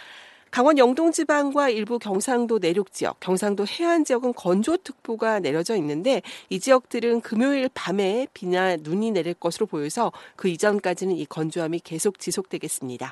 강원 0.55 0.77
영동 0.77 1.11
지방과 1.11 1.67
일부 1.67 1.99
경상도 1.99 2.59
내륙 2.59 2.93
지역, 2.93 3.19
경상도 3.19 3.65
해안 3.67 4.05
지역은 4.05 4.35
건조특보가 4.35 5.41
내려져 5.41 5.75
있는데 5.75 6.21
이 6.47 6.61
지역들은 6.61 7.19
금요일 7.19 7.69
밤에 7.73 8.27
비나 8.33 8.77
눈이 8.77 9.11
내릴 9.11 9.33
것으로 9.33 9.65
보여서 9.65 10.13
그 10.37 10.47
이전까지는 10.47 11.17
이 11.17 11.25
건조함이 11.25 11.81
계속 11.83 12.19
지속되겠습니다. 12.19 13.11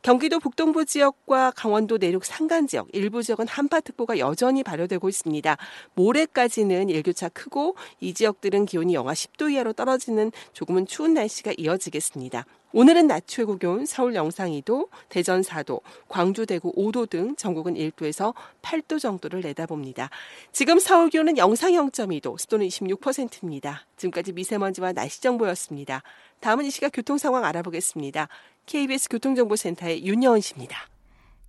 경기도 0.00 0.40
북동부 0.40 0.86
지역과 0.86 1.50
강원도 1.50 1.98
내륙 1.98 2.24
산간 2.24 2.66
지역, 2.66 2.88
일부 2.94 3.22
지역은 3.22 3.48
한파특보가 3.48 4.18
여전히 4.18 4.62
발효되고 4.62 5.10
있습니다. 5.10 5.58
모레까지는 5.92 6.88
일교차 6.88 7.28
크고 7.28 7.76
이 8.00 8.14
지역들은 8.14 8.64
기온이 8.64 8.94
영하 8.94 9.12
10도 9.12 9.52
이하로 9.52 9.74
떨어지는 9.74 10.32
조금은 10.54 10.86
추운 10.86 11.12
날씨가 11.12 11.52
이어지겠습니다. 11.58 12.46
오늘은 12.72 13.06
낮 13.06 13.26
최고 13.26 13.56
기온 13.56 13.86
서울 13.86 14.14
영상 14.14 14.50
2도, 14.50 14.88
대전 15.08 15.40
4도, 15.40 15.80
광주 16.06 16.44
대구 16.44 16.70
5도 16.74 17.08
등 17.08 17.34
전국은 17.36 17.74
1도에서 17.74 18.34
8도 18.60 19.00
정도를 19.00 19.40
내다봅니다. 19.40 20.10
지금 20.52 20.78
서울 20.78 21.08
기온은 21.08 21.38
영상 21.38 21.72
0.2도, 21.72 22.38
습도는 22.38 22.68
26%입니다. 22.68 23.86
지금까지 23.96 24.32
미세먼지와 24.32 24.92
날씨 24.92 25.22
정보였습니다. 25.22 26.02
다음은 26.40 26.66
이 26.66 26.70
시각 26.70 26.90
교통 26.92 27.16
상황 27.16 27.44
알아보겠습니다. 27.46 28.28
KBS 28.66 29.08
교통정보센터의 29.08 30.04
윤여은 30.04 30.42
씨입니다. 30.42 30.88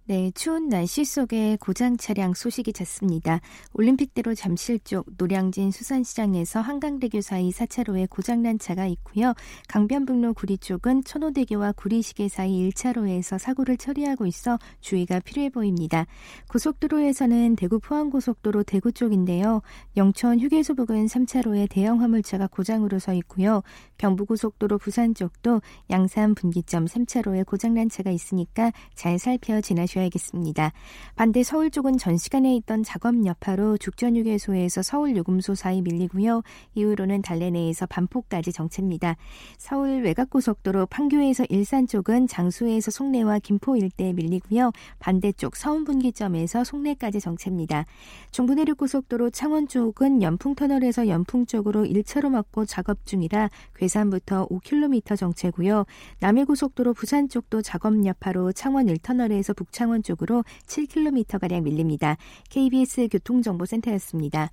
네, 0.09 0.31
추운 0.33 0.69
날씨 0.69 1.05
속에 1.05 1.55
고장 1.61 1.95
차량 1.95 2.33
소식이 2.33 2.73
잦습니다. 2.73 3.41
올림픽대로 3.73 4.33
잠실 4.33 4.79
쪽 4.79 5.05
노량진 5.19 5.69
수산시장에서 5.69 6.61
한강대교 6.61 7.21
사이 7.21 7.51
4차로에 7.51 8.09
고장난 8.09 8.57
차가 8.57 8.87
있고요. 8.87 9.35
강변북로 9.67 10.33
구리 10.33 10.57
쪽은 10.57 11.03
천호대교와 11.03 11.73
구리시계 11.73 12.27
사이 12.27 12.71
1차로에서 12.71 13.37
사고를 13.37 13.77
처리하고 13.77 14.25
있어 14.25 14.57
주의가 14.81 15.19
필요해 15.19 15.51
보입니다. 15.51 16.07
고속도로에서는 16.47 17.55
대구 17.55 17.79
포항고속도로 17.79 18.63
대구 18.63 18.91
쪽인데요. 18.91 19.61
영천 19.95 20.39
휴게소 20.39 20.73
부근 20.73 21.05
3차로에 21.05 21.69
대형 21.69 22.01
화물차가 22.01 22.47
고장으로 22.47 22.97
서 22.97 23.13
있고요. 23.13 23.61
경부고속도로 23.99 24.79
부산 24.79 25.13
쪽도 25.13 25.61
양산 25.91 26.33
분기점 26.33 26.85
3차로에 26.85 27.45
고장난 27.45 27.89
차가 27.89 28.09
있으니까 28.09 28.71
잘 28.95 29.19
살펴 29.19 29.61
지나셔야 29.61 29.98
주셔야겠습니다. 29.99 30.71
반대 31.15 31.43
서울 31.43 31.69
쪽은 31.69 31.97
전 31.97 32.17
시간에 32.17 32.55
있던 32.55 32.83
작업 32.83 33.25
여파로 33.25 33.77
죽전휴게소에서 33.77 34.81
서울 34.81 35.15
요금소 35.17 35.55
사이 35.55 35.81
밀리고요. 35.81 36.43
이후로는 36.75 37.21
달래내에서 37.21 37.85
반포까지 37.87 38.53
정체입니다. 38.53 39.17
서울 39.57 40.03
외곽고속도로 40.03 40.85
판교에서 40.87 41.45
일산 41.49 41.87
쪽은 41.87 42.27
장수에서 42.27 42.91
송내와 42.91 43.39
김포 43.39 43.75
일대 43.75 44.13
밀리고요. 44.13 44.71
반대쪽 44.99 45.55
서운분기점에서 45.55 46.63
송내까지 46.63 47.19
정체입니다. 47.19 47.85
중부내륙고속도로 48.31 49.31
창원 49.31 49.67
쪽은 49.67 50.21
연풍터널에서 50.21 51.07
연풍 51.07 51.45
쪽으로 51.45 51.83
1차로 51.83 52.29
막고 52.29 52.65
작업 52.65 53.05
중이라 53.05 53.49
괴산부터 53.75 54.47
5km 54.47 55.17
정체고요. 55.17 55.85
남해고속도로 56.19 56.93
부산 56.93 57.27
쪽도 57.27 57.61
작업 57.61 58.05
여파로 58.05 58.51
창원 58.53 58.85
1터널에서 58.87 59.55
북창 59.55 59.88
회 59.88 59.88
창원 59.89 60.03
쪽으로 60.03 60.43
7km가량 60.67 61.63
밀립니다. 61.63 62.17
KBS 62.49 63.07
교통정보센터였습니다. 63.09 64.51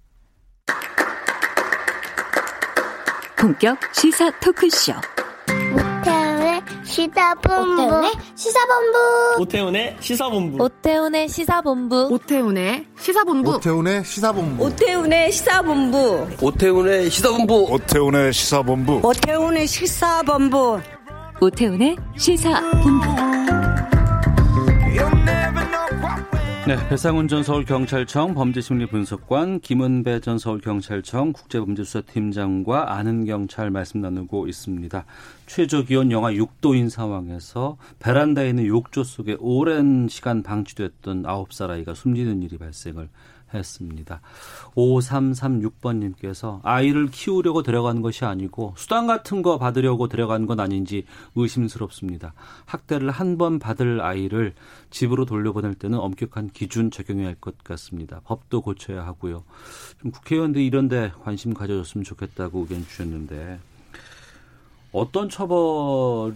본격 3.39 3.79
시사 3.93 4.31
토크쇼. 4.41 4.95
오태훈의 5.93 6.63
시사본부. 6.85 7.67
오태훈의 7.69 8.13
시사본부. 8.35 9.39
오태훈의 9.39 9.97
시사본부. 10.01 10.65
오태훈의 10.65 11.29
시사본부. 11.29 12.15
오태훈의 12.15 12.85
시사본부. 12.87 13.45
오태훈의 13.45 14.05
시사본부. 14.05 14.65
오태훈의 14.65 15.33
시사본부. 15.33 16.25
오태훈의 16.41 17.11
시사본부. 17.11 17.67
오태훈의 17.71 18.33
시사본부. 18.33 19.01
오태훈의 19.05 19.67
시사본부. 19.67 20.81
오태훈의 21.41 21.97
시사본부. 22.17 23.66
네, 26.67 26.77
배상훈 26.89 27.29
전 27.29 27.45
서울경찰청 27.45 28.35
범죄심리분석관, 28.35 29.61
김은배 29.61 30.19
전 30.19 30.37
서울경찰청 30.37 31.33
국제범죄수사팀장과 31.33 32.93
아는 32.93 33.25
경찰 33.25 33.71
말씀 33.71 34.01
나누고 34.01 34.49
있습니다. 34.49 35.05
최저 35.47 35.85
기온 35.85 36.11
영하 36.11 36.33
6도인 36.33 36.91
상황에서 36.91 37.77
베란다에 38.01 38.49
있는 38.49 38.67
욕조 38.67 39.05
속에 39.05 39.37
오랜 39.39 40.09
시간 40.09 40.43
방치됐던 40.43 41.23
9살 41.23 41.71
아이가 41.71 41.95
숨지는 41.95 42.43
일이 42.43 42.59
발생을 42.59 43.09
했습니다. 43.55 44.21
5336번님께서 44.75 46.61
아이를 46.63 47.09
키우려고 47.09 47.63
데려간 47.63 48.03
것이 48.03 48.25
아니고 48.25 48.75
수당 48.77 49.07
같은 49.07 49.43
거 49.43 49.59
받으려고 49.59 50.09
데려간 50.09 50.47
건 50.47 50.61
아닌지 50.61 51.05
의심스럽습니다. 51.35 52.35
학대를 52.65 53.11
한 53.11 53.37
번 53.37 53.59
받을 53.59 54.01
아이를 54.01 54.55
집으로 54.91 55.27
돌려보낼 55.27 55.75
때는 55.75 55.99
엄격한 55.99 56.51
기준 56.55 56.91
적용해야 56.91 57.27
할 57.29 57.37
것 57.41 57.59
같습니다. 57.63 58.21
법도 58.25 58.63
고쳐야 58.63 59.05
하고요. 59.07 59.45
좀 60.01 60.11
국회의원들이 60.11 60.65
이런 60.67 60.89
데 60.89 61.13
관심 61.23 61.53
가져줬으면 61.53 62.03
좋겠다고 62.05 62.61
의견 62.61 62.83
주셨는데 62.87 63.59
어떤 64.93 65.29
처벌이 65.29 66.35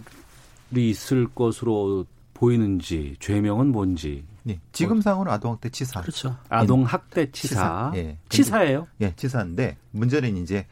있을 0.75 1.27
것으로 1.33 2.05
보이는지 2.35 3.15
죄명은 3.19 3.71
뭔지 3.71 4.23
네, 4.43 4.59
지금 4.71 5.01
상황은 5.01 5.31
아동학대 5.31 5.69
치사. 5.69 6.01
그렇죠. 6.01 6.35
아동학대 6.49 7.31
치사. 7.31 7.91
치사. 7.91 7.91
예. 7.95 8.17
치사예요? 8.29 8.87
예, 9.01 9.13
치사인데 9.15 9.77
문제는 9.91 10.37
이제 10.37 10.65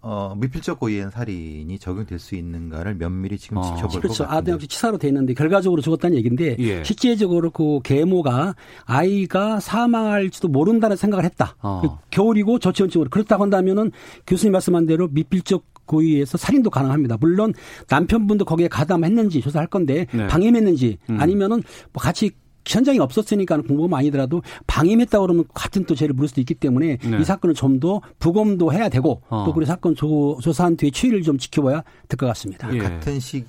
어, 0.00 0.36
미필적 0.36 0.78
고의한 0.78 1.10
살인이 1.10 1.78
적용될 1.80 2.20
수 2.20 2.36
있는가를 2.36 2.94
면밀히 2.94 3.38
지금 3.38 3.56
어. 3.56 3.62
지켜볼 3.62 4.00
그렇죠. 4.02 4.18
것 4.18 4.24
같아요. 4.24 4.38
아동학대 4.38 4.66
치사로 4.68 4.98
돼 4.98 5.08
있는데 5.08 5.34
결과적으로 5.34 5.82
죽었다는 5.82 6.16
얘기인데 6.18 6.56
예. 6.60 6.84
실제적으로 6.84 7.50
그 7.50 7.80
계모가 7.82 8.54
아이가 8.84 9.58
사망할지도 9.58 10.46
모른다는 10.46 10.96
생각을 10.96 11.24
했다. 11.24 11.56
어. 11.60 11.98
겨울이고 12.10 12.60
저체온증으로 12.60 13.10
그렇다고 13.10 13.42
한다면은 13.42 13.90
교수님 14.28 14.52
말씀한 14.52 14.86
대로 14.86 15.08
미필적 15.08 15.64
고의에서 15.86 16.38
살인도 16.38 16.70
가능합니다. 16.70 17.16
물론 17.18 17.52
남편분도 17.88 18.44
거기에 18.44 18.68
가담했는지 18.68 19.40
조사할 19.40 19.66
건데 19.68 20.06
네. 20.12 20.26
방임했는지 20.26 20.98
음. 21.10 21.20
아니면은 21.20 21.62
뭐 21.92 22.02
같이 22.02 22.30
현장에 22.66 22.98
없었으니까 22.98 23.60
공범 23.62 23.94
아니더라도 23.94 24.42
방임했다 24.66 25.20
그러면 25.20 25.44
같은 25.54 25.84
또 25.84 25.94
죄를 25.94 26.14
물을 26.14 26.28
수도 26.28 26.40
있기 26.40 26.54
때문에 26.54 26.96
네. 26.98 27.20
이 27.20 27.24
사건을 27.24 27.54
좀 27.54 27.76
더 27.80 28.00
부검도 28.18 28.72
해야 28.72 28.88
되고 28.88 29.20
어. 29.28 29.44
또 29.44 29.52
그리고 29.52 29.66
사건 29.66 29.94
조, 29.94 30.38
조사한 30.40 30.76
뒤에 30.78 30.90
추이를 30.90 31.22
좀 31.22 31.36
지켜봐야 31.36 31.82
될 32.08 32.16
것 32.16 32.26
같습니다. 32.28 32.72
예. 32.74 32.78
같은 32.78 33.20
시 33.20 33.44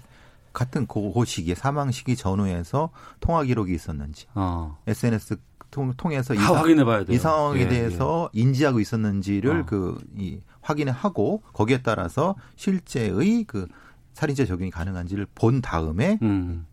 같은 0.52 0.86
그 0.86 1.14
시기에 1.26 1.56
사망 1.56 1.92
시기 1.92 2.16
전후에서 2.18 2.90
통화 3.22 3.44
기록이 3.44 3.74
있었는지 3.74 4.26
어. 4.36 4.78
SNS 4.86 5.38
통, 5.72 5.94
통해서 5.96 6.34
이, 6.34 6.38
확인해 6.38 6.84
봐야 6.84 7.06
돼요. 7.06 7.16
이 7.16 7.20
상황에 7.20 7.62
예, 7.62 7.68
대해서 7.70 8.30
예. 8.36 8.42
인지하고 8.42 8.80
있었는지를 8.82 9.62
어. 9.62 9.66
그 9.66 9.98
이, 10.18 10.40
확인을 10.62 10.92
하고 10.92 11.42
거기에 11.54 11.82
따라서 11.82 12.36
실제의 12.58 13.46
그 13.46 13.68
살인죄 14.14 14.46
적용이 14.46 14.72
가능한지를 14.72 15.28
본 15.36 15.62
다음에 15.62 16.20
음. 16.22 16.66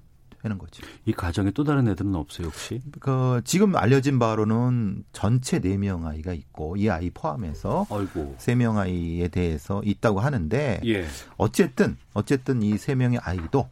하는 0.45 0.59
거죠. 0.59 0.87
이 1.07 1.13
가정에 1.13 1.51
또 1.51 1.65
다른 1.65 1.89
애들은 1.89 2.15
없어요, 2.15 2.49
혹시? 2.49 2.81
그 3.01 3.41
지금 3.45 3.75
알려진 3.77 4.19
바로는 4.19 5.05
전체 5.13 5.59
4명 5.59 6.05
아이가 6.07 6.33
있고 6.33 6.77
이 6.77 6.89
아이 6.91 7.11
포함해서 7.11 7.87
아이고. 7.91 8.37
3명 8.39 8.77
아이에 8.77 9.29
대해서 9.29 9.83
있다고 9.85 10.21
하는데 10.21 10.81
예. 10.85 11.07
어쨌든 11.37 11.97
어쨌든 12.13 12.63
이 12.63 12.75
3명의 12.75 13.19
아이도 13.23 13.69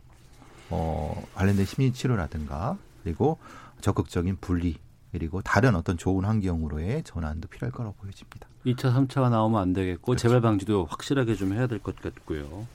어 0.70 1.22
관련된 1.34 1.66
심리 1.66 1.92
치료라든가 1.92 2.76
그리고 3.02 3.38
적극적인 3.82 4.38
분리 4.40 4.78
그리고 5.12 5.42
다른 5.42 5.74
어떤 5.74 5.98
좋은 5.98 6.24
환경으로의 6.24 7.02
전환도 7.04 7.48
필요할 7.48 7.70
거라고 7.72 7.94
보여집니다. 7.96 8.48
2차, 8.64 8.94
3차가 8.94 9.28
나오면 9.28 9.60
안 9.60 9.72
되겠고 9.74 10.02
그렇죠. 10.12 10.22
재발 10.22 10.40
방지도 10.40 10.86
확실하게 10.86 11.34
좀 11.34 11.52
해야 11.52 11.66
될 11.66 11.78
것 11.80 11.96
같고요. 12.00 12.66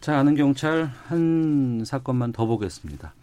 자, 0.00 0.18
아는 0.18 0.34
경찰 0.34 0.84
한 0.84 1.82
사건만 1.84 2.32
더 2.32 2.46
보겠습니다. 2.46 3.14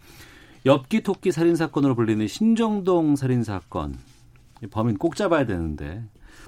엽기 0.66 1.02
토끼 1.02 1.32
살인 1.32 1.56
사건으로 1.56 1.94
불리는 1.94 2.26
신정동 2.26 3.16
살인 3.16 3.44
사건. 3.44 3.98
범인 4.70 4.96
꼭 4.96 5.14
잡아야 5.16 5.44
되는데 5.44 6.02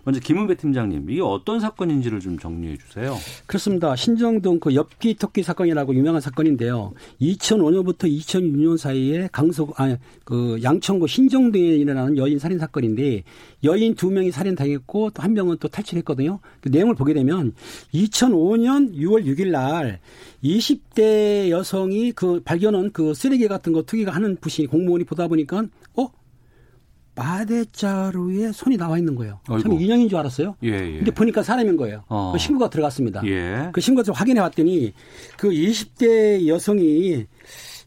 먼저 0.05 0.21
김은배 0.21 0.57
팀장님, 0.57 1.11
이게 1.11 1.21
어떤 1.21 1.61
사건인지를 1.61 2.21
좀 2.21 2.39
정리해 2.39 2.77
주세요. 2.79 3.17
그렇습니다. 3.47 3.95
신정동 3.95 4.61
그 4.61 4.75
엽기 4.75 5.15
토끼 5.15 5.43
사건이라고 5.43 5.95
유명한 5.95 6.21
사건인데요. 6.21 6.93
2005년부터 7.21 8.05
2006년 8.05 8.79
사이에 8.79 9.29
강서 9.33 9.69
아니 9.77 9.97
그 10.25 10.59
양천구 10.63 11.07
신정동에 11.07 11.65
일어나는 11.65 12.17
여인 12.17 12.39
살인 12.39 12.59
사건인데 12.59 13.23
여인 13.65 13.95
두 13.95 14.11
명이 14.11 14.31
살인 14.31 14.55
당했고 14.55 15.11
또 15.11 15.27
한 15.27 15.35
명은 15.35 15.57
또 15.59 15.67
탈출했거든요. 15.67 16.39
그 16.61 16.69
내용을 16.69 16.95
보게 16.95 17.13
되면 17.13 17.53
2005년 17.93 18.95
6월 18.95 19.25
6일 19.25 19.49
날 19.51 19.99
20대 20.45 21.51
여성이 21.51 22.13
그 22.13 22.41
발견한 22.45 22.93
그 22.93 23.13
쓰레기 23.13 23.49
같은 23.49 23.73
거 23.73 23.83
투기가 23.83 24.13
하는 24.13 24.37
부시 24.37 24.67
공무원이 24.67 25.03
보다 25.05 25.27
보니까 25.27 25.65
어 25.97 26.09
마대자루에 27.17 28.53
손이 28.53 28.77
나와 28.77 28.99
있는 28.99 29.15
거예요. 29.15 29.41
처음에 29.47 29.83
인형인 29.83 30.09
줄 30.09 30.19
알았어요. 30.19 30.55
예, 30.63 30.69
예. 30.69 30.97
근데 30.99 31.11
보니까 31.11 31.43
사람인 31.43 31.77
거예요. 31.77 32.05
어. 32.09 32.31
그 32.33 32.39
신고가 32.39 32.71
들어갔습니다. 32.71 33.27
예. 33.27 33.71
그 33.73 33.81
신고를 33.81 34.15
확인해 34.15 34.41
봤더니 34.43 34.93
그 35.39 35.49
20대 35.49 36.47
여성이 36.47 37.27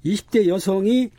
20대 0.03 0.47
여성이 0.47 1.11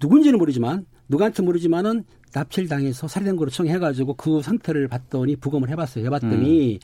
누군지는 0.00 0.38
모르지만 0.38 0.86
누구한테 1.08 1.42
모르지만은 1.42 2.04
납치를 2.32 2.68
당해서 2.68 3.08
살해된 3.08 3.34
거로 3.34 3.50
청해가지고 3.50 4.14
그 4.14 4.40
상태를 4.40 4.86
봤더니 4.86 5.36
부검을 5.36 5.68
해봤어요. 5.70 6.04
해봤더니 6.06 6.74
음. 6.74 6.78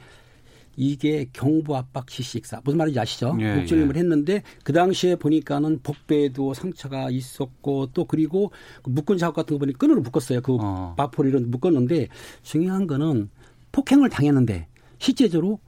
이게 0.77 1.27
경부 1.33 1.77
압박 1.77 2.09
실식사 2.11 2.61
무슨 2.63 2.79
말인지 2.79 3.01
아시죠? 3.01 3.37
예, 3.41 3.57
목줄림을 3.57 3.97
예. 3.97 4.01
했는데 4.01 4.43
그 4.63 4.73
당시에 4.73 5.17
보니까는 5.17 5.81
복배에도 5.83 6.55
상처가 6.55 7.11
있었고 7.11 7.89
또 7.95 8.05
그리고 8.05 8.51
그 8.83 8.91
묶은 8.91 9.17
작업 9.17 9.37
같은 9.37 9.55
거 9.55 9.61
보니 9.61 9.73
끈으로 9.73 10.03
묶었어요. 10.03 10.43
그 10.43 10.57
어. 10.61 10.95
마포리로 10.97 11.41
묶었는데 11.41 12.09
중요한 12.43 12.87
거는 12.87 13.31
폭행을 13.73 14.11
당했는데 14.11 14.69
실제적으로 14.99 15.59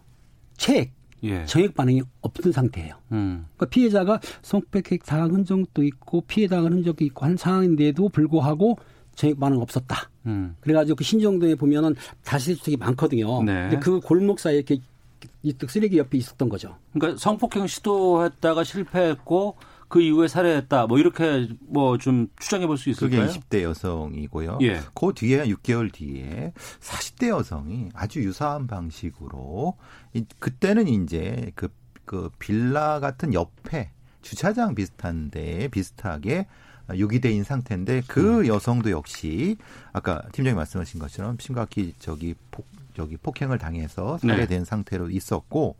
체액 0.56 0.92
예. 1.24 1.44
정액 1.46 1.74
반응이 1.74 2.02
없던 2.20 2.52
상태예요. 2.52 2.94
음. 3.12 3.46
그러니까 3.56 3.66
피해자가 3.66 4.20
성폭행 4.42 4.98
당한 5.04 5.30
흔적도 5.32 5.82
있고 5.82 6.20
피해 6.22 6.46
당한 6.46 6.72
흔적도 6.72 7.04
있고 7.04 7.24
한 7.26 7.36
상황인데도 7.36 8.08
불구하고 8.10 8.78
정액 9.14 9.40
반응 9.40 9.60
없었다. 9.60 10.10
음. 10.26 10.54
그래가지고 10.60 10.96
그 10.96 11.04
신정동에 11.04 11.56
보면은 11.56 11.96
다시 12.24 12.54
주택이 12.54 12.76
많거든요. 12.76 13.42
네. 13.42 13.62
근데 13.62 13.78
그 13.78 13.98
골목 14.00 14.38
사이에 14.38 14.58
이렇게 14.58 14.78
이뚝 15.42 15.70
쓰레기 15.70 15.98
옆에 15.98 16.18
있었던 16.18 16.48
거죠. 16.48 16.76
그러니까 16.92 17.18
성폭행 17.18 17.66
시도했다가 17.66 18.64
실패했고 18.64 19.56
그 19.88 20.00
이후에 20.02 20.28
살해했다. 20.28 20.86
뭐 20.86 20.98
이렇게 20.98 21.48
뭐 21.60 21.96
좀 21.98 22.28
추정해 22.40 22.66
볼 22.66 22.76
수 22.76 22.90
있을까요? 22.90 23.26
그게 23.26 23.38
20대 23.38 23.62
여성이고요. 23.62 24.58
예. 24.62 24.80
그 24.94 25.12
뒤에 25.14 25.44
6개월 25.46 25.92
뒤에 25.92 26.52
40대 26.80 27.28
여성이 27.28 27.88
아주 27.94 28.20
유사한 28.22 28.66
방식으로 28.66 29.76
그때는 30.40 30.88
이제 30.88 31.52
그, 31.54 31.68
그 32.04 32.28
빌라 32.38 33.00
같은 33.00 33.32
옆에 33.32 33.90
주차장 34.22 34.74
비슷한 34.74 35.30
데 35.30 35.68
비슷하게 35.68 36.46
유기대인 36.94 37.44
상태인데 37.44 38.02
그 38.06 38.40
음. 38.40 38.46
여성도 38.46 38.90
역시 38.90 39.56
아까 39.92 40.22
팀장님 40.32 40.56
말씀하신 40.56 41.00
것처럼 41.00 41.36
심각히 41.38 41.94
저기 41.98 42.34
폭 42.50 42.66
저기 42.98 43.16
폭행을 43.16 43.58
당해서 43.58 44.18
살해된 44.18 44.58
네. 44.58 44.64
상태로 44.64 45.10
있었고 45.10 45.76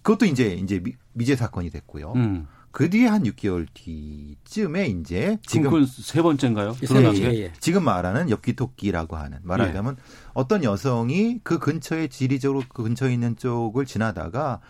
그것도 0.00 0.24
이제 0.24 0.54
이제 0.54 0.82
미제 1.12 1.36
사건이 1.36 1.68
됐고요. 1.68 2.14
음. 2.16 2.46
그 2.70 2.88
뒤에 2.88 3.08
한 3.08 3.24
6개월 3.24 3.66
뒤쯤에 3.74 4.86
이제 4.86 5.38
지금 5.44 5.84
세 5.84 6.22
번째인가요? 6.22 6.72
드러난 6.74 7.12
게 7.12 7.24
예, 7.24 7.38
예. 7.40 7.52
지금 7.58 7.84
말하는 7.84 8.30
엽기토끼라고 8.30 9.16
하는 9.16 9.38
말하자면 9.42 9.96
예. 9.98 10.02
어떤 10.32 10.64
여성이 10.64 11.40
그 11.42 11.58
근처에 11.58 12.06
지리적으로 12.06 12.62
그 12.68 12.84
근처에 12.84 13.12
있는 13.12 13.36
쪽을 13.36 13.84
지나다가 13.84 14.60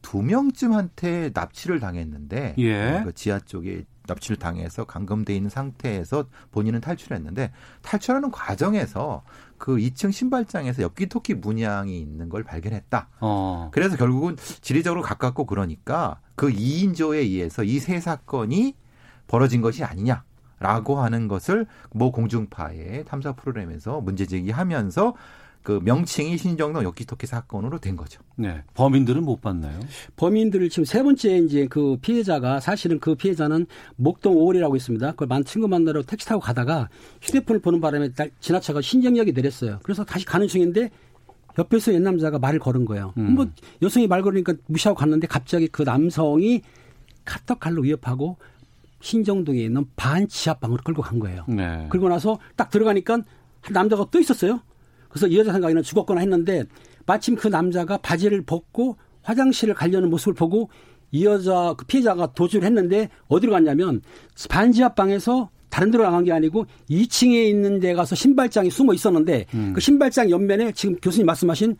두 0.00 0.22
명쯤한테 0.22 1.32
납치를 1.34 1.80
당했는데 1.80 2.54
예. 2.58 3.02
그 3.04 3.12
지하 3.12 3.40
쪽에 3.40 3.84
납치를 4.06 4.38
당해서 4.38 4.84
감금돼 4.84 5.34
있는 5.36 5.50
상태에서 5.50 6.24
본인은 6.50 6.80
탈출했는데 6.80 7.52
탈출하는 7.82 8.30
과정에서 8.30 9.22
그 9.58 9.76
2층 9.76 10.12
신발장에서 10.12 10.82
엽기토끼 10.82 11.34
문양이 11.34 11.98
있는 12.00 12.28
걸 12.28 12.44
발견했다. 12.44 13.08
어. 13.20 13.68
그래서 13.72 13.96
결국은 13.96 14.36
지리적으로 14.60 15.02
가깝고 15.02 15.46
그러니까 15.46 16.20
그 16.36 16.48
2인조에 16.48 17.16
의해서 17.18 17.64
이 17.64 17.78
세 17.80 18.00
사건이 18.00 18.74
벌어진 19.26 19.60
것이 19.60 19.84
아니냐 19.84 20.24
라고 20.60 20.98
하는 21.00 21.28
것을 21.28 21.66
모 21.92 22.10
공중파의 22.10 23.04
탐사 23.04 23.32
프로그램에서 23.32 24.00
문제 24.00 24.26
제기하면서 24.26 25.14
그 25.62 25.80
명칭이 25.84 26.38
신정동 26.38 26.82
엽기토끼 26.82 27.26
사건으로 27.26 27.78
된 27.78 27.96
거죠. 27.96 28.22
네. 28.36 28.62
범인들은 28.74 29.22
못 29.22 29.40
봤나요? 29.40 29.78
범인들을 30.16 30.68
지금 30.70 30.84
세 30.84 31.02
번째 31.02 31.38
이제 31.38 31.66
그 31.68 31.96
피해자가 32.00 32.60
사실은 32.60 32.98
그 33.00 33.14
피해자는 33.14 33.66
목동 33.96 34.36
5월이라고 34.36 34.76
있습니다. 34.76 35.10
그걸 35.12 35.28
만 35.28 35.44
친구 35.44 35.68
만나러 35.68 36.02
택시 36.02 36.26
타고 36.26 36.40
가다가 36.40 36.88
휴대폰을 37.22 37.60
보는 37.60 37.80
바람에 37.80 38.10
지나쳐가 38.40 38.80
신정역이 38.80 39.32
내렸어요. 39.32 39.80
그래서 39.82 40.04
다시 40.04 40.24
가는 40.24 40.46
중인데 40.48 40.90
옆에서 41.58 41.92
옛 41.92 41.98
남자가 41.98 42.38
말을 42.38 42.60
걸은 42.60 42.84
거예요. 42.84 43.12
음. 43.18 43.34
뭐 43.34 43.46
여성이 43.82 44.06
말 44.06 44.22
걸으니까 44.22 44.54
무시하고 44.66 44.98
갔는데 44.98 45.26
갑자기 45.26 45.66
그 45.66 45.82
남성이 45.82 46.62
카터칼로 47.24 47.82
위협하고 47.82 48.36
신정동에 49.00 49.60
있는 49.60 49.84
반 49.96 50.26
지하 50.28 50.54
방으로 50.54 50.82
끌고 50.82 51.02
간 51.02 51.18
거예요. 51.18 51.44
네. 51.48 51.86
그리고 51.90 52.08
나서 52.08 52.38
딱 52.56 52.70
들어가니까 52.70 53.14
한 53.14 53.72
남자가 53.72 54.06
또 54.10 54.18
있었어요. 54.18 54.60
그래서 55.18 55.26
이 55.26 55.36
여자 55.36 55.52
생각에는 55.52 55.82
죽었거나 55.82 56.20
했는데 56.20 56.64
마침 57.04 57.34
그 57.34 57.48
남자가 57.48 57.96
바지를 57.98 58.42
벗고 58.42 58.96
화장실을 59.22 59.74
가려는 59.74 60.10
모습을 60.10 60.34
보고 60.34 60.70
이 61.10 61.24
여자 61.24 61.74
그 61.76 61.84
피해자가 61.86 62.32
도주를 62.34 62.64
했는데 62.64 63.08
어디로 63.26 63.52
갔냐면 63.52 64.00
반지하방에서 64.48 65.50
다른 65.70 65.90
데로 65.90 66.04
나간 66.04 66.24
게 66.24 66.32
아니고 66.32 66.66
2층에 66.88 67.48
있는 67.48 67.80
데 67.80 67.94
가서 67.94 68.14
신발장이 68.14 68.70
숨어 68.70 68.94
있었는데 68.94 69.46
음. 69.54 69.72
그 69.74 69.80
신발장 69.80 70.30
옆면에 70.30 70.72
지금 70.72 70.96
교수님 70.96 71.26
말씀하신 71.26 71.76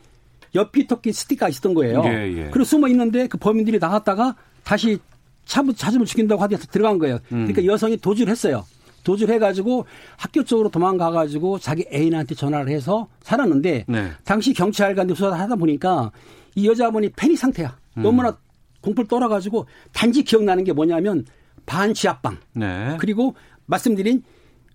엽기토끼 0.55 1.13
스티커가 1.13 1.49
있었던 1.51 1.75
거예요. 1.75 2.03
예, 2.07 2.11
예. 2.11 2.51
그리고 2.51 2.65
숨어 2.65 2.89
있는데 2.89 3.29
그 3.29 3.39
범인들이 3.39 3.79
나갔다가 3.79 4.35
다시 4.65 4.99
차부 5.45 5.75
찾으면 5.75 6.07
죽인다고 6.07 6.43
하더니 6.43 6.61
들어간 6.63 6.99
거예요. 6.99 7.19
음. 7.33 7.47
그러니까 7.47 7.65
여성이 7.65 7.97
도주를 7.97 8.31
했어요. 8.31 8.65
도주를 9.05 9.35
해가지고 9.35 9.87
학교 10.17 10.45
쪽으로 10.45 10.69
도망가가지고 10.69 11.59
자기 11.59 11.87
애인한테 11.93 12.35
전화를 12.35 12.69
해서 12.69 13.09
살았는데 13.23 13.85
네. 13.89 14.11
당시 14.25 14.53
경찰관들 14.53 15.17
수사를 15.17 15.39
하다 15.39 15.57
보니까 15.57 16.11
이 16.55 16.67
여자분이 16.67 17.11
패닉 17.17 17.39
상태야. 17.39 17.77
음. 17.97 18.03
너무나 18.03 18.37
공포를 18.81 19.09
떨어가지고 19.09 19.67
단지 19.93 20.23
기억나는 20.23 20.65
게 20.65 20.73
뭐냐면 20.73 21.25
반지하방 21.67 22.39
네. 22.55 22.97
그리고 22.99 23.35
말씀드린 23.67 24.23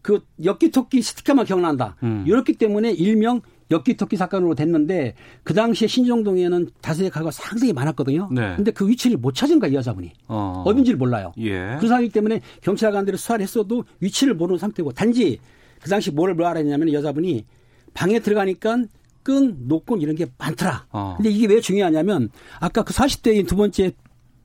그 0.02 0.22
엽기토끼 0.44 1.02
스티커만 1.02 1.46
기억난다. 1.46 1.96
음. 2.04 2.24
이렇기 2.28 2.54
때문에 2.54 2.92
일명 2.92 3.42
엽기토끼 3.72 4.18
사건으로 4.18 4.56
됐는데 4.56 5.16
그 5.44 5.54
당시에 5.54 5.88
신정동에는 5.88 6.70
다수의 6.82 7.10
가구가 7.10 7.32
상당히 7.32 7.74
많았거든요. 7.74 8.30
네. 8.32 8.56
근데 8.56 8.72
그 8.72 8.88
위치를 8.88 9.18
못 9.18 9.34
찾은 9.34 9.60
거야 9.60 9.72
이 9.72 9.74
여자분이. 9.76 10.12
어. 10.28 10.64
어딘지를 10.66 10.98
몰라요. 10.98 11.32
예. 11.40 11.78
그 11.80 11.88
상황이기 11.88 12.14
때문에 12.14 12.42
경찰관들이 12.62 13.18
수사를 13.18 13.42
했어도 13.42 13.84
위치를 14.00 14.34
모르는 14.36 14.60
상태고 14.60 14.92
단지 14.92 15.40
그 15.82 15.90
당시 15.90 16.12
뭐를 16.12 16.36
뭐 16.36 16.48
알았냐면 16.48 16.94
여자분이 16.94 17.46
방에 17.94 18.20
들어가니까 18.20 18.84
끈, 19.24 19.68
노끈 19.68 20.02
이런 20.02 20.16
게 20.16 20.26
많더라. 20.38 20.86
어. 20.92 21.14
근데 21.18 21.30
이게 21.30 21.48
왜 21.48 21.60
중요하냐면 21.62 22.30
아까 22.60 22.84
그 22.84 22.94
40대인 22.94 23.48
두 23.48 23.56
번째 23.56 23.92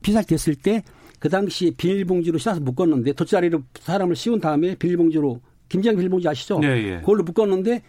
피살 0.01 0.23
됐을 0.23 0.55
때 0.55 0.83
그 1.19 1.27
당시 1.29 1.71
비닐봉지로 1.71 2.37
씌워서 2.37 2.61
묶었는데 2.61 3.13
돗자리로 3.13 3.61
사람을 3.81 4.15
씌운 4.15 4.39
다음에 4.39 4.75
비닐봉지로 4.75 5.41
김장 5.67 5.95
비닐봉지 5.95 6.27
아시죠? 6.27 6.59
예, 6.63 6.67
예. 6.67 6.99
그걸로 7.01 7.23
묶었는데 7.23 7.83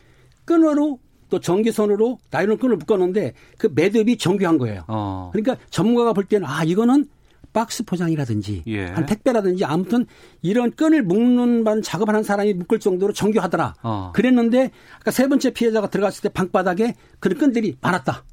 끈으로 0.45 0.99
또 1.31 1.41
전기선으로 1.41 2.19
나이론 2.31 2.59
끈을 2.59 2.77
묶었는데 2.77 3.33
그 3.57 3.71
매듭이 3.75 4.19
정교한 4.19 4.59
거예요. 4.59 4.85
어. 4.89 5.31
그러니까 5.33 5.57
전문가가 5.71 6.13
볼 6.13 6.25
때는 6.25 6.47
아 6.47 6.65
이거는 6.65 7.07
박스 7.53 7.85
포장이라든지 7.85 8.63
예. 8.69 8.85
한 8.87 9.07
택배라든지 9.07 9.65
아무튼 9.65 10.07
이런 10.43 10.71
끈을 10.73 11.03
묶는 11.03 11.65
반 11.65 11.83
작업을 11.83 12.13
하는 12.15 12.23
사람이 12.23 12.55
묶을 12.55 12.79
정도로 12.79 13.13
정교하더라. 13.13 13.75
어. 13.83 14.13
그랬는데 14.15 14.71
아까 15.01 15.11
세 15.11 15.27
번째 15.27 15.51
피해자가 15.53 15.89
들어갔을 15.89 16.23
때 16.23 16.29
방바닥에 16.29 16.95
그런 17.19 17.39
끈들이 17.39 17.77
많았다. 17.81 18.25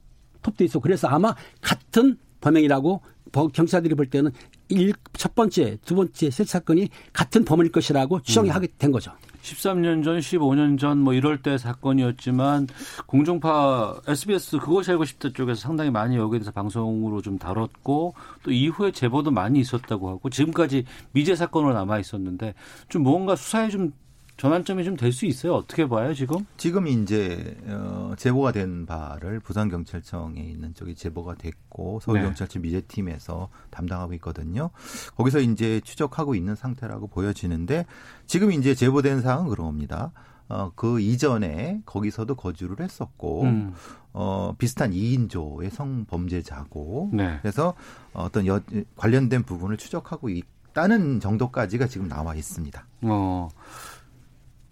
톱도 0.41 0.63
있어. 0.65 0.79
그래서 0.79 1.07
아마 1.07 1.33
같은 1.61 2.17
범행이라고 2.41 3.01
버- 3.31 3.47
경찰들이 3.47 3.95
볼 3.95 4.05
때는 4.05 4.31
일, 4.69 4.93
첫 5.13 5.33
번째, 5.35 5.77
두 5.83 5.95
번째, 5.95 6.29
세 6.29 6.43
사건이 6.43 6.89
같은 7.11 7.43
범인일 7.43 7.71
것이라고 7.71 8.21
추정이 8.21 8.49
음. 8.49 8.55
하게 8.55 8.67
된 8.77 8.91
거죠. 8.91 9.11
13년 9.53 10.03
전, 10.03 10.19
15년 10.19 10.77
전 10.77 10.97
뭐 11.07 11.13
이럴 11.13 11.41
때 11.41 11.57
사건이었지만 11.57 12.67
공중파 13.05 14.01
SBS 14.07 14.57
그것이 14.57 14.91
알고 14.91 15.05
싶다 15.05 15.29
쪽에서 15.29 15.61
상당히 15.61 15.89
많이 15.89 16.17
여기에 16.17 16.39
대해서 16.39 16.51
방송으로 16.51 17.21
좀 17.21 17.37
다뤘고 17.37 18.13
또 18.43 18.51
이후에 18.51 18.91
제보도 18.91 19.31
많이 19.31 19.59
있었다고 19.59 20.09
하고 20.09 20.29
지금까지 20.29 20.83
미제 21.13 21.35
사건으로 21.35 21.73
남아 21.73 21.99
있었는데 21.99 22.55
좀 22.89 23.03
뭔가 23.03 23.35
수사에 23.35 23.69
좀 23.69 23.91
전환점이 24.37 24.83
좀 24.83 24.95
될 24.95 25.11
수 25.11 25.25
있어요. 25.25 25.55
어떻게 25.55 25.87
봐요, 25.87 26.13
지금? 26.13 26.45
지금 26.57 26.87
이제 26.87 27.57
어, 27.67 28.13
제보가 28.17 28.51
된 28.51 28.85
바를 28.85 29.39
부산 29.39 29.67
경찰청에 29.69 30.39
있는 30.41 30.73
쪽이 30.75 30.95
제보가 30.95 31.35
됐고 31.35 31.99
서울 32.01 32.21
경찰청 32.21 32.61
미제팀에서 32.61 33.49
담당하고 33.71 34.13
있거든요. 34.15 34.69
거기서 35.15 35.39
이제 35.39 35.81
추적하고 35.81 36.35
있는 36.35 36.55
상태라고 36.55 37.07
보여지는데 37.07 37.85
지금 38.27 38.51
이제 38.51 38.75
제보된 38.75 39.21
사항은 39.21 39.49
그런 39.49 39.65
겁니다. 39.67 40.11
어, 40.49 40.71
그 40.75 41.01
이전에 41.01 41.81
거기서도 41.85 42.35
거주를 42.35 42.79
했었고 42.79 43.41
음. 43.43 43.73
어, 44.13 44.53
비슷한 44.57 44.91
2인조의 44.91 45.71
성범죄자고 45.71 47.09
네. 47.13 47.37
그래서 47.41 47.73
어떤 48.13 48.45
여, 48.47 48.61
관련된 48.95 49.43
부분을 49.43 49.77
추적하고 49.77 50.29
있다는 50.29 51.19
정도까지가 51.19 51.87
지금 51.87 52.07
나와 52.07 52.33
있습니다. 52.35 52.85
어. 53.01 53.49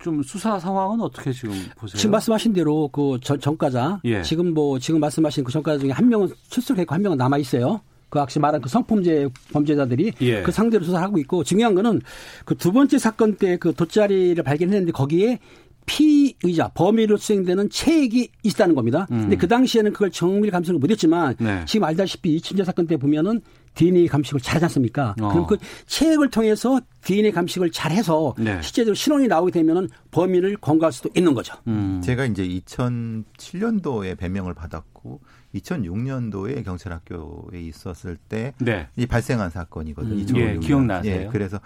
좀 0.06 0.22
수사 0.22 0.60
상황은 0.60 1.02
어떻게 1.02 1.32
지금 1.34 1.50
보세요? 1.76 1.98
지금 1.98 2.12
말씀하신 2.12 2.54
대로 2.54 2.88
그 2.90 3.18
전, 3.24 3.40
전과자 3.40 4.00
예. 4.06 4.22
지금 4.22 4.54
뭐 4.54 4.78
지금 4.78 5.00
말씀하신 5.00 5.44
그 5.44 5.52
전과자 5.52 5.80
중에 5.80 5.90
한 5.90 6.08
명은 6.08 6.30
출석했고 6.52 6.94
한 6.94 7.02
명은 7.02 7.18
남아 7.18 7.40
있어요. 7.40 7.82
그 8.10 8.20
아까 8.20 8.40
말한 8.40 8.62
그 8.62 8.70
성범죄 8.70 9.30
범죄자들이 9.52 10.14
예. 10.22 10.44
그 10.44 10.52
상대로 10.52 10.86
수사하고 10.86 11.18
있고 11.18 11.44
중요한 11.44 11.74
거는 11.74 12.02
그 12.46 12.54
두 12.54 12.72
번째 12.72 13.00
사건 13.00 13.36
때 13.36 13.58
그 13.58 13.74
돗자리를 13.74 14.42
발견했는데 14.44 14.92
거기에 14.92 15.40
피의자 15.88 16.68
범위로 16.70 17.18
수행되는 17.18 17.72
체액이 17.72 18.30
있다는 18.44 18.76
겁니다. 18.76 19.08
음. 19.12 19.22
근데 19.22 19.36
그 19.38 19.48
당시에는 19.48 19.92
그걸 19.92 20.12
정밀 20.12 20.52
감식을 20.52 20.80
못했지만 20.80 21.36
네. 21.40 21.64
지금 21.66 21.84
알다시피 21.86 22.36
이춘재 22.36 22.64
사건 22.64 22.86
때 22.86 22.96
보면은 22.98 23.42
DNA 23.76 24.08
감식을 24.08 24.40
잘하지 24.40 24.66
않습니까? 24.66 25.16
어. 25.22 25.30
그럼 25.30 25.46
그 25.46 25.58
체액을 25.86 26.30
통해서 26.30 26.80
DNA 27.04 27.32
감식을 27.32 27.72
잘해서 27.72 28.34
네. 28.38 28.62
실제적으로 28.62 28.96
신원이 28.96 29.28
나오게 29.28 29.52
되면은 29.52 29.90
범인을 30.12 30.58
검거할 30.58 30.92
수도 30.92 31.10
있는 31.16 31.34
거죠. 31.34 31.56
음. 31.68 32.02
제가 32.04 32.26
이제 32.26 32.48
2007년도에 32.48 34.18
배명을 34.18 34.54
받았고 34.54 35.20
2006년도에 35.56 36.64
경찰학교에 36.66 37.62
있었을 37.62 38.18
때 38.18 38.54
네. 38.60 38.88
이 38.96 39.06
발생한 39.06 39.50
사건이거든요. 39.50 40.16
음. 40.16 40.26
2006년. 40.26 40.40
예, 40.40 40.60
기억나세요? 40.60 41.22
예, 41.22 41.30
그래서 41.32 41.60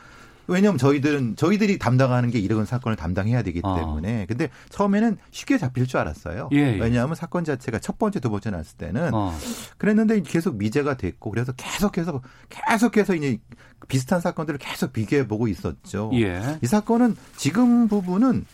왜냐하면 0.49 0.77
저희들은 0.77 1.35
저희들이 1.35 1.77
담당하는 1.77 2.29
게 2.31 2.39
이런 2.39 2.65
사건을 2.65 2.95
담당해야 2.95 3.43
되기 3.43 3.61
어. 3.63 3.75
때문에 3.75 4.25
근데 4.27 4.49
처음에는 4.69 5.17
쉽게 5.31 5.57
잡힐 5.57 5.87
줄 5.87 5.99
알았어요. 5.99 6.49
예, 6.53 6.57
예. 6.57 6.79
왜냐하면 6.79 7.15
사건 7.15 7.43
자체가 7.43 7.79
첫 7.79 7.97
번째 7.97 8.19
두 8.19 8.29
번째 8.29 8.51
났을 8.51 8.77
때는 8.77 9.13
어. 9.13 9.33
그랬는데 9.77 10.21
계속 10.21 10.55
미제가 10.55 10.97
됐고 10.97 11.29
그래서 11.29 11.51
계속해서 11.53 12.21
계속해서 12.49 13.15
이제 13.15 13.39
비슷한 13.87 14.19
사건들을 14.19 14.59
계속 14.59 14.93
비교해 14.93 15.27
보고 15.27 15.47
있었죠. 15.47 16.11
예. 16.13 16.59
이 16.61 16.67
사건은 16.67 17.15
지금 17.37 17.87
부분은 17.87 18.45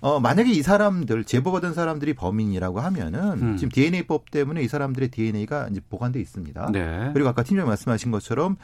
어 0.00 0.20
만약에 0.20 0.50
이 0.50 0.62
사람들 0.62 1.24
제보받은 1.24 1.74
사람들이 1.74 2.14
범인이라고 2.14 2.80
하면은 2.80 3.42
음. 3.42 3.56
지금 3.56 3.70
DNA법 3.70 4.30
때문에 4.30 4.62
이 4.62 4.68
사람들의 4.68 5.10
DNA가 5.10 5.68
이제 5.70 5.80
보관돼 5.88 6.20
있습니다. 6.20 6.70
네. 6.72 7.10
그리고 7.12 7.28
아까 7.28 7.42
팀장님 7.42 7.68
말씀하신 7.68 8.10
것처럼 8.10 8.56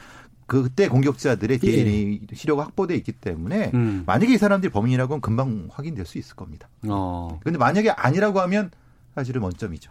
그때 0.46 0.88
공격자들의 0.88 1.59
예. 1.62 1.70
DNA 1.70 2.20
시료가 2.34 2.64
확보돼 2.64 2.94
있기 2.96 3.12
때문에 3.12 3.70
음. 3.74 4.04
만약에 4.06 4.34
이 4.34 4.38
사람들이 4.38 4.70
범인이라고 4.70 5.14
하면 5.14 5.20
금방 5.20 5.68
확인될 5.70 6.04
수 6.06 6.18
있을 6.18 6.36
겁니다. 6.36 6.68
어. 6.88 7.40
근데 7.42 7.59
만약에 7.59 7.90
아니라고 7.90 8.40
하면 8.40 8.70
사실은 9.14 9.42
원점이죠. 9.42 9.90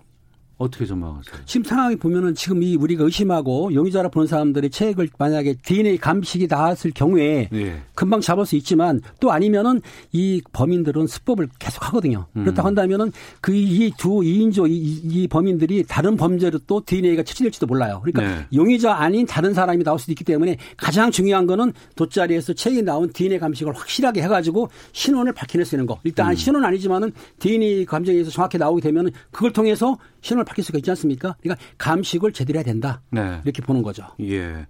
어떻게 0.58 0.86
전망하세요? 0.86 1.36
지금 1.45 1.64
상황이 1.64 1.95
보면은 1.95 2.36
지금 2.36 2.62
이 2.62 2.76
우리가 2.76 3.04
의심하고 3.04 3.74
용의자라 3.74 4.10
보는 4.10 4.28
사람들의 4.28 4.70
체액을 4.70 5.10
만약에 5.18 5.56
DNA 5.64 5.97
감식이 5.97 6.47
나왔을 6.47 6.91
경우에 6.91 7.49
예. 7.51 7.82
금방 7.95 8.22
잡을 8.22 8.45
수 8.45 8.56
있지만 8.56 9.01
또 9.20 9.32
아니면은 9.32 9.82
이 10.12 10.41
범인들은 10.54 11.08
수법을 11.08 11.49
계속 11.60 11.88
하거든요. 11.88 12.28
음. 12.36 12.43
그렇다고 12.43 12.68
한다면은 12.68 13.12
그 13.41 13.54
이두 13.54 14.22
2인조 14.22 14.70
이, 14.70 15.01
이 15.04 15.28
범인들이 15.28 15.86
다른 15.88 16.16
범죄로 16.16 16.60
또 16.68 16.82
DNA가 16.86 17.24
채취될지도 17.24 17.66
몰라요. 17.66 18.01
그러니까 18.04 18.22
네. 18.22 18.45
용의자 18.54 18.93
아닌 18.93 19.26
다른 19.26 19.54
사람이 19.54 19.84
나올 19.84 19.97
수도 19.99 20.12
있기 20.12 20.24
때문에 20.24 20.58
가장 20.78 21.12
중요한 21.12 21.47
거는 21.47 21.74
돗자리에서 21.95 22.54
체액이 22.54 22.84
나온 22.84 23.12
DNA 23.12 23.39
감식을 23.39 23.74
확실하게 23.74 24.22
해가지고 24.22 24.70
신원을 24.91 25.34
밝혀낼 25.34 25.66
수 25.66 25.76
있는 25.76 25.88
거. 25.88 25.99
일단 26.04 26.30
음. 26.30 26.36
신원 26.36 26.64
아니지만은 26.64 27.12
DNA 27.39 27.86
감정에서 27.86 28.30
정확히 28.30 28.58
나오게 28.58 28.82
되면은 28.82 29.12
그걸 29.32 29.51
통해서 29.51 29.97
신원 30.22 30.43
을 30.44 30.46
밝힐 30.46 30.64
수가 30.64 30.78
있지 30.78 30.91
않습니까? 30.91 31.36
그러니까 31.41 31.66
감식을 31.78 32.34
제대로 32.34 32.58
해야 32.58 32.64
된다. 32.64 33.02
네. 33.10 33.41
이렇게 33.44 33.62
보는 33.62 33.82
거죠. 33.82 34.08
예. 34.22 34.68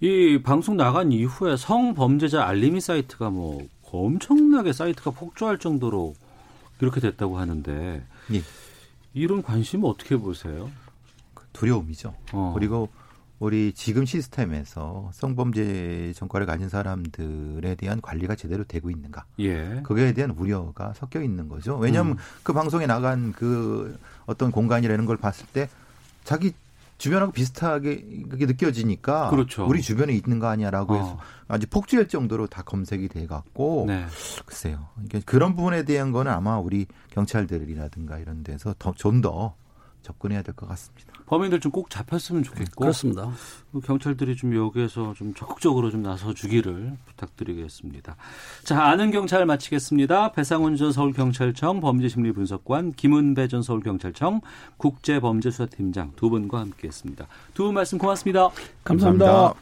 이 0.00 0.40
방송 0.42 0.76
나간 0.76 1.10
이후에 1.10 1.56
성범죄자 1.56 2.44
알림이 2.44 2.80
사이트가 2.80 3.30
뭐 3.30 3.66
엄청나게 3.82 4.72
사이트가 4.72 5.10
폭주할 5.10 5.58
정도로 5.58 6.14
이렇게 6.80 7.00
됐다고 7.00 7.38
하는데 7.38 8.04
예. 8.32 8.42
이런 9.14 9.42
관심은 9.42 9.88
어떻게 9.88 10.16
보세요? 10.16 10.70
두려움이죠. 11.52 12.14
어. 12.32 12.52
그리고 12.54 12.88
우리 13.40 13.72
지금 13.72 14.04
시스템에서 14.04 15.10
성범죄 15.12 16.12
전과를 16.16 16.46
가진 16.46 16.68
사람들에 16.68 17.76
대한 17.76 18.00
관리가 18.00 18.34
제대로 18.34 18.64
되고 18.64 18.90
있는가? 18.90 19.24
예. 19.38 19.80
그거에 19.84 20.12
대한 20.12 20.30
우려가 20.32 20.92
섞여 20.94 21.22
있는 21.22 21.48
거죠. 21.48 21.76
왜냐하면 21.76 22.14
음. 22.14 22.18
그 22.42 22.52
방송에 22.52 22.86
나간 22.86 23.32
그 23.32 23.96
어떤 24.28 24.52
공간이라는 24.52 25.06
걸 25.06 25.16
봤을 25.16 25.46
때 25.46 25.68
자기 26.22 26.52
주변하고 26.98 27.32
비슷하게 27.32 28.26
그게 28.28 28.44
느껴지니까 28.46 29.30
그렇죠. 29.30 29.66
우리 29.66 29.80
주변에 29.82 30.12
있는 30.12 30.38
거 30.38 30.48
아니야라고 30.48 30.96
해서 30.96 31.12
어. 31.12 31.18
아주 31.46 31.66
폭주할 31.68 32.08
정도로 32.08 32.46
다 32.48 32.62
검색이 32.62 33.08
돼 33.08 33.26
갖고 33.26 33.84
네. 33.88 34.04
글쎄요. 34.44 34.88
그런 35.24 35.56
부분에 35.56 35.84
대한 35.84 36.12
거는 36.12 36.30
아마 36.30 36.58
우리 36.58 36.86
경찰들이라든가 37.10 38.18
이런 38.18 38.42
데서 38.42 38.74
좀더 38.96 39.54
접근해야 40.02 40.42
될 40.42 40.54
것 40.54 40.68
같습니다. 40.68 41.07
범인들 41.28 41.60
좀 41.60 41.68
꼭 41.72 41.90
잡혔으면 41.90 42.42
좋겠고 42.42 42.80
그렇습니다. 42.80 43.30
그 43.72 43.80
경찰들이 43.80 44.34
좀 44.36 44.56
여기에서 44.56 45.12
좀 45.14 45.34
적극적으로 45.34 45.90
좀 45.90 46.02
나서 46.02 46.32
주기를 46.34 46.92
부탁드리겠습니다. 47.06 48.16
자, 48.64 48.82
아는 48.84 49.10
경찰 49.10 49.44
마치겠습니다. 49.46 50.32
배상훈 50.32 50.76
전 50.76 50.90
서울경찰청 50.90 51.80
범죄심리분석관, 51.80 52.94
김은배 52.94 53.48
전 53.48 53.62
서울경찰청 53.62 54.40
국제범죄수사팀장 54.78 56.12
두 56.16 56.30
분과 56.30 56.60
함께했습니다. 56.60 57.26
두 57.54 57.64
분 57.66 57.74
말씀 57.74 57.98
고맙습니다. 57.98 58.48
감사합니다. 58.84 59.52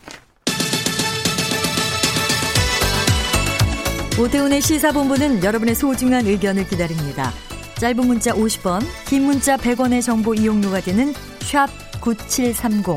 오태훈의 4.19 4.63
시사본부는 4.63 5.45
여러분의 5.45 5.75
소중한 5.75 6.25
의견을 6.27 6.67
기다립니다. 6.69 7.31
짧은 7.79 8.07
문자 8.07 8.33
50원, 8.33 8.81
긴 9.07 9.25
문자 9.25 9.57
100원의 9.59 10.01
정보 10.03 10.33
이용료가 10.33 10.81
되는 10.81 11.13
샵 11.47 11.69
9730, 12.01 12.97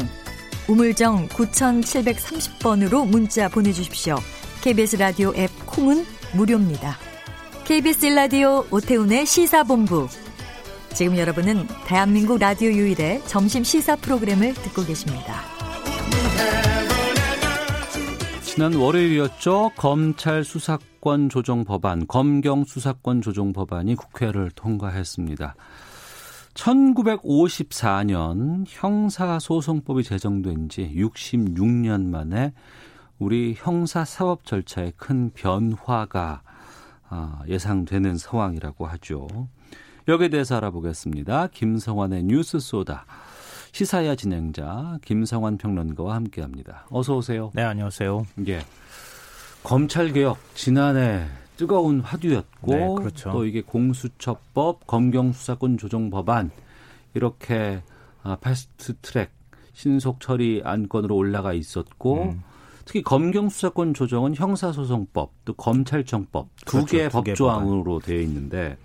우물정 0.68 1.28
9730번으로 1.28 3.08
문자 3.08 3.47
보내주십시오. 3.47 4.16
KBS 4.62 4.95
라디오 4.95 5.32
앱 5.36 5.52
콩은 5.68 6.04
무료입니다. 6.34 6.97
KBS 7.66 8.08
라디오 8.08 8.66
오태훈의 8.72 9.28
시사본부. 9.28 10.08
지금 10.95 11.16
여러분은 11.16 11.68
대한민국 11.86 12.39
라디오 12.39 12.72
유일의 12.72 13.22
점심 13.28 13.64
시사 13.64 13.95
프로그램을 13.97 14.56
듣고 14.56 14.84
계십니다. 14.84 15.41
지난 18.41 18.74
월요일이었죠. 18.74 19.74
검찰 19.78 20.43
수사권 20.43 21.30
조정 21.30 21.66
법안, 21.66 22.08
검경 22.08 22.64
수사권 22.66 23.22
조정 23.22 23.54
법안이 23.54 23.93
국회를 23.95 24.50
통과했습니다. 24.56 25.56
1954년 26.60 28.66
형사소송법이 28.68 30.03
제정된 30.03 30.70
지 30.70 30.91
66년 30.95 32.10
만에 32.10 32.53
우리 33.18 33.55
형사사법 33.57 34.45
절차에 34.45 34.91
큰 34.97 35.32
변화가 35.34 36.41
아, 37.10 37.41
예상되는 37.47 38.18
상황이라고 38.18 38.86
하죠. 38.88 39.28
여기에 40.07 40.30
대해서 40.30 40.57
알아보겠습니다. 40.57 41.47
김성환의 41.47 42.24
뉴스 42.24 42.60
소다. 42.60 43.05
시사야 43.72 44.16
진행자 44.16 44.99
김성환 45.03 45.57
평론가와 45.57 46.16
함께합니다. 46.16 46.88
어서 46.89 47.16
오세요. 47.16 47.51
네, 47.53 47.64
안녕하세요. 47.64 48.26
예. 48.47 48.62
검찰 49.64 50.12
개혁 50.12 50.38
지난해 50.55 51.28
뜨거운 51.60 51.99
화두였고 51.99 52.74
네, 52.74 52.88
그렇죠. 52.95 53.32
또 53.34 53.45
이게 53.45 53.62
공수처법, 53.62 54.88
검경 54.88 55.34
수사권 55.34 55.78
조정 55.78 56.10
법안 56.10 56.51
이렇게 57.14 57.82
아, 58.24 58.38
패스트 58.39 58.95
트랙 59.01 59.30
신속 59.74 60.22
처리 60.22 60.62
안건으로 60.64 61.18
올라가 61.18 61.51
있었고 61.51 62.24
음. 62.24 62.43
특히 62.86 63.01
검경 63.01 63.49
수사권 63.49 63.93
조정은 63.93 64.36
형사소송법 64.36 65.34
또 65.43 65.53
검찰청법 65.53 66.47
두 66.66 66.78
그렇죠, 66.78 66.86
개의 66.86 67.10
두개 67.10 67.32
법조항으로 67.32 67.99
되어 67.99 68.22
있는데 68.22 68.78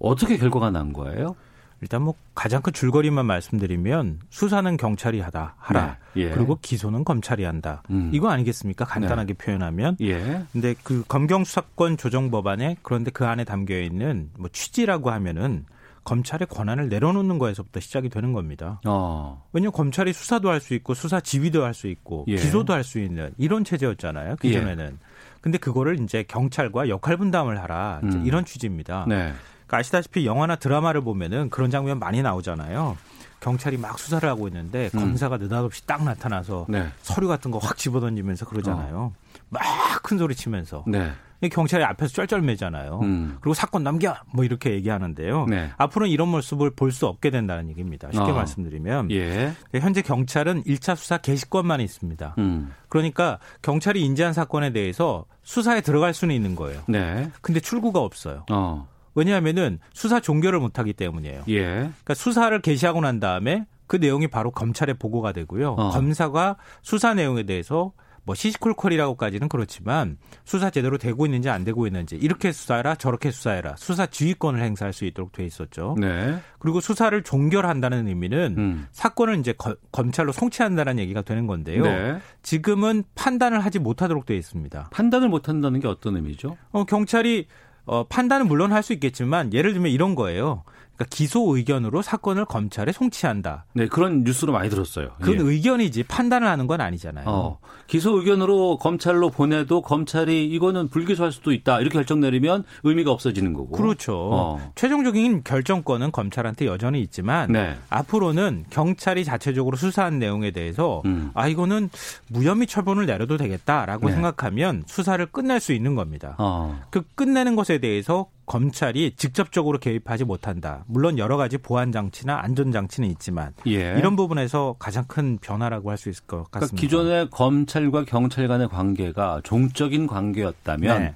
어떻게 0.00 0.38
결과가 0.38 0.72
난 0.72 0.92
거예요? 0.92 1.36
일단 1.82 2.02
뭐 2.02 2.14
가장 2.34 2.62
큰 2.62 2.72
줄거리만 2.72 3.26
말씀드리면 3.26 4.20
수사는 4.30 4.76
경찰이 4.76 5.20
하다 5.20 5.56
하라. 5.58 5.98
네, 6.14 6.22
예. 6.22 6.30
그리고 6.30 6.58
기소는 6.60 7.04
검찰이 7.04 7.44
한다. 7.44 7.82
음. 7.90 8.10
이거 8.14 8.30
아니겠습니까? 8.30 8.84
간단하게 8.84 9.34
표현하면. 9.34 9.96
예. 10.00 10.42
근데 10.52 10.74
그 10.82 11.04
검경 11.06 11.44
수사권 11.44 11.96
조정 11.98 12.30
법안에 12.30 12.76
그런데 12.82 13.10
그 13.10 13.26
안에 13.26 13.44
담겨 13.44 13.78
있는 13.78 14.30
뭐 14.38 14.48
취지라고 14.50 15.10
하면은 15.10 15.66
검찰의 16.04 16.46
권한을 16.48 16.88
내려놓는 16.88 17.38
거에서부터 17.38 17.80
시작이 17.80 18.08
되는 18.08 18.32
겁니다. 18.32 18.80
어. 18.86 19.44
왜냐하면 19.52 19.72
검찰이 19.72 20.12
수사도 20.12 20.50
할 20.50 20.60
수 20.60 20.72
있고 20.74 20.94
수사 20.94 21.20
지휘도 21.20 21.64
할 21.64 21.74
수 21.74 21.88
있고 21.88 22.24
예. 22.28 22.36
기소도 22.36 22.72
할 22.72 22.84
수 22.84 23.00
있는 23.00 23.32
이런 23.38 23.64
체제였잖아요. 23.64 24.36
그 24.38 24.48
예. 24.48 24.52
전에는. 24.54 24.98
근데 25.40 25.58
그거를 25.58 26.00
이제 26.00 26.24
경찰과 26.26 26.88
역할 26.88 27.16
분담을 27.16 27.60
하라 27.60 28.00
음. 28.04 28.24
이런 28.24 28.44
취지입니다. 28.44 29.04
네. 29.08 29.32
그러니까 29.66 29.78
아시다시피 29.78 30.26
영화나 30.26 30.56
드라마를 30.56 31.00
보면은 31.02 31.50
그런 31.50 31.70
장면 31.70 31.98
많이 31.98 32.22
나오잖아요. 32.22 32.96
경찰이 33.40 33.76
막 33.76 33.98
수사를 33.98 34.26
하고 34.28 34.48
있는데 34.48 34.90
음. 34.94 35.00
검사가 35.00 35.36
느닷없이 35.36 35.86
딱 35.86 36.02
나타나서 36.04 36.66
네. 36.68 36.86
서류 37.02 37.28
같은 37.28 37.50
거 37.50 37.58
확 37.58 37.76
집어던지면서 37.76 38.46
그러잖아요. 38.46 39.12
막큰 39.50 40.18
소리 40.18 40.34
치면서. 40.34 40.84
네. 40.86 41.10
이 41.42 41.50
경찰이 41.50 41.84
앞에서 41.84 42.14
쩔쩔매잖아요. 42.14 43.00
음. 43.02 43.36
그리고 43.42 43.52
사건 43.52 43.84
넘겨 43.84 44.16
뭐 44.32 44.42
이렇게 44.44 44.70
얘기하는데요. 44.72 45.44
네. 45.46 45.70
앞으로는 45.76 46.10
이런 46.10 46.28
모습을 46.28 46.70
볼 46.70 46.90
수 46.92 47.06
없게 47.06 47.28
된다는 47.28 47.68
얘기입니다. 47.68 48.08
쉽게 48.10 48.30
어. 48.30 48.34
말씀드리면 48.34 49.10
예. 49.10 49.52
현재 49.74 50.00
경찰은 50.00 50.62
1차 50.64 50.96
수사 50.96 51.18
개시권만 51.18 51.82
있습니다. 51.82 52.36
음. 52.38 52.72
그러니까 52.88 53.38
경찰이 53.60 54.02
인지한 54.02 54.32
사건에 54.32 54.72
대해서 54.72 55.26
수사에 55.42 55.82
들어갈 55.82 56.14
수는 56.14 56.34
있는 56.34 56.56
거예요. 56.56 56.80
네. 56.88 57.30
근데 57.42 57.60
출구가 57.60 58.00
없어요. 58.00 58.46
어. 58.50 58.88
왜냐하면은 59.16 59.80
수사 59.92 60.20
종결을 60.20 60.60
못하기 60.60 60.92
때문이에요. 60.92 61.42
예. 61.48 61.64
그러니까 61.64 62.14
수사를 62.14 62.56
개시하고 62.60 63.00
난 63.00 63.18
다음에 63.18 63.66
그 63.88 63.96
내용이 63.96 64.28
바로 64.28 64.50
검찰에 64.52 64.92
보고가 64.92 65.32
되고요. 65.32 65.70
어. 65.72 65.90
검사가 65.90 66.56
수사 66.82 67.14
내용에 67.14 67.42
대해서 67.44 67.92
뭐 68.24 68.34
시시콜콜이라고까지는 68.34 69.48
그렇지만 69.48 70.18
수사 70.44 70.68
제대로 70.70 70.98
되고 70.98 71.24
있는지 71.26 71.48
안 71.48 71.62
되고 71.62 71.86
있는지 71.86 72.16
이렇게 72.16 72.50
수사해라 72.50 72.96
저렇게 72.96 73.30
수사해라 73.30 73.76
수사 73.76 74.06
지휘권을 74.06 74.60
행사할 74.60 74.92
수 74.92 75.04
있도록 75.04 75.30
돼 75.30 75.44
있었죠. 75.44 75.94
네. 76.00 76.36
그리고 76.58 76.80
수사를 76.80 77.22
종결한다는 77.22 78.08
의미는 78.08 78.54
음. 78.58 78.86
사건을 78.90 79.38
이제 79.38 79.52
거- 79.52 79.76
검찰로 79.92 80.32
송치한다는 80.32 80.98
얘기가 80.98 81.22
되는 81.22 81.46
건데요. 81.46 81.84
네. 81.84 82.18
지금은 82.42 83.04
판단을 83.14 83.60
하지 83.60 83.78
못하도록 83.78 84.26
돼 84.26 84.36
있습니다. 84.36 84.88
판단을 84.90 85.28
못 85.28 85.48
한다는 85.48 85.78
게 85.78 85.86
어떤 85.86 86.16
의미죠? 86.16 86.56
어, 86.72 86.82
경찰이 86.84 87.46
어, 87.86 88.04
판단은 88.04 88.46
물론 88.48 88.72
할 88.72 88.82
수 88.82 88.92
있겠지만 88.92 89.52
예를 89.52 89.72
들면 89.72 89.90
이런 89.90 90.14
거예요. 90.14 90.62
그러니까 90.96 91.04
기소 91.10 91.56
의견으로 91.56 92.02
사건을 92.02 92.46
검찰에 92.46 92.90
송치한다. 92.90 93.66
네, 93.74 93.86
그런 93.86 94.24
뉴스로 94.24 94.52
많이 94.52 94.70
들었어요. 94.70 95.10
그건 95.20 95.46
예. 95.46 95.50
의견이지 95.50 96.04
판단을 96.04 96.48
하는 96.48 96.66
건 96.66 96.80
아니잖아요. 96.80 97.26
어, 97.28 97.58
기소 97.86 98.18
의견으로 98.18 98.78
검찰로 98.78 99.30
보내도 99.30 99.82
검찰이 99.82 100.46
이거는 100.46 100.88
불기소할 100.88 101.32
수도 101.32 101.52
있다 101.52 101.80
이렇게 101.80 101.94
결정 101.94 102.20
내리면 102.20 102.64
의미가 102.82 103.10
없어지는 103.10 103.52
거고. 103.52 103.76
그렇죠. 103.76 104.30
어. 104.32 104.72
최종적인 104.74 105.44
결정권은 105.44 106.12
검찰한테 106.12 106.66
여전히 106.66 107.02
있지만 107.02 107.52
네. 107.52 107.76
앞으로는 107.90 108.64
경찰이 108.70 109.24
자체적으로 109.24 109.76
수사한 109.76 110.18
내용에 110.18 110.50
대해서 110.50 111.02
음. 111.04 111.30
아 111.34 111.46
이거는 111.46 111.90
무혐의 112.28 112.66
처분을 112.66 113.06
내려도 113.06 113.36
되겠다라고 113.36 114.08
네. 114.08 114.14
생각하면 114.14 114.84
수사를 114.86 115.24
끝낼 115.26 115.60
수 115.60 115.72
있는 115.72 115.94
겁니다. 115.94 116.36
어. 116.38 116.80
그 116.90 117.02
끝내는 117.14 117.54
것에 117.54 117.78
대해서 117.78 118.28
검찰이 118.46 119.14
직접적으로 119.16 119.78
개입하지 119.78 120.24
못한다. 120.24 120.84
물론 120.86 121.18
여러 121.18 121.36
가지 121.36 121.58
보안 121.58 121.92
장치나 121.92 122.40
안전 122.42 122.72
장치는 122.72 123.08
있지만 123.10 123.52
예. 123.66 123.96
이런 123.98 124.16
부분에서 124.16 124.76
가장 124.78 125.04
큰 125.06 125.38
변화라고 125.38 125.90
할 125.90 125.96
수 125.96 126.08
있을 126.08 126.24
것 126.26 126.50
같습니다. 126.50 126.58
그러니까 126.60 126.80
기존의 126.80 127.30
검찰과 127.30 128.04
경찰 128.04 128.48
간의 128.48 128.68
관계가 128.68 129.40
종적인 129.44 130.06
관계였다면 130.06 130.98
네. 131.00 131.14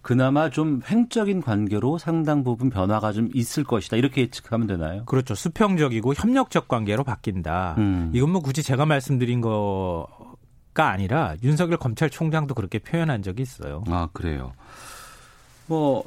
그나마 0.00 0.50
좀 0.50 0.80
횡적인 0.90 1.42
관계로 1.42 1.96
상당 1.96 2.42
부분 2.42 2.70
변화가 2.70 3.12
좀 3.12 3.28
있을 3.34 3.62
것이다. 3.62 3.96
이렇게 3.96 4.22
예측하면 4.22 4.66
되나요? 4.66 5.04
그렇죠. 5.04 5.34
수평적이고 5.36 6.14
협력적 6.14 6.66
관계로 6.66 7.04
바뀐다. 7.04 7.76
음. 7.78 8.10
이건 8.12 8.30
뭐 8.30 8.40
굳이 8.40 8.64
제가 8.64 8.84
말씀드린 8.84 9.40
거가 9.40 10.88
아니라 10.88 11.36
윤석열 11.44 11.76
검찰총장도 11.78 12.54
그렇게 12.54 12.80
표현한 12.80 13.22
적이 13.22 13.42
있어요. 13.42 13.84
아, 13.86 14.08
그래요. 14.12 14.52
뭐 15.66 16.02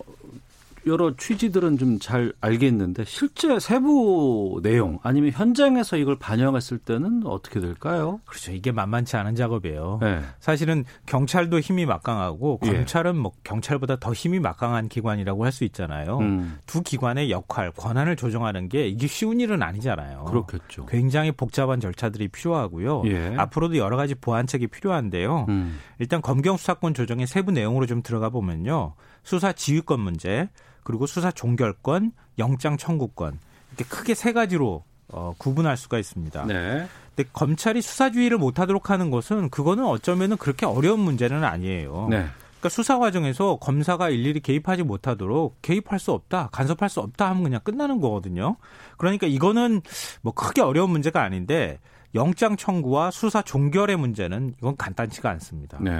여러 0.85 1.15
취지들은 1.15 1.77
좀 1.77 1.99
잘 1.99 2.33
알겠는데 2.41 3.05
실제 3.05 3.57
세부 3.59 4.59
내용 4.61 4.99
아니면 5.01 5.31
현장에서 5.31 5.97
이걸 5.97 6.17
반영했을 6.19 6.77
때는 6.77 7.23
어떻게 7.25 7.59
될까요? 7.59 8.19
그렇죠. 8.25 8.51
이게 8.51 8.71
만만치 8.71 9.15
않은 9.17 9.35
작업이에요. 9.35 9.99
네. 10.01 10.21
사실은 10.39 10.83
경찰도 11.05 11.59
힘이 11.61 11.85
막강하고 11.85 12.59
예. 12.65 12.71
검찰은 12.73 13.17
뭐 13.17 13.31
경찰보다 13.43 13.95
더 13.97 14.13
힘이 14.13 14.39
막강한 14.39 14.89
기관이라고 14.89 15.43
할 15.45 15.55
수 15.55 15.63
있잖아요. 15.63 16.17
음. 16.17 16.59
두 16.65 16.81
기관의 16.81 17.31
역할, 17.31 17.71
권한을 17.71 18.17
조정하는 18.17 18.67
게 18.67 18.87
이게 18.89 19.07
쉬운 19.07 19.39
일은 19.39 19.63
아니잖아요. 19.63 20.25
그렇겠죠. 20.25 20.85
굉장히 20.87 21.31
복잡한 21.31 21.79
절차들이 21.79 22.27
필요하고요. 22.27 23.03
예. 23.05 23.35
앞으로도 23.37 23.77
여러 23.77 23.95
가지 23.95 24.15
보완책이 24.15 24.67
필요한데요. 24.67 25.45
음. 25.47 25.79
일단 25.99 26.21
검경 26.21 26.57
수사권 26.57 26.93
조정의 26.93 27.25
세부 27.25 27.51
내용으로 27.51 27.85
좀 27.85 28.01
들어가 28.03 28.29
보면요. 28.29 28.95
수사 29.23 29.53
지휘권 29.53 30.01
문제, 30.01 30.49
그리고 30.85 31.07
수사 31.07 31.31
종결권, 31.31 32.13
영장 32.37 32.77
청구권 32.77 33.39
이렇게 33.71 33.83
크게 33.83 34.13
세 34.13 34.31
가지로 34.31 34.83
어, 35.09 35.33
구분할 35.37 35.75
수가 35.77 35.97
있습니다. 35.97 36.45
네. 36.45 36.87
근데 37.15 37.29
검찰이 37.33 37.81
수사 37.81 38.11
주의를 38.11 38.37
못하도록 38.37 38.89
하는 38.89 39.09
것은 39.09 39.49
그거는 39.49 39.83
어쩌면은 39.83 40.37
그렇게 40.37 40.65
어려운 40.65 40.99
문제는 40.99 41.43
아니에요. 41.43 42.07
네. 42.09 42.27
그러니까 42.65 42.69
수사 42.69 42.99
과정에서 42.99 43.57
검사가 43.57 44.09
일일이 44.09 44.39
개입하지 44.39 44.83
못하도록 44.83 45.61
개입할 45.63 45.99
수 45.99 46.11
없다, 46.11 46.49
간섭할 46.51 46.89
수 46.89 46.99
없다 46.99 47.29
하면 47.29 47.43
그냥 47.43 47.61
끝나는 47.63 47.99
거거든요. 47.99 48.57
그러니까 48.97 49.25
이거는 49.27 49.81
뭐 50.21 50.33
크게 50.33 50.61
어려운 50.61 50.91
문제가 50.91 51.23
아닌데 51.23 51.79
영장 52.13 52.55
청구와 52.55 53.09
수사 53.11 53.41
종결의 53.41 53.97
문제는 53.97 54.53
이건 54.59 54.77
간단치가 54.77 55.31
않습니다. 55.31 55.79
네. 55.81 55.91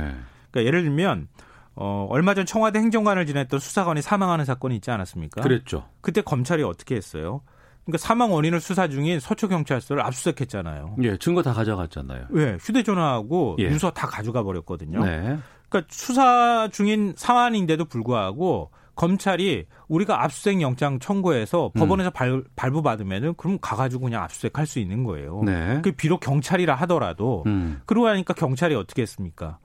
그러니까 0.52 0.68
예를 0.68 0.84
들면 0.84 1.28
어, 1.76 2.08
얼마 2.10 2.34
전 2.34 2.46
청와대 2.46 2.80
행정관을 2.80 3.26
지냈던 3.26 3.60
수사관이 3.60 4.02
사망하는 4.02 4.46
사건이 4.46 4.76
있지 4.76 4.92
않았습니까? 4.92 5.42
그랬죠. 5.42 5.86
그때 6.02 6.22
검찰이 6.22 6.64
어떻게 6.64 6.96
했어요? 6.96 7.42
그러니까 7.84 8.00
사망 8.00 8.34
원인을 8.34 8.60
수사 8.62 8.88
중인 8.88 9.20
서초 9.20 9.48
경찰서를 9.48 10.02
압수수색했잖아요. 10.04 10.96
예, 11.04 11.18
증거 11.18 11.44
다 11.44 11.54
가져갔잖아요. 11.54 12.28
왜? 12.30 12.58
휴대전화하고 12.60 13.58
예. 13.60 13.66
유서 13.66 13.92
다 13.92 14.08
가져가 14.08 14.42
버렸거든요. 14.42 15.06
네. 15.06 15.38
그러니까 15.70 15.88
수사 15.90 16.68
중인 16.72 17.14
상황인데도 17.16 17.86
불구하고 17.86 18.72
검찰이 18.96 19.66
우리가 19.88 20.24
압수수색 20.24 20.62
영장 20.62 21.00
청구해서 21.00 21.72
음. 21.76 21.80
법원에서 21.80 22.10
발, 22.10 22.44
발부 22.56 22.82
받으면은 22.82 23.36
그럼 23.36 23.60
가가지고 23.62 24.06
그냥 24.06 24.24
압수수색할 24.24 24.66
수 24.66 24.80
있는 24.80 25.04
거예요. 25.04 25.44
네. 25.44 25.82
그 25.84 25.92
비록 25.92 26.22
경찰이라 26.22 26.74
하더라도 26.76 27.44
음. 27.46 27.82
그러고 27.86 28.08
나니까 28.08 28.34
경찰이 28.34 28.74
어떻게 28.74 29.02
했습니까? 29.04 29.60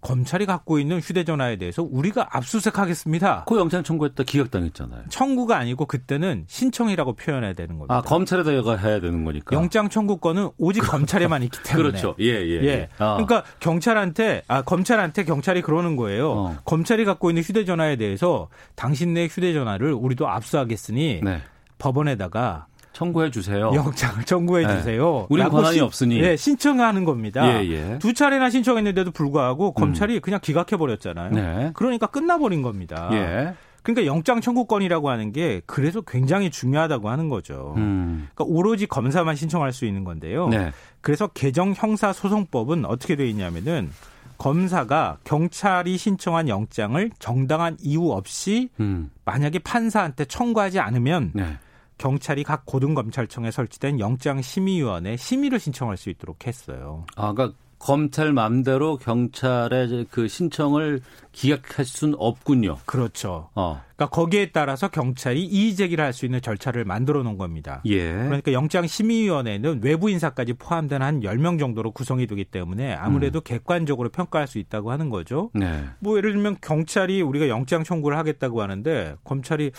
검찰이 0.00 0.46
갖고 0.46 0.78
있는 0.78 1.00
휴대전화에 1.00 1.56
대해서 1.56 1.82
우리가 1.82 2.28
압수수색하겠습니다. 2.30 3.44
그 3.46 3.58
영장 3.58 3.82
청구했다 3.82 4.22
기각당했잖아요. 4.24 5.04
청구가 5.08 5.56
아니고 5.56 5.86
그때는 5.86 6.44
신청이라고 6.48 7.14
표현해야 7.14 7.54
되는 7.54 7.76
겁니다. 7.78 7.96
아, 7.96 8.02
검찰에다 8.02 8.52
이거 8.52 8.76
해야 8.76 9.00
되는 9.00 9.24
거니까. 9.24 9.54
영장 9.56 9.88
청구권은 9.88 10.50
오직 10.58 10.80
검찰에만 10.80 11.42
있기 11.44 11.62
때문에. 11.62 11.88
그렇죠. 11.88 12.14
예, 12.20 12.26
예. 12.26 12.64
예. 12.64 12.88
아. 12.98 13.14
그러니까 13.14 13.44
경찰한테 13.60 14.42
아 14.48 14.62
검찰한테 14.62 15.24
경찰이 15.24 15.62
그러는 15.62 15.96
거예요. 15.96 16.30
어. 16.30 16.56
검찰이 16.64 17.04
갖고 17.04 17.30
있는 17.30 17.42
휴대전화에 17.42 17.96
대해서 17.96 18.48
당신네 18.76 19.26
휴대전화를 19.26 19.92
우리도 19.92 20.28
압수하겠으니 20.28 21.20
네. 21.22 21.42
법원에다가 21.78 22.66
청구해 22.96 23.30
주세요. 23.30 23.72
영장을 23.74 24.24
청구해 24.24 24.66
네. 24.66 24.76
주세요. 24.78 25.26
라고 25.30 25.56
권한이 25.56 25.74
신- 25.74 25.82
없으니. 25.82 26.18
예, 26.20 26.34
신청하는 26.34 27.04
겁니다. 27.04 27.46
예, 27.62 27.68
예. 27.68 27.98
두 27.98 28.14
차례나 28.14 28.48
신청했는데도 28.48 29.10
불구하고 29.10 29.72
검찰이 29.74 30.18
그냥 30.20 30.40
기각해 30.42 30.78
버렸잖아요. 30.78 31.30
네. 31.30 31.70
그러니까 31.74 32.06
끝나버린 32.06 32.62
겁니다. 32.62 33.10
예. 33.12 33.52
그러니까 33.82 34.06
영장 34.06 34.40
청구권이라고 34.40 35.10
하는 35.10 35.30
게 35.32 35.60
그래서 35.66 36.00
굉장히 36.00 36.48
중요하다고 36.50 37.10
하는 37.10 37.28
거죠. 37.28 37.74
음. 37.76 38.28
그러니까 38.34 38.44
오로지 38.56 38.86
검사만 38.86 39.36
신청할 39.36 39.74
수 39.74 39.84
있는 39.84 40.02
건데요. 40.02 40.48
네. 40.48 40.72
그래서 41.02 41.26
개정 41.28 41.74
형사 41.76 42.14
소송법은 42.14 42.86
어떻게 42.86 43.14
돼 43.14 43.28
있냐면은 43.28 43.90
검사가 44.38 45.18
경찰이 45.24 45.98
신청한 45.98 46.48
영장을 46.48 47.10
정당한 47.18 47.76
이유 47.80 48.10
없이 48.10 48.70
음. 48.80 49.10
만약에 49.26 49.58
판사한테 49.60 50.24
청구하지 50.24 50.80
않으면 50.80 51.30
네. 51.34 51.58
경찰이 51.98 52.44
각 52.44 52.66
고등검찰청에 52.66 53.50
설치된 53.50 54.00
영장심의위원회 54.00 55.16
심의를 55.16 55.58
신청할 55.58 55.96
수 55.96 56.10
있도록 56.10 56.46
했어요. 56.46 57.06
아, 57.16 57.32
그러니까 57.32 57.58
검찰 57.78 58.32
맘대로 58.32 58.96
경찰의 58.96 60.06
그 60.10 60.28
신청을 60.28 61.00
기각할 61.32 61.84
수는 61.84 62.14
없군요. 62.18 62.78
그렇죠. 62.86 63.50
어. 63.54 63.80
그러니까 63.94 64.14
거기에 64.14 64.50
따라서 64.50 64.88
경찰이 64.88 65.44
이의 65.44 65.74
제기를 65.76 66.04
할 66.04 66.16
수 66.16 66.24
있는 66.24 66.40
절차를 66.40 66.84
만들어 66.84 67.22
놓은 67.22 67.36
겁니다. 67.36 67.82
예. 67.84 68.10
그러니까 68.12 68.52
영장 68.52 68.86
심의위원회는 68.86 69.80
외부 69.82 70.08
인사까지 70.10 70.54
포함된 70.54 71.02
한 71.02 71.20
10명 71.20 71.58
정도로 71.58 71.90
구성이 71.90 72.26
되기 72.26 72.44
때문에 72.44 72.94
아무래도 72.94 73.40
객관적으로 73.42 74.08
평가할 74.08 74.48
수 74.48 74.58
있다고 74.58 74.90
하는 74.90 75.10
거죠. 75.10 75.50
네. 75.54 75.84
뭐 76.00 76.16
예를 76.16 76.32
들면 76.32 76.56
경찰이 76.62 77.20
우리가 77.20 77.48
영장 77.48 77.84
청구를 77.84 78.16
하겠다고 78.16 78.62
하는데 78.62 79.16
검찰이 79.24 79.72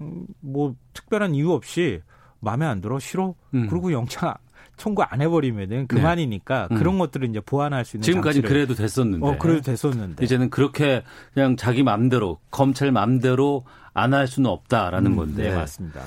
음, 0.00 0.26
뭐 0.40 0.74
특별한 0.92 1.34
이유 1.34 1.52
없이 1.52 2.00
마음에 2.40 2.66
안 2.66 2.80
들어 2.80 2.98
싫어 2.98 3.34
음. 3.54 3.68
그리고 3.68 3.92
영장 3.92 4.34
청구 4.78 5.02
안 5.02 5.20
해버리면은 5.20 5.86
그만이니까 5.88 6.68
음. 6.70 6.78
그런 6.78 6.98
것들을 6.98 7.28
이제 7.28 7.40
보완할 7.40 7.84
수 7.84 7.96
있는 7.96 8.04
지금까지 8.04 8.40
장치를- 8.42 8.48
그래도 8.48 8.74
됐었는데. 8.74 9.26
어 9.26 9.36
그래도 9.38 9.60
됐었는데 9.62 10.24
이제는 10.24 10.48
그렇게 10.50 11.02
그냥 11.34 11.56
자기 11.56 11.82
맘대로 11.82 12.38
검찰 12.50 12.90
맘대로 12.92 13.64
안 13.92 14.14
할 14.14 14.26
수는 14.28 14.48
없다라는 14.48 15.12
음, 15.12 15.16
건데. 15.16 15.50
네 15.50 15.54
맞습니다. 15.56 16.00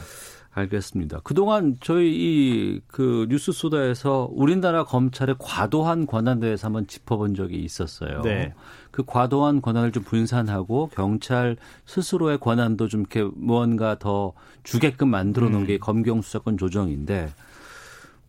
알겠습니다. 0.53 1.21
그동안 1.23 1.77
저희 1.81 2.09
이 2.11 2.81
그 2.87 3.25
뉴스 3.29 3.51
소다에서 3.53 4.27
우리나라 4.33 4.83
검찰의 4.83 5.35
과도한 5.39 6.05
권한 6.07 6.39
대해서 6.41 6.67
한번 6.67 6.87
짚어본 6.87 7.35
적이 7.35 7.59
있었어요. 7.59 8.21
네. 8.21 8.53
그 8.91 9.03
과도한 9.05 9.61
권한을 9.61 9.91
좀 9.93 10.03
분산하고 10.03 10.89
경찰 10.93 11.55
스스로의 11.85 12.37
권한도 12.39 12.89
좀 12.89 13.01
이렇게 13.01 13.23
무언가 13.35 13.97
더 13.97 14.33
주게끔 14.63 15.07
만들어 15.09 15.47
놓은 15.49 15.61
음. 15.61 15.67
게 15.67 15.77
검경 15.77 16.21
수사권 16.21 16.57
조정인데 16.57 17.29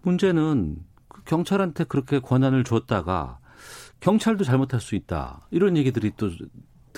문제는 0.02 0.78
그 1.08 1.22
경찰한테 1.24 1.84
그렇게 1.84 2.18
권한을 2.18 2.64
줬다가 2.64 3.38
경찰도 4.00 4.44
잘못할 4.44 4.80
수 4.80 4.94
있다. 4.94 5.46
이런 5.50 5.76
얘기들이 5.76 6.12
또 6.16 6.30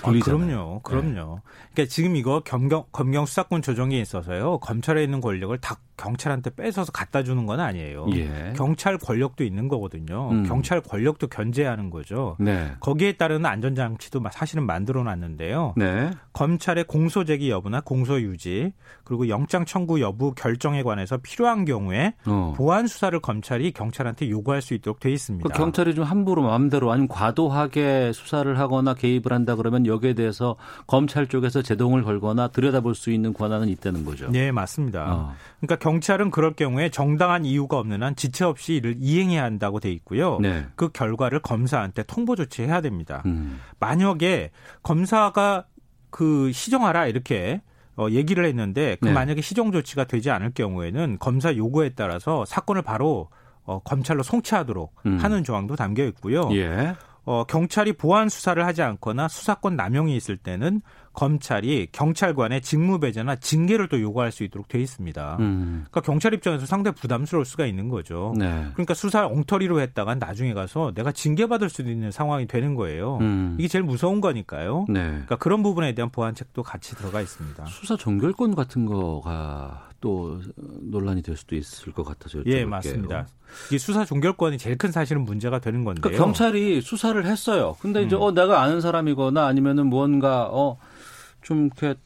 아, 0.03 0.11
들리잖아요. 0.11 0.81
그럼요, 0.83 1.11
그럼요. 1.13 1.39
그러니까 1.73 1.89
지금 1.89 2.15
이거 2.15 2.41
검경 2.45 2.85
검경 2.91 3.25
수사권 3.25 3.61
조정에 3.61 3.99
있어서요 3.99 4.59
검찰에 4.59 5.03
있는 5.03 5.21
권력을 5.21 5.57
다 5.59 5.77
경찰한테 5.97 6.49
뺏어서 6.55 6.91
갖다 6.91 7.23
주는 7.23 7.45
건 7.45 7.61
아니에요. 7.61 8.07
예. 8.15 8.53
경찰 8.57 8.97
권력도 8.97 9.45
있는 9.45 9.69
거거든요. 9.69 10.29
음. 10.31 10.43
경찰 10.43 10.81
권력도 10.81 11.27
견제하는 11.27 11.89
거죠. 11.89 12.35
네. 12.37 12.71
거기에 12.81 13.13
따르는 13.13 13.45
안전장치도 13.45 14.19
마- 14.19 14.29
사실은 14.31 14.65
만들어 14.65 15.03
놨는데요. 15.03 15.73
네. 15.77 16.11
검찰의 16.33 16.83
공소 16.83 17.23
제기 17.23 17.49
여부나 17.49 17.79
공소 17.79 18.19
유지 18.19 18.73
그리고 19.05 19.29
영장 19.29 19.63
청구 19.63 20.01
여부 20.01 20.33
결정에 20.33 20.83
관해서 20.83 21.15
필요한 21.17 21.63
경우에 21.63 22.13
어. 22.25 22.53
보안 22.57 22.87
수사를 22.87 23.17
검찰이 23.21 23.71
경찰한테 23.71 24.29
요구할 24.29 24.61
수 24.61 24.73
있도록 24.73 24.99
돼 24.99 25.11
있습니다. 25.13 25.47
그 25.49 25.57
경찰이 25.57 25.95
좀 25.95 26.03
함부로 26.03 26.41
마음대로 26.41 26.91
아니면 26.91 27.07
과도하게 27.07 28.11
수사를 28.13 28.59
하거나 28.59 28.95
개입을 28.95 29.31
한다 29.31 29.55
그러면 29.55 29.84
여기에 29.87 30.13
대해서 30.13 30.55
검찰 30.87 31.27
쪽에서 31.27 31.61
제동을 31.61 32.03
걸거나 32.03 32.49
들여다볼 32.49 32.95
수 32.95 33.11
있는 33.11 33.33
권한은 33.33 33.69
있다는 33.69 34.05
거죠. 34.05 34.29
네, 34.29 34.51
맞습니다. 34.51 35.13
어. 35.13 35.33
그러니까 35.59 35.77
경찰은 35.77 36.31
그럴 36.31 36.53
경우에 36.53 36.89
정당한 36.89 37.45
이유가 37.45 37.77
없는 37.79 38.03
한 38.03 38.15
지체 38.15 38.45
없이 38.45 38.75
이를 38.75 38.95
이행해야 38.99 39.43
한다고 39.43 39.79
돼 39.79 39.91
있고요. 39.91 40.39
네. 40.39 40.65
그 40.75 40.89
결과를 40.89 41.39
검사한테 41.39 42.03
통보 42.03 42.35
조치해야 42.35 42.81
됩니다. 42.81 43.23
음. 43.25 43.59
만약에 43.79 44.51
검사가 44.83 45.65
그 46.09 46.51
시정하라 46.51 47.07
이렇게 47.07 47.61
어, 47.97 48.07
얘기를 48.09 48.45
했는데 48.45 48.97
그 48.99 49.07
네. 49.07 49.13
만약에 49.13 49.41
시정 49.41 49.71
조치가 49.71 50.05
되지 50.05 50.29
않을 50.29 50.51
경우에는 50.53 51.17
검사 51.19 51.55
요구에 51.55 51.89
따라서 51.95 52.45
사건을 52.45 52.81
바로 52.81 53.29
어, 53.63 53.79
검찰로 53.79 54.23
송치하도록 54.23 54.95
음. 55.07 55.17
하는 55.17 55.43
조항도 55.43 55.75
담겨 55.75 56.03
있고요. 56.05 56.49
예. 56.53 56.95
어, 57.25 57.43
경찰이 57.43 57.93
보안 57.93 58.29
수사를 58.29 58.63
하지 58.65 58.81
않거나 58.83 59.27
수사권 59.27 59.75
남용이 59.75 60.15
있을 60.15 60.37
때는 60.37 60.81
검찰이 61.13 61.87
경찰관의 61.91 62.61
직무 62.61 62.99
배제나 62.99 63.37
징계를 63.37 63.87
또 63.87 63.99
요구할 63.99 64.31
수 64.31 64.43
있도록 64.43 64.67
돼 64.67 64.79
있습니다. 64.79 65.37
음. 65.39 65.85
그러니까 65.89 66.01
경찰 66.01 66.33
입장에서 66.33 66.65
상당히 66.65 66.95
부담스러울 66.95 67.45
수가 67.45 67.65
있는 67.65 67.89
거죠. 67.89 68.33
네. 68.37 68.67
그러니까 68.73 68.93
수사 68.93 69.25
엉터리로 69.25 69.79
했다가 69.79 70.15
나중에 70.15 70.53
가서 70.53 70.91
내가 70.93 71.11
징계받을 71.11 71.69
수도 71.69 71.89
있는 71.89 72.11
상황이 72.11 72.45
되는 72.45 72.75
거예요. 72.75 73.17
음. 73.21 73.55
이게 73.57 73.67
제일 73.67 73.83
무서운 73.83 74.21
거니까요. 74.21 74.85
네. 74.89 75.03
그러니까 75.03 75.37
그런 75.37 75.63
부분에 75.63 75.95
대한 75.95 76.11
보완책도 76.11 76.63
같이 76.63 76.95
들어가 76.95 77.21
있습니다. 77.21 77.65
수사 77.67 77.95
종결권 77.95 78.53
같은 78.53 78.85
거가 78.85 79.89
또 80.05 80.39
논란이 80.81 81.23
될 81.23 81.35
수도 81.35 81.55
있을 81.55 81.91
것 81.91 82.03
같아서 82.03 82.37
여쭤볼게요. 82.37 82.51
예, 82.53 82.63
맞습니다. 82.63 83.27
이 83.71 83.79
수사 83.79 84.05
종결권이 84.05 84.59
제일 84.59 84.77
큰 84.77 84.91
사실은 84.91 85.25
문제가 85.25 85.57
되는 85.57 85.83
건데요. 85.83 86.01
그러니까 86.03 86.23
경찰이 86.23 86.81
수사를 86.81 87.25
했어요. 87.25 87.75
근데 87.79 88.03
이제 88.03 88.15
음. 88.15 88.21
어 88.21 88.31
내가 88.31 88.61
아는 88.61 88.81
사람이거나 88.81 89.47
아니면은 89.47 89.87
무언가 89.87 90.43
어좀 90.43 91.71
이렇게 91.75 91.99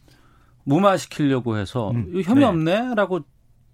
무마시키려고 0.64 1.58
해서 1.58 1.91
음. 1.91 2.22
혐의 2.24 2.43
네. 2.43 2.45
없네라고 2.45 3.20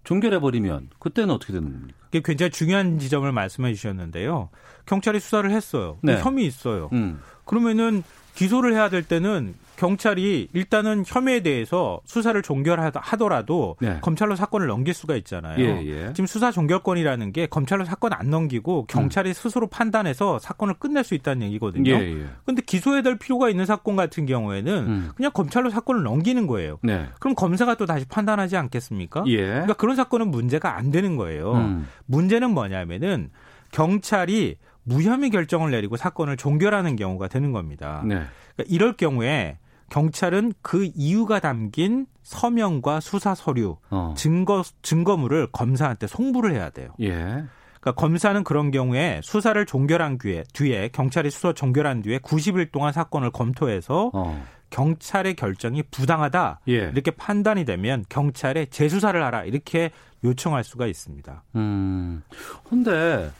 종결해 0.06 0.40
버리면 0.40 0.90
그때는 0.98 1.36
어떻게 1.36 1.54
되는 1.54 1.72
겁니까? 1.72 1.94
이게 2.08 2.24
굉장히 2.26 2.50
중요한 2.50 2.98
지점을 2.98 3.32
말씀해 3.32 3.76
주셨는데요. 3.76 4.50
경찰이 4.88 5.20
수사를 5.20 5.52
했어요. 5.52 6.00
네. 6.02 6.20
혐의 6.20 6.48
있어요. 6.48 6.90
음. 6.94 7.20
그러면은 7.44 8.02
기소를 8.34 8.74
해야 8.74 8.90
될 8.90 9.04
때는 9.04 9.54
경찰이 9.78 10.50
일단은 10.54 11.04
혐의에 11.06 11.42
대해서 11.42 12.00
수사를 12.06 12.40
종결하더라도 12.42 13.76
네. 13.80 14.00
검찰로 14.02 14.36
사건을 14.36 14.68
넘길 14.68 14.94
수가 14.94 15.16
있잖아요. 15.18 15.60
예, 15.60 15.86
예. 15.86 16.14
지금 16.14 16.26
수사 16.28 16.52
종결권이라는 16.52 17.32
게 17.32 17.48
검찰로 17.48 17.86
사건 17.86 18.14
안 18.14 18.30
넘기고 18.30 18.86
경찰이 18.88 19.34
스스로 19.34 19.68
판단해서 19.68 20.40
사건을 20.40 20.76
끝낼 20.76 21.04
수 21.04 21.16
있다는 21.16 21.48
얘기거든요. 21.48 21.92
예, 21.92 22.22
예. 22.22 22.26
근데 22.46 22.62
기소해야 22.62 23.02
될 23.02 23.18
필요가 23.18 23.50
있는 23.50 23.66
사건 23.66 23.96
같은 23.96 24.26
경우에는 24.26 24.74
음. 24.74 25.12
그냥 25.16 25.32
검찰로 25.34 25.70
사건을 25.70 26.04
넘기는 26.04 26.48
거예요. 26.48 26.80
네. 26.82 27.08
그럼 27.20 27.36
검사가 27.36 27.76
또 27.76 27.86
다시 27.86 28.06
판단하지 28.06 28.58
않겠습니까? 28.58 29.24
예. 29.28 29.38
그러니까 29.46 29.74
그런 29.74 29.96
사건은 29.96 30.32
문제가 30.32 30.78
안 30.78 30.92
되는 30.92 31.16
거예요. 31.18 31.54
음. 31.54 31.88
문제는 32.06 32.52
뭐냐면은 32.52 33.30
경찰이 33.72 34.58
무혐의 34.84 35.32
결정을 35.32 35.72
내리고 35.72 35.98
사건을 35.98 36.38
종결하는 36.38 36.96
경우가 36.96 37.28
되는 37.28 37.52
겁니다. 37.52 38.04
네. 38.06 38.22
그러니까 38.56 38.64
이럴 38.68 38.94
경우에 38.94 39.58
경찰은 39.90 40.54
그 40.62 40.90
이유가 40.96 41.40
담긴 41.40 42.08
서명과 42.24 43.00
수사 43.00 43.36
서류, 43.36 43.78
어. 43.90 44.14
증거 44.18 44.64
증거물을 44.82 45.50
검사한테 45.52 46.08
송부를 46.08 46.54
해야 46.54 46.70
돼요. 46.70 46.90
예. 47.02 47.44
그러니까 47.80 48.02
검사는 48.02 48.44
그런 48.44 48.72
경우에 48.72 49.22
수사를 49.24 49.64
종결한 49.66 50.18
뒤에, 50.18 50.44
뒤에 50.54 50.90
경찰이 50.90 51.30
수사 51.30 51.54
종결한 51.54 52.02
뒤에 52.02 52.18
90일 52.18 52.72
동안 52.72 52.92
사건을 52.92 53.30
검토해서 53.32 54.10
어. 54.14 54.44
경찰의 54.72 55.36
결정이 55.36 55.84
부당하다 55.84 56.62
예. 56.68 56.74
이렇게 56.74 57.12
판단이 57.12 57.64
되면 57.64 58.04
경찰에 58.10 58.66
재수사를 58.66 59.24
하라 59.24 59.46
이렇게 59.46 59.92
요청할 60.24 60.64
수가 60.64 60.88
있습니다. 60.88 61.44
음. 61.56 62.24
근데 62.68 63.32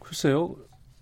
글쎄요. 0.00 0.56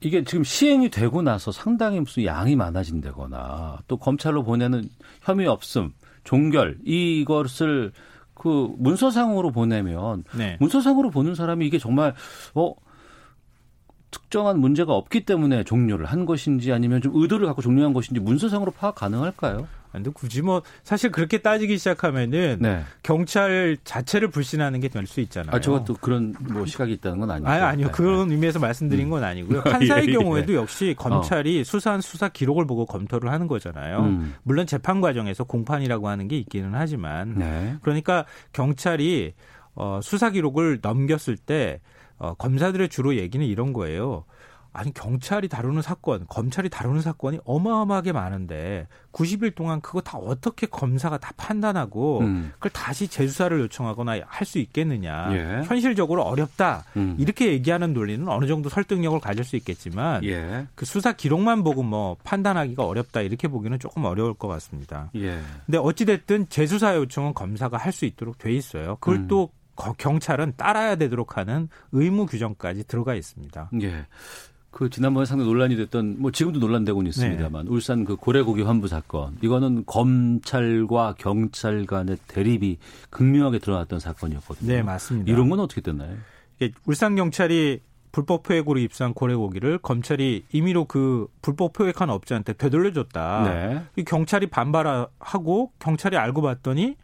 이게 0.04 0.24
지금 0.24 0.44
시행이 0.44 0.90
되고 0.90 1.22
나서 1.22 1.52
상당히 1.52 2.00
무슨 2.00 2.24
양이 2.24 2.56
많아진다거나 2.56 3.78
또 3.88 3.96
검찰로 3.96 4.42
보내는 4.42 4.88
혐의 5.22 5.46
없음, 5.46 5.92
종결 6.24 6.78
이것을 6.84 7.92
그 8.34 8.74
문서상으로 8.78 9.52
보내면 9.52 10.24
네. 10.36 10.56
문서상으로 10.60 11.10
보는 11.10 11.34
사람이 11.34 11.66
이게 11.66 11.78
정말 11.78 12.14
어 12.54 12.74
특정한 14.10 14.58
문제가 14.58 14.94
없기 14.94 15.24
때문에 15.24 15.64
종료를 15.64 16.06
한 16.06 16.26
것인지 16.26 16.72
아니면 16.72 17.00
좀 17.00 17.12
의도를 17.14 17.46
갖고 17.46 17.62
종료한 17.62 17.92
것인지 17.92 18.20
문서상으로 18.20 18.72
파악 18.72 18.96
가능할까요? 18.96 19.66
근데 19.92 20.10
굳이 20.10 20.42
뭐 20.42 20.62
사실 20.84 21.10
그렇게 21.10 21.38
따지기 21.38 21.76
시작하면은 21.78 22.58
네. 22.60 22.82
경찰 23.02 23.76
자체를 23.84 24.28
불신하는 24.28 24.80
게 24.80 24.88
될 24.88 25.06
수 25.06 25.20
있잖아요. 25.20 25.54
아, 25.54 25.60
저것도 25.60 25.94
그런 26.00 26.34
뭐 26.40 26.64
시각이 26.66 26.92
있다는 26.94 27.18
건 27.20 27.30
아니죠. 27.30 27.48
아니, 27.48 27.62
아니요. 27.62 27.86
네. 27.88 27.92
그런 27.92 28.30
의미에서 28.30 28.58
말씀드린 28.58 29.10
건 29.10 29.24
아니고요. 29.24 29.62
판사의 29.64 30.04
예, 30.04 30.08
예. 30.08 30.12
경우에도 30.12 30.54
역시 30.54 30.94
검찰이 30.96 31.64
수사한 31.64 32.00
수사 32.00 32.28
기록을 32.28 32.66
보고 32.66 32.86
검토를 32.86 33.30
하는 33.30 33.48
거잖아요. 33.48 34.00
음. 34.00 34.34
물론 34.42 34.66
재판 34.66 35.00
과정에서 35.00 35.44
공판이라고 35.44 36.08
하는 36.08 36.28
게 36.28 36.36
있기는 36.38 36.70
하지만 36.74 37.34
네. 37.38 37.76
그러니까 37.82 38.24
경찰이 38.52 39.34
어, 39.74 40.00
수사 40.02 40.30
기록을 40.30 40.78
넘겼을 40.82 41.36
때 41.36 41.80
어, 42.18 42.34
검사들의 42.34 42.88
주로 42.88 43.16
얘기는 43.16 43.44
이런 43.44 43.72
거예요. 43.72 44.24
아니 44.74 44.92
경찰이 44.94 45.48
다루는 45.48 45.82
사건, 45.82 46.24
검찰이 46.28 46.70
다루는 46.70 47.02
사건이 47.02 47.40
어마어마하게 47.44 48.12
많은데 48.12 48.86
90일 49.12 49.54
동안 49.54 49.80
그거 49.82 50.00
다 50.00 50.16
어떻게 50.16 50.66
검사가 50.66 51.18
다 51.18 51.32
판단하고 51.36 52.20
음. 52.20 52.52
그걸 52.54 52.70
다시 52.72 53.06
재수사를 53.08 53.58
요청하거나 53.60 54.20
할 54.26 54.46
수 54.46 54.58
있겠느냐. 54.58 55.28
예. 55.34 55.62
현실적으로 55.66 56.22
어렵다. 56.22 56.84
음. 56.96 57.16
이렇게 57.18 57.52
얘기하는 57.52 57.92
논리는 57.92 58.26
어느 58.28 58.46
정도 58.46 58.68
설득력을 58.68 59.20
가질 59.20 59.44
수 59.44 59.56
있겠지만 59.56 60.24
예. 60.24 60.66
그 60.74 60.84
수사 60.84 61.12
기록만 61.12 61.62
보고 61.64 61.82
뭐 61.82 62.16
판단하기가 62.24 62.84
어렵다 62.84 63.20
이렇게 63.20 63.48
보기는 63.48 63.78
조금 63.78 64.04
어려울 64.04 64.34
것 64.34 64.48
같습니다. 64.48 65.10
예. 65.16 65.38
근데 65.66 65.78
어찌 65.78 66.04
됐든 66.06 66.48
재수사 66.48 66.96
요청은 66.96 67.34
검사가 67.34 67.76
할 67.76 67.92
수 67.92 68.04
있도록 68.06 68.38
돼 68.38 68.52
있어요. 68.52 68.96
그걸 69.00 69.16
음. 69.16 69.28
또 69.28 69.50
거- 69.76 69.92
경찰은 69.96 70.54
따라야 70.56 70.96
되도록 70.96 71.36
하는 71.36 71.68
의무 71.92 72.26
규정까지 72.26 72.84
들어가 72.86 73.14
있습니다. 73.14 73.70
예. 73.82 74.06
그 74.72 74.88
지난번에 74.90 75.26
상당히 75.26 75.50
논란이 75.50 75.76
됐던 75.76 76.16
뭐 76.18 76.32
지금도 76.32 76.58
논란되고는 76.58 77.08
있습니다만 77.10 77.68
울산 77.68 78.04
그 78.04 78.16
고래 78.16 78.40
고기 78.42 78.62
환부 78.62 78.88
사건 78.88 79.36
이거는 79.42 79.84
검찰과 79.86 81.14
경찰 81.18 81.84
간의 81.84 82.16
대립이 82.26 82.78
극명하게 83.10 83.58
드러났던 83.58 84.00
사건이었거든요. 84.00 84.72
네, 84.72 84.82
맞습니다. 84.82 85.30
이런 85.30 85.50
건 85.50 85.60
어떻게 85.60 85.82
됐나요? 85.82 86.16
울산 86.86 87.14
경찰이 87.16 87.80
불법 88.12 88.42
포획으로 88.44 88.78
입수한 88.78 89.14
고래 89.14 89.34
고기를 89.34 89.78
검찰이 89.78 90.44
임의로 90.52 90.86
그 90.86 91.26
불법 91.42 91.74
포획한 91.74 92.08
업자한테 92.08 92.54
되돌려줬다. 92.54 93.42
네. 93.44 93.82
이 93.96 94.04
경찰이 94.04 94.46
반발하고 94.46 95.72
경찰이 95.78 96.16
알고 96.16 96.42
봤더니 96.42 96.96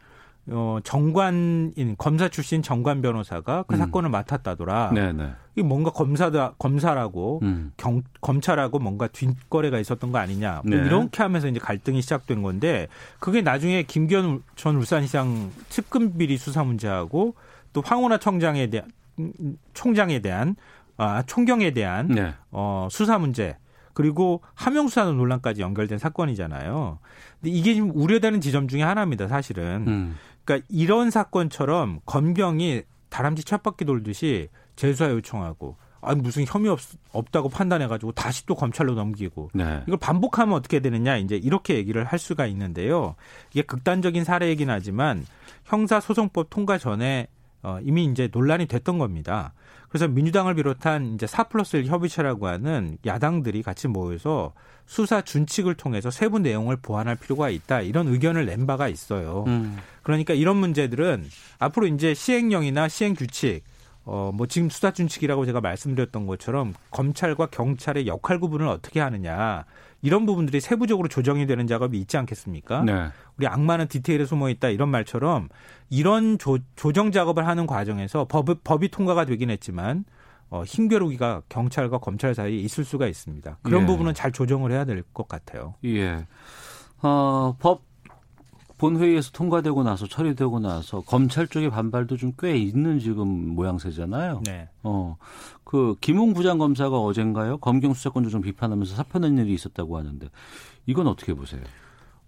어 0.51 0.79
정관인 0.83 1.95
검사 1.97 2.27
출신 2.27 2.61
정관 2.61 3.01
변호사가 3.01 3.63
그 3.67 3.75
음. 3.75 3.77
사건을 3.77 4.09
맡았다더라. 4.09 4.91
네, 4.93 5.13
네. 5.13 5.31
이 5.55 5.61
뭔가 5.61 5.91
검사다 5.91 6.53
검사라고 6.57 7.39
음. 7.43 7.71
경, 7.77 8.01
검찰하고 8.21 8.79
뭔가 8.79 9.07
뒷거래가 9.07 9.79
있었던 9.79 10.11
거 10.11 10.17
아니냐. 10.17 10.61
뭐 10.65 10.77
네. 10.77 10.85
이렇게 10.85 11.21
하면서 11.21 11.47
이제 11.47 11.59
갈등이 11.59 12.01
시작된 12.01 12.41
건데 12.41 12.87
그게 13.19 13.41
나중에 13.41 13.83
김기현 13.83 14.41
전 14.55 14.75
울산시장 14.75 15.51
측근 15.69 16.17
비리 16.17 16.37
수사 16.37 16.63
문제하고 16.63 17.35
또 17.73 17.81
황운하 17.81 18.17
청장에 18.17 18.67
대한 18.67 18.87
음, 19.19 19.57
총장에 19.73 20.19
대한 20.19 20.55
아 20.97 21.23
총경에 21.23 21.71
대한 21.71 22.07
네. 22.07 22.33
어 22.51 22.87
수사 22.89 23.17
문제 23.19 23.57
그리고 23.93 24.41
하명 24.53 24.87
수사 24.87 25.03
논란까지 25.03 25.61
연결된 25.61 25.97
사건이잖아요. 25.97 26.99
근데 27.41 27.51
이게 27.51 27.73
지금 27.73 27.91
우려되는 27.93 28.39
지점 28.39 28.69
중에 28.69 28.81
하나입니다, 28.81 29.27
사실은. 29.27 29.85
음. 29.87 30.15
그러니까 30.49 30.65
이런 30.67 31.11
사건처럼 31.11 31.99
검경이 32.07 32.81
다람쥐 33.09 33.43
쳇바퀴 33.43 33.85
돌듯이 33.85 34.49
재수사 34.75 35.11
요청하고 35.11 35.77
아니 36.01 36.21
무슨 36.21 36.43
혐의 36.47 36.71
없, 36.71 36.79
없다고 37.11 37.49
판단해 37.49 37.85
가지고 37.85 38.13
다시 38.13 38.47
또 38.47 38.55
검찰로 38.55 38.95
넘기고 38.95 39.51
네. 39.53 39.83
이걸 39.85 39.99
반복하면 39.99 40.55
어떻게 40.55 40.79
되느냐 40.79 41.17
이제 41.17 41.35
이렇게 41.35 41.75
얘기를 41.75 42.03
할 42.03 42.17
수가 42.17 42.47
있는데요. 42.47 43.15
이게 43.51 43.61
극단적인 43.61 44.23
사례이긴 44.23 44.71
하지만 44.71 45.23
형사 45.65 45.99
소송법 45.99 46.49
통과 46.49 46.79
전에 46.79 47.27
어, 47.61 47.77
이미 47.83 48.05
이제 48.05 48.29
논란이 48.31 48.65
됐던 48.65 48.97
겁니다. 48.97 49.53
그래서 49.89 50.07
민주당을 50.07 50.55
비롯한 50.55 51.15
이제 51.15 51.27
4 51.27 51.45
플러스 51.45 51.77
1 51.77 51.87
협의체라고 51.87 52.47
하는 52.47 52.97
야당들이 53.05 53.63
같이 53.63 53.87
모여서 53.87 54.53
수사 54.85 55.21
준칙을 55.21 55.75
통해서 55.75 56.09
세부 56.09 56.39
내용을 56.39 56.77
보완할 56.77 57.15
필요가 57.15 57.49
있다 57.49 57.81
이런 57.81 58.07
의견을 58.07 58.45
낸 58.45 58.65
바가 58.65 58.87
있어요. 58.87 59.43
음. 59.47 59.77
그러니까 60.03 60.33
이런 60.33 60.57
문제들은 60.57 61.25
앞으로 61.59 61.87
이제 61.87 62.13
시행령이나 62.13 62.87
시행 62.87 63.13
규칙 63.13 63.61
어, 64.11 64.31
뭐 64.33 64.47
지금 64.47 64.69
수사 64.71 64.91
준칙이라고 64.91 65.45
제가 65.45 65.61
말씀드렸던 65.61 66.25
것처럼 66.25 66.73
검찰과 66.89 67.47
경찰의 67.47 68.07
역할 68.07 68.39
구분을 68.39 68.67
어떻게 68.67 68.99
하느냐 68.99 69.65
이런 70.01 70.25
부분들이 70.25 70.59
세부적으로 70.59 71.07
조정이 71.07 71.45
되는 71.45 71.67
작업이 71.67 71.99
있지 71.99 72.17
않겠습니까? 72.17 72.83
네. 72.83 73.09
우리 73.37 73.45
악마는 73.45 73.87
디테일에 73.87 74.25
숨어 74.25 74.49
있다 74.49 74.69
이런 74.69 74.89
말처럼 74.89 75.49
이런 75.91 76.39
조, 76.39 76.57
조정 76.75 77.11
작업을 77.11 77.45
하는 77.45 77.67
과정에서 77.67 78.25
법, 78.25 78.47
법이 78.63 78.89
통과가 78.89 79.25
되긴 79.25 79.51
했지만 79.51 80.05
어, 80.49 80.63
힘겨루기가 80.63 81.43
경찰과 81.47 81.99
검찰 81.99 82.33
사이에 82.33 82.57
있을 82.57 82.83
수가 82.85 83.05
있습니다. 83.05 83.59
그런 83.61 83.83
예. 83.83 83.85
부분은 83.85 84.15
잘 84.15 84.31
조정을 84.31 84.71
해야 84.71 84.85
될 84.85 85.03
것 85.13 85.27
같아요. 85.27 85.75
예. 85.85 86.25
어, 87.03 87.55
법 87.59 87.83
본회의에서 88.79 89.29
통과되고 89.31 89.83
나서 89.83 90.07
처리되고 90.07 90.59
나서 90.59 91.01
검찰 91.01 91.47
쪽의 91.47 91.69
반발도 91.69 92.17
좀 92.17 92.33
꽤 92.39 92.55
있는 92.57 92.99
지금 92.99 93.27
모양새잖아요. 93.55 94.41
네. 94.45 94.69
어, 94.83 95.17
그 95.63 95.95
김웅 96.01 96.33
부장검사가 96.33 96.97
어젠가요? 96.97 97.57
검경 97.57 97.93
수사권 97.93 98.23
조정 98.23 98.41
비판하면서 98.41 98.95
사표 98.95 99.19
낸 99.19 99.37
일이 99.37 99.53
있었다고 99.53 99.97
하는데 99.97 100.29
이건 100.85 101.07
어떻게 101.07 101.33
보세요? 101.33 101.61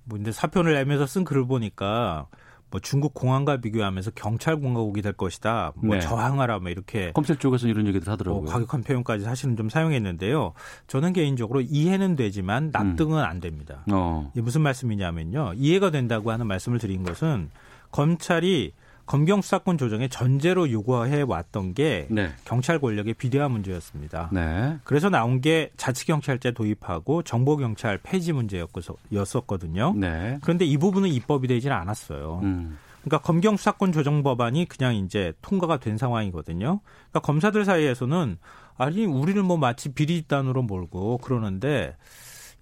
뭐 0.03 0.17
근데 0.17 0.31
사표를 0.31 0.73
내면서 0.73 1.05
쓴 1.07 1.23
글을 1.23 1.47
보니까 1.47 2.27
뭐 2.71 2.79
중국 2.79 3.13
공안과 3.13 3.57
비교하면서 3.57 4.11
경찰 4.15 4.55
공화국이 4.59 5.01
될 5.01 5.13
것이다. 5.13 5.73
뭐 5.75 5.95
네. 5.95 6.01
저항하라 6.01 6.59
뭐 6.59 6.71
이렇게 6.71 7.11
검찰 7.11 7.35
쪽에서 7.35 7.67
이런 7.67 7.85
얘기들 7.87 8.11
하더라고요. 8.11 8.43
뭐 8.43 8.51
과격한 8.51 8.83
표현까지 8.83 9.25
사실은 9.25 9.57
좀 9.57 9.69
사용했는데요. 9.69 10.53
저는 10.87 11.13
개인적으로 11.13 11.61
이해는 11.61 12.15
되지만 12.15 12.71
납득은 12.71 13.19
안 13.19 13.41
됩니다. 13.41 13.83
어. 13.91 14.31
이게 14.33 14.41
무슨 14.41 14.61
말씀이냐면요. 14.61 15.53
이해가 15.57 15.91
된다고 15.91 16.31
하는 16.31 16.47
말씀을 16.47 16.79
드린 16.79 17.03
것은 17.03 17.51
검찰이 17.91 18.71
검경 19.11 19.41
수사권 19.41 19.77
조정의 19.77 20.07
전제로 20.07 20.71
요구해 20.71 21.21
왔던 21.23 21.73
게 21.73 22.07
네. 22.09 22.31
경찰 22.45 22.79
권력의 22.79 23.15
비대화 23.15 23.49
문제였습니다. 23.49 24.29
네. 24.31 24.77
그래서 24.85 25.09
나온 25.09 25.41
게 25.41 25.69
자치 25.75 26.05
경찰제 26.05 26.51
도입하고 26.51 27.21
정보 27.23 27.57
경찰 27.57 27.97
폐지 27.97 28.31
문제였었거든요. 28.31 29.95
네. 29.97 30.39
그런데 30.41 30.63
이 30.63 30.77
부분은 30.77 31.09
입법이 31.09 31.49
되질 31.49 31.73
않았어요. 31.73 32.39
음. 32.43 32.77
그러니까 33.01 33.17
검경 33.17 33.57
수사권 33.57 33.91
조정 33.91 34.23
법안이 34.23 34.69
그냥 34.69 34.95
이제 34.95 35.33
통과가 35.41 35.81
된 35.81 35.97
상황이거든요. 35.97 36.79
그러니까 37.09 37.19
검사들 37.19 37.65
사이에서는 37.65 38.37
아니 38.77 39.05
우리를 39.05 39.43
뭐 39.43 39.57
마치 39.57 39.91
비리 39.91 40.21
집단으로 40.21 40.61
몰고 40.61 41.17
그러는데 41.17 41.97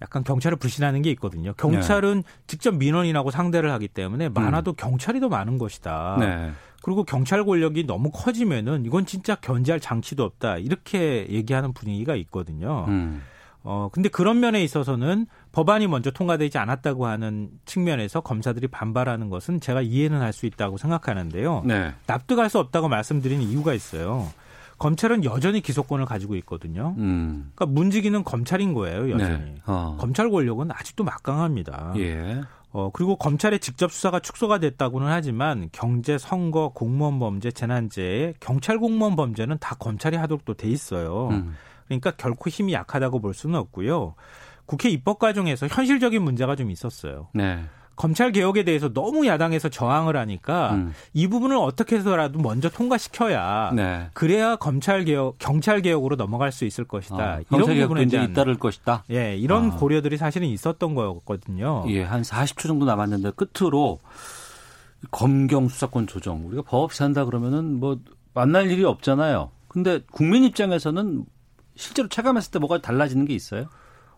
약간 0.02 0.24
경찰을 0.24 0.58
불신하는 0.58 1.02
게 1.02 1.12
있거든요. 1.12 1.54
경찰은 1.54 2.24
직접 2.48 2.74
민원인하고 2.76 3.32
상대를 3.32 3.72
하기 3.74 3.88
때문에 3.90 4.30
많아도 4.30 4.74
경찰이 4.74 5.20
더 5.20 5.28
많은 5.30 5.58
것이다. 5.58 6.18
네. 6.20 6.52
그리고 6.82 7.04
경찰 7.04 7.44
권력이 7.44 7.86
너무 7.86 8.10
커지면은 8.12 8.86
이건 8.86 9.06
진짜 9.06 9.36
견제할 9.36 9.80
장치도 9.82 10.24
없다. 10.24 10.58
이렇게 10.58 11.28
얘기하는 11.30 11.74
분위기가 11.74 12.16
있거든요. 12.16 12.86
음. 12.88 13.22
어, 13.64 13.90
근데 13.92 14.08
그런 14.08 14.40
면에 14.40 14.64
있어서는 14.64 15.28
법안이 15.52 15.88
먼저 15.88 16.12
통과되지 16.12 16.58
않았다고 16.58 17.06
하는 17.06 17.50
측면에서 17.66 18.22
검사들이 18.22 18.68
반발하는 18.70 19.30
것은 19.30 19.60
제가 19.60 19.82
이해는 19.82 20.22
할 20.22 20.32
수 20.32 20.46
있다고 20.46 20.78
생각하는데요. 20.78 21.64
네. 21.66 21.94
납득할 22.08 22.50
수 22.50 22.58
없다고 22.60 22.88
말씀드리는 22.88 23.44
이유가 23.44 23.74
있어요. 23.74 24.32
검찰은 24.80 25.24
여전히 25.26 25.62
기소권을 25.62 26.06
가지고 26.06 26.36
있거든요. 26.38 26.96
음. 26.98 27.52
그러니까 27.54 27.66
문지기는 27.80 28.24
검찰인 28.24 28.74
거예요, 28.74 29.12
여전히. 29.12 29.38
네. 29.38 29.56
어. 29.66 29.98
검찰 30.00 30.30
권력은 30.30 30.72
아직도 30.72 31.04
막강합니다. 31.04 31.94
예. 31.98 32.42
어, 32.72 32.90
그리고 32.94 33.16
검찰의 33.16 33.60
직접 33.60 33.92
수사가 33.92 34.20
축소가 34.20 34.60
됐다고는 34.60 35.08
하지만 35.08 35.70
경제, 35.72 36.18
선거, 36.18 36.70
공무원 36.74 37.20
범죄, 37.20 37.52
재난재해, 37.52 38.34
경찰 38.40 38.78
공무원 38.80 39.16
범죄는 39.16 39.58
다 39.60 39.76
검찰이 39.76 40.16
하도록 40.18 40.46
또 40.46 40.54
돼 40.54 40.70
있어요. 40.70 41.30
음. 41.30 41.56
그러니까 41.88 42.12
결코 42.12 42.50
힘이 42.50 42.74
약하다고 42.74 43.20
볼 43.22 43.34
수는 43.34 43.58
없고요. 43.60 44.14
국회 44.66 44.90
입법 44.90 45.18
과정에서 45.18 45.68
현실적인 45.68 46.22
문제가 46.22 46.56
좀 46.56 46.70
있었어요. 46.70 47.30
네. 47.34 47.64
검찰 48.00 48.32
개혁에 48.32 48.64
대해서 48.64 48.94
너무 48.94 49.28
야당에서 49.28 49.68
저항을 49.68 50.16
하니까 50.16 50.72
음. 50.72 50.94
이 51.14 51.28
부분을 51.28 51.58
어떻게 51.58 51.98
해서라도 51.98 52.40
먼저 52.40 52.70
통과시켜야 52.70 53.74
네. 53.76 54.10
그래야 54.14 54.56
검찰 54.56 55.04
개혁, 55.04 55.36
경찰 55.38 55.82
개혁으로 55.82 56.16
넘어갈 56.16 56.54
수 56.54 56.64
있을 56.64 56.86
것이다. 56.86 57.18
아, 57.18 57.42
이런 57.52 57.78
부분에 57.78 58.04
이제 58.04 58.16
대한 58.16 58.30
잇따를 58.30 58.56
것이다. 58.56 59.04
예, 59.12 59.36
이런 59.36 59.72
아. 59.72 59.76
고려들이 59.76 60.16
사실은 60.16 60.48
있었던 60.48 60.96
거였거든요. 60.96 61.84
예, 61.90 62.04
한 62.04 62.22
40초 62.22 62.68
정도 62.68 62.86
남았는데 62.86 63.32
끝으로 63.32 64.00
검경 65.12 65.68
수사권 65.68 66.08
조정 66.08 66.48
우리가 66.48 66.62
법 66.62 66.84
없이 66.84 67.04
한다 67.04 67.26
그러면은 67.26 67.82
뭐 67.82 68.00
만날 68.34 68.72
일이 68.72 68.86
없잖아요. 68.86 69.52
근데 69.68 70.00
국민 70.10 70.46
입장에서는 70.46 71.26
실제로 71.76 72.08
체감했을 72.08 72.52
때 72.52 72.60
뭐가 72.60 72.80
달라지는 72.80 73.26
게 73.26 73.34
있어요? 73.34 73.66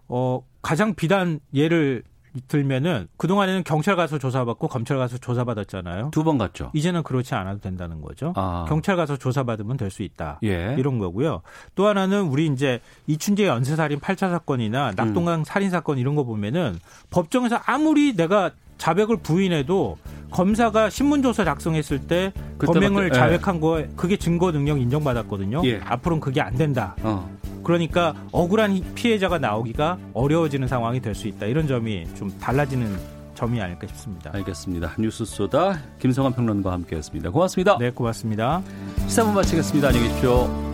어, 0.07 0.43
가장 0.61 0.93
비단 0.93 1.39
예를 1.55 2.03
들면은 2.47 3.07
그동안에는 3.17 3.63
경찰 3.63 3.95
가서 3.95 4.17
조사받고 4.17 4.67
검찰 4.67 4.97
가서 4.97 5.17
조사받았잖아요. 5.17 6.11
두 6.11 6.23
번 6.23 6.37
갔죠. 6.37 6.71
이제는 6.73 7.03
그렇지 7.03 7.35
않아도 7.35 7.59
된다는 7.59 8.01
거죠. 8.01 8.31
아. 8.35 8.65
경찰 8.69 8.95
가서 8.95 9.17
조사받으면 9.17 9.77
될 9.77 9.91
수 9.91 10.03
있다. 10.03 10.39
예. 10.43 10.75
이런 10.79 10.99
거고요. 10.99 11.41
또 11.75 11.87
하나는 11.87 12.21
우리 12.23 12.47
이제 12.47 12.79
이춘재 13.07 13.45
연쇄살인 13.47 13.99
8차 13.99 14.29
사건이나 14.29 14.93
낙동강 14.95 15.43
살인 15.43 15.69
사건 15.69 15.97
이런 15.97 16.15
거 16.15 16.23
보면은 16.23 16.79
법정에서 17.09 17.59
아무리 17.65 18.15
내가 18.15 18.51
자백을 18.77 19.17
부인해도 19.17 19.97
검사가 20.31 20.89
신문조서 20.89 21.43
작성했을 21.43 22.07
때 22.07 22.31
범행을 22.59 23.09
예. 23.09 23.11
자백한 23.13 23.59
거에 23.59 23.89
그게 23.97 24.15
증거 24.17 24.51
능력 24.51 24.79
인정받았거든요. 24.79 25.61
예. 25.65 25.81
앞으로는 25.83 26.21
그게 26.21 26.39
안 26.41 26.55
된다. 26.55 26.95
어. 27.03 27.29
그러니까 27.63 28.13
억울한 28.31 28.93
피해자가 28.95 29.37
나오기가 29.39 29.97
어려워지는 30.13 30.67
상황이 30.67 30.99
될 30.99 31.15
수 31.15 31.27
있다. 31.27 31.45
이런 31.45 31.67
점이 31.67 32.07
좀 32.15 32.31
달라지는 32.39 32.97
점이 33.35 33.59
아닐까 33.61 33.85
싶습니다. 33.87 34.31
알겠습니다. 34.33 34.93
뉴스 34.99 35.25
소다 35.25 35.79
김성환 35.99 36.33
평론가와 36.33 36.75
함께했습니다. 36.75 37.29
고맙습니다. 37.31 37.77
네, 37.79 37.91
고맙습니다. 37.91 38.61
시사분 39.07 39.33
마치겠습니다. 39.33 39.89
안녕히 39.89 40.07
계십시오. 40.07 40.70